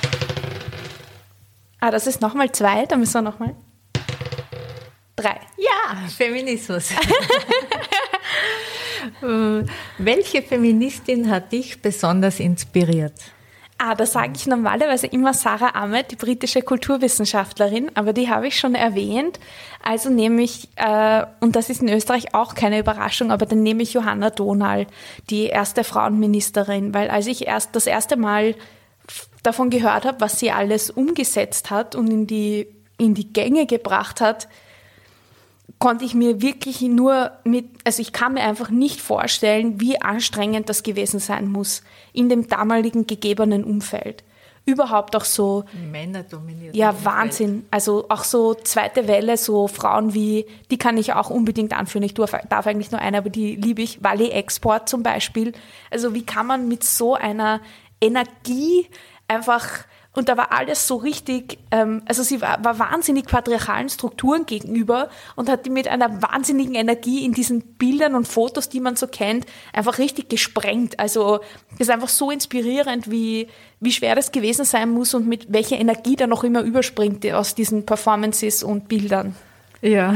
Ah, 1.81 1.91
das 1.91 2.07
ist 2.07 2.21
nochmal 2.21 2.51
zwei, 2.53 2.87
da 2.87 2.97
müssen 2.97 3.15
wir 3.15 3.23
nochmal. 3.23 3.55
Drei. 5.17 5.41
Ja, 5.57 6.09
Feminismus. 6.17 6.91
Welche 9.99 10.43
Feministin 10.43 11.31
hat 11.31 11.53
dich 11.53 11.81
besonders 11.81 12.41
inspiriert? 12.41 13.13
Ah, 13.77 13.95
da 13.95 14.07
sage 14.07 14.33
ich 14.37 14.47
normalerweise 14.47 15.09
immer 15.09 15.35
Sarah 15.35 15.75
Ahmed, 15.75 16.13
die 16.13 16.17
britische 16.17 16.63
Kulturwissenschaftlerin, 16.63 17.91
aber 17.95 18.13
die 18.13 18.31
habe 18.31 18.47
ich 18.47 18.59
schon 18.59 18.75
erwähnt. 18.75 19.41
Also 19.83 20.11
nehme 20.11 20.43
ich, 20.43 20.69
äh, 20.77 21.27
und 21.41 21.57
das 21.57 21.71
ist 21.71 21.83
in 21.83 21.89
Österreich 21.89 22.35
auch 22.35 22.55
keine 22.55 22.79
Überraschung, 22.79 23.33
aber 23.33 23.47
dann 23.47 23.63
nehme 23.63 23.83
ich 23.83 23.93
Johanna 23.93 24.31
Donal, 24.31 24.87
die 25.29 25.47
erste 25.47 25.83
Frauenministerin, 25.85 26.95
weil 26.95 27.11
als 27.11 27.27
ich 27.27 27.47
erst 27.47 27.75
das 27.75 27.87
erste 27.87 28.17
Mal 28.17 28.55
davon 29.43 29.71
gehört 29.71 30.05
habe, 30.05 30.21
was 30.21 30.39
sie 30.39 30.51
alles 30.51 30.91
umgesetzt 30.91 31.71
hat 31.71 31.95
und 31.95 32.09
in 32.11 32.27
die, 32.27 32.69
in 32.97 33.15
die 33.15 33.33
Gänge 33.33 33.67
gebracht 33.67 34.21
hat, 34.21 34.49
konnte 35.85 36.07
ich 36.07 36.15
mir 36.15 36.41
wirklich 36.41 36.81
nur 36.81 37.33
mit, 37.45 37.67
also 37.85 38.01
ich 38.01 38.15
kann 38.15 38.33
mir 38.33 38.41
einfach 38.41 38.71
nicht 38.71 39.03
vorstellen, 39.03 39.83
wie 39.83 40.01
anstrengend 40.01 40.71
das 40.71 40.83
gewesen 40.83 41.21
sein 41.21 41.47
muss 41.47 41.83
in 42.15 42.31
dem 42.31 42.49
damaligen 42.49 43.07
gegebenen 43.07 43.65
Umfeld. 43.65 44.25
Überhaupt 44.65 45.15
auch 45.15 45.27
so. 45.27 45.65
Männer 45.93 46.23
dominiert. 46.23 46.75
Ja, 46.75 46.95
Wahnsinn. 47.05 47.67
Also 47.71 48.07
auch 48.09 48.25
so 48.25 48.55
zweite 48.55 49.07
Welle, 49.09 49.37
so 49.37 49.69
Frauen 49.69 50.15
wie, 50.15 50.47
die 50.71 50.79
kann 50.79 50.97
ich 50.97 51.13
auch 51.13 51.29
unbedingt 51.29 51.77
anführen. 51.77 52.05
Ich 52.05 52.15
darf, 52.15 52.35
darf 52.49 52.67
eigentlich 52.67 52.91
nur 52.91 53.03
eine, 53.03 53.19
aber 53.19 53.29
die 53.29 53.55
liebe 53.55 53.83
ich. 53.83 54.03
Wally 54.03 54.31
Export 54.31 54.89
zum 54.89 55.03
Beispiel. 55.03 55.53
Also 55.91 56.15
wie 56.15 56.25
kann 56.25 56.47
man 56.47 56.67
mit 56.67 56.83
so 56.83 57.13
einer 57.15 57.61
Energie 58.01 58.89
einfach 59.29 59.85
und 60.15 60.29
da 60.29 60.37
war 60.37 60.53
alles 60.53 60.87
so 60.87 60.97
richtig, 60.97 61.59
ähm, 61.73 62.03
also 62.07 62.23
sie 62.23 62.41
war, 62.41 62.65
war 62.65 62.79
wahnsinnig 62.79 63.27
patriarchalen 63.27 63.89
Strukturen 63.89 64.47
gegenüber 64.47 65.09
und 65.35 65.49
hat 65.49 65.67
die 65.67 65.71
mit 65.71 65.89
einer 65.89 66.23
wahnsinnigen 66.23 66.77
Energie 66.77 67.25
in 67.25 67.33
diesen 67.33 67.63
Bildern 67.63 68.15
und 68.15 68.29
Fotos, 68.29 68.69
die 68.69 68.81
man 68.81 68.95
so 68.95 69.09
kennt, 69.09 69.45
einfach 69.73 69.99
richtig 69.99 70.29
gesprengt. 70.29 71.01
Also 71.01 71.41
es 71.75 71.81
ist 71.81 71.91
einfach 71.91 72.09
so 72.09 72.31
inspirierend, 72.31 73.11
wie, 73.11 73.49
wie 73.81 73.93
schwer 73.93 74.15
das 74.15 74.31
gewesen 74.31 74.65
sein 74.65 74.91
muss 74.91 75.15
und 75.15 75.27
mit 75.27 75.53
welcher 75.53 75.79
Energie 75.79 76.15
da 76.15 76.29
noch 76.29 76.45
immer 76.45 76.63
überspringt 76.63 77.27
aus 77.33 77.57
diesen 77.57 77.85
Performances 77.85 78.63
und 78.63 78.89
Bildern. 78.89 79.35
Ja, 79.83 80.15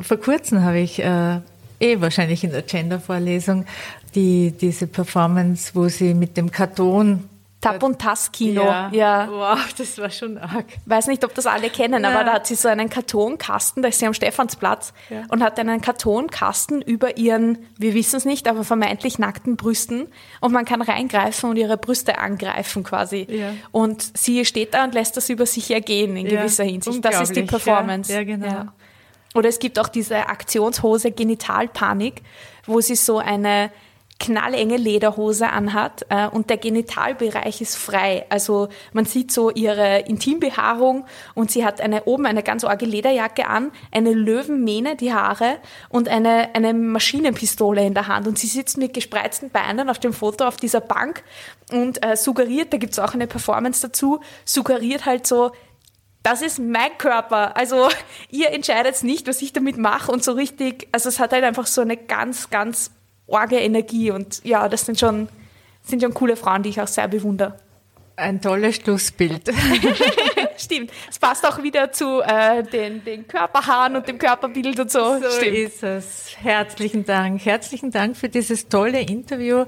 vor 0.00 0.16
kurzem 0.16 0.62
habe 0.62 0.80
ich 0.80 0.98
äh, 0.98 1.40
eh 1.78 2.00
wahrscheinlich 2.00 2.42
in 2.42 2.50
der 2.50 2.62
Gender-Vorlesung 2.62 3.64
die, 4.16 4.52
diese 4.52 4.88
Performance, 4.88 5.70
wo 5.74 5.88
sie 5.88 6.14
mit 6.14 6.36
dem 6.36 6.50
Karton 6.50 7.28
Tap- 7.64 7.82
und 7.82 8.00
Tass-Kino. 8.00 8.62
Ja. 8.62 8.90
ja. 8.92 9.28
Wow, 9.30 9.74
das 9.76 9.98
war 9.98 10.10
schon 10.10 10.38
arg. 10.38 10.66
Weiß 10.86 11.06
nicht, 11.06 11.24
ob 11.24 11.34
das 11.34 11.46
alle 11.46 11.70
kennen, 11.70 12.04
ja. 12.04 12.10
aber 12.10 12.24
da 12.24 12.32
hat 12.34 12.46
sie 12.46 12.54
so 12.54 12.68
einen 12.68 12.88
Kartonkasten, 12.88 13.82
da 13.82 13.88
ist 13.88 13.98
sie 13.98 14.06
am 14.06 14.14
Stephansplatz 14.14 14.92
ja. 15.10 15.22
und 15.28 15.42
hat 15.42 15.58
einen 15.58 15.80
Kartonkasten 15.80 16.82
über 16.82 17.16
ihren, 17.16 17.58
wir 17.78 17.94
wissen 17.94 18.16
es 18.16 18.24
nicht, 18.24 18.48
aber 18.48 18.64
vermeintlich 18.64 19.18
nackten 19.18 19.56
Brüsten 19.56 20.08
und 20.40 20.52
man 20.52 20.64
kann 20.64 20.82
reingreifen 20.82 21.50
und 21.50 21.56
ihre 21.56 21.76
Brüste 21.76 22.18
angreifen 22.18 22.84
quasi. 22.84 23.26
Und 23.72 24.16
sie 24.16 24.44
steht 24.44 24.74
da 24.74 24.84
und 24.84 24.94
lässt 24.94 25.16
das 25.16 25.28
über 25.28 25.46
sich 25.46 25.70
ergehen 25.70 26.16
in 26.16 26.26
gewisser 26.26 26.64
Hinsicht. 26.64 27.04
Das 27.04 27.20
ist 27.20 27.36
die 27.36 27.42
Performance. 27.42 28.12
Ja, 28.12 28.24
genau. 28.24 28.66
Oder 29.34 29.48
es 29.48 29.58
gibt 29.58 29.78
auch 29.78 29.88
diese 29.88 30.28
Aktionshose 30.28 31.10
Genitalpanik, 31.10 32.22
wo 32.66 32.80
sie 32.80 32.94
so 32.94 33.18
eine 33.18 33.70
knallenge 34.20 34.76
Lederhose 34.76 35.50
anhat 35.50 36.06
äh, 36.08 36.28
und 36.28 36.48
der 36.48 36.56
Genitalbereich 36.56 37.60
ist 37.60 37.76
frei. 37.76 38.26
Also 38.28 38.68
man 38.92 39.04
sieht 39.04 39.32
so 39.32 39.50
ihre 39.50 40.00
Intimbehaarung 40.00 41.04
und 41.34 41.50
sie 41.50 41.64
hat 41.64 41.80
eine 41.80 42.04
oben 42.04 42.24
eine 42.26 42.42
ganz 42.42 42.64
arge 42.64 42.86
Lederjacke 42.86 43.46
an, 43.46 43.72
eine 43.90 44.12
Löwenmähne, 44.12 44.96
die 44.96 45.12
Haare 45.12 45.58
und 45.88 46.08
eine, 46.08 46.54
eine 46.54 46.72
Maschinenpistole 46.74 47.84
in 47.84 47.94
der 47.94 48.06
Hand. 48.06 48.26
Und 48.28 48.38
sie 48.38 48.46
sitzt 48.46 48.78
mit 48.78 48.94
gespreizten 48.94 49.50
Beinen 49.50 49.90
auf 49.90 49.98
dem 49.98 50.12
Foto 50.12 50.44
auf 50.44 50.56
dieser 50.56 50.80
Bank 50.80 51.24
und 51.72 52.04
äh, 52.04 52.16
suggeriert, 52.16 52.72
da 52.72 52.76
gibt's 52.76 52.98
auch 52.98 53.14
eine 53.14 53.26
Performance 53.26 53.82
dazu, 53.82 54.20
suggeriert 54.44 55.06
halt 55.06 55.26
so, 55.26 55.50
das 56.22 56.40
ist 56.40 56.58
mein 56.58 56.96
Körper. 56.98 57.56
Also 57.56 57.88
ihr 58.30 58.52
entscheidet 58.52 59.02
nicht, 59.02 59.26
was 59.26 59.42
ich 59.42 59.52
damit 59.52 59.76
mache 59.76 60.10
und 60.10 60.22
so 60.22 60.32
richtig, 60.32 60.88
also 60.92 61.08
es 61.08 61.18
hat 61.18 61.32
halt 61.32 61.44
einfach 61.44 61.66
so 61.66 61.80
eine 61.80 61.96
ganz, 61.96 62.48
ganz 62.48 62.92
arge 63.28 63.56
Energie 63.56 64.10
und 64.10 64.44
ja, 64.44 64.68
das 64.68 64.86
sind 64.86 64.98
schon, 64.98 65.28
sind 65.82 66.02
schon 66.02 66.14
coole 66.14 66.36
Frauen, 66.36 66.62
die 66.62 66.70
ich 66.70 66.80
auch 66.80 66.88
sehr 66.88 67.08
bewundere. 67.08 67.56
Ein 68.16 68.40
tolles 68.40 68.76
Schlussbild. 68.76 69.50
Stimmt. 70.56 70.92
Es 71.10 71.18
passt 71.18 71.44
auch 71.44 71.60
wieder 71.62 71.90
zu 71.90 72.20
äh, 72.20 72.62
den, 72.62 73.04
den 73.04 73.26
Körperhaaren 73.26 73.96
und 73.96 74.06
dem 74.06 74.18
Körperbild 74.18 74.78
und 74.78 74.90
so. 74.90 75.18
So 75.18 75.30
Stimmt. 75.30 75.56
ist 75.56 75.82
es. 75.82 76.36
Herzlichen 76.40 77.04
Dank. 77.04 77.44
Herzlichen 77.44 77.90
Dank 77.90 78.16
für 78.16 78.28
dieses 78.28 78.68
tolle 78.68 79.00
Interview. 79.00 79.64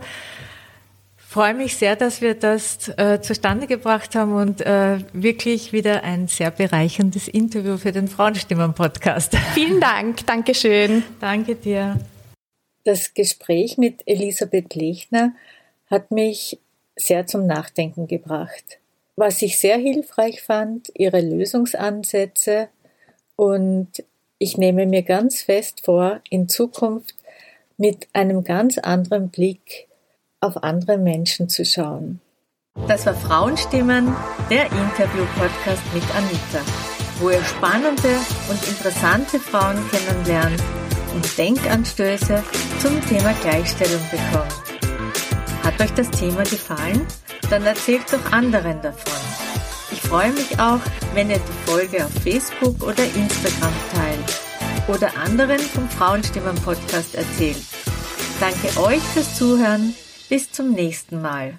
freue 1.19 1.55
mich 1.55 1.77
sehr, 1.77 1.97
dass 1.97 2.21
wir 2.21 2.35
das 2.35 2.89
äh, 2.97 3.21
zustande 3.21 3.67
gebracht 3.67 4.15
haben 4.15 4.33
und 4.35 4.61
äh, 4.61 4.99
wirklich 5.13 5.73
wieder 5.73 6.05
ein 6.05 6.29
sehr 6.29 6.53
bereicherndes 6.53 7.27
Interview 7.27 7.79
für 7.79 7.91
den 7.91 8.07
Frauenstimmen-Podcast. 8.07 9.37
Vielen 9.55 9.81
Dank. 9.81 10.25
Dankeschön. 10.25 11.03
Danke 11.21 11.57
dir. 11.57 11.99
Das 12.87 13.15
Gespräch 13.15 13.79
mit 13.79 14.03
Elisabeth 14.07 14.77
Lechner 14.77 15.35
hat 15.91 16.13
mich 16.13 16.61
sehr 16.95 17.27
zum 17.27 17.45
Nachdenken 17.45 18.07
gebracht. 18.07 18.79
Was 19.17 19.43
ich 19.43 19.59
sehr 19.59 19.77
hilfreich 19.77 20.41
fand, 20.41 20.93
ihre 20.95 21.21
Lösungsansätze 21.21 22.69
und 23.35 23.89
ich 24.39 24.57
nehme 24.57 24.87
mir 24.87 25.03
ganz 25.03 25.43
fest 25.43 25.85
vor, 25.85 26.21
in 26.31 26.49
Zukunft 26.49 27.17
mit 27.77 28.07
einem 28.13 28.45
ganz 28.45 28.79
anderen 28.79 29.31
Blick 29.31 29.89
auf 30.39 30.63
andere 30.63 30.97
Menschen 30.97 31.49
zu 31.49 31.65
schauen. 31.65 32.21
Das 32.87 33.05
war 33.05 33.17
Frauenstimmen, 33.17 34.15
der 34.49 34.67
Interview-Podcast 34.67 35.83
mit 35.93 36.05
Anita, 36.15 36.65
wo 37.19 37.31
ihr 37.31 37.43
spannende 37.43 38.17
und 38.49 38.69
interessante 38.69 39.41
Frauen 39.41 39.77
kennenlernt 39.91 40.63
und 41.17 41.39
Denkanstöße 41.39 42.45
zum 42.81 43.01
Thema 43.09 43.33
Gleichstellung 43.41 44.03
bekommt. 44.11 44.55
Hat 45.63 45.81
euch 45.81 45.93
das 45.95 46.11
Thema 46.11 46.43
gefallen? 46.43 47.07
Dann 47.51 47.65
erzählt 47.65 48.05
doch 48.13 48.33
anderen 48.33 48.81
davon. 48.83 49.13
Ich 49.91 50.01
freue 50.01 50.33
mich 50.33 50.59
auch, 50.61 50.81
wenn 51.15 51.31
ihr 51.31 51.39
die 51.39 51.71
Folge 51.71 52.05
auf 52.05 52.13
Facebook 52.23 52.83
oder 52.83 53.05
Instagram 53.05 53.73
teilt 53.95 54.89
oder 54.89 55.17
anderen 55.17 55.59
vom 55.59 55.89
Frauenstimmen 55.89 56.55
Podcast 56.57 57.15
erzählt. 57.15 57.63
Danke 58.39 58.79
euch 58.81 59.03
fürs 59.03 59.37
Zuhören. 59.37 59.95
Bis 60.29 60.53
zum 60.53 60.73
nächsten 60.73 61.23
Mal. 61.23 61.59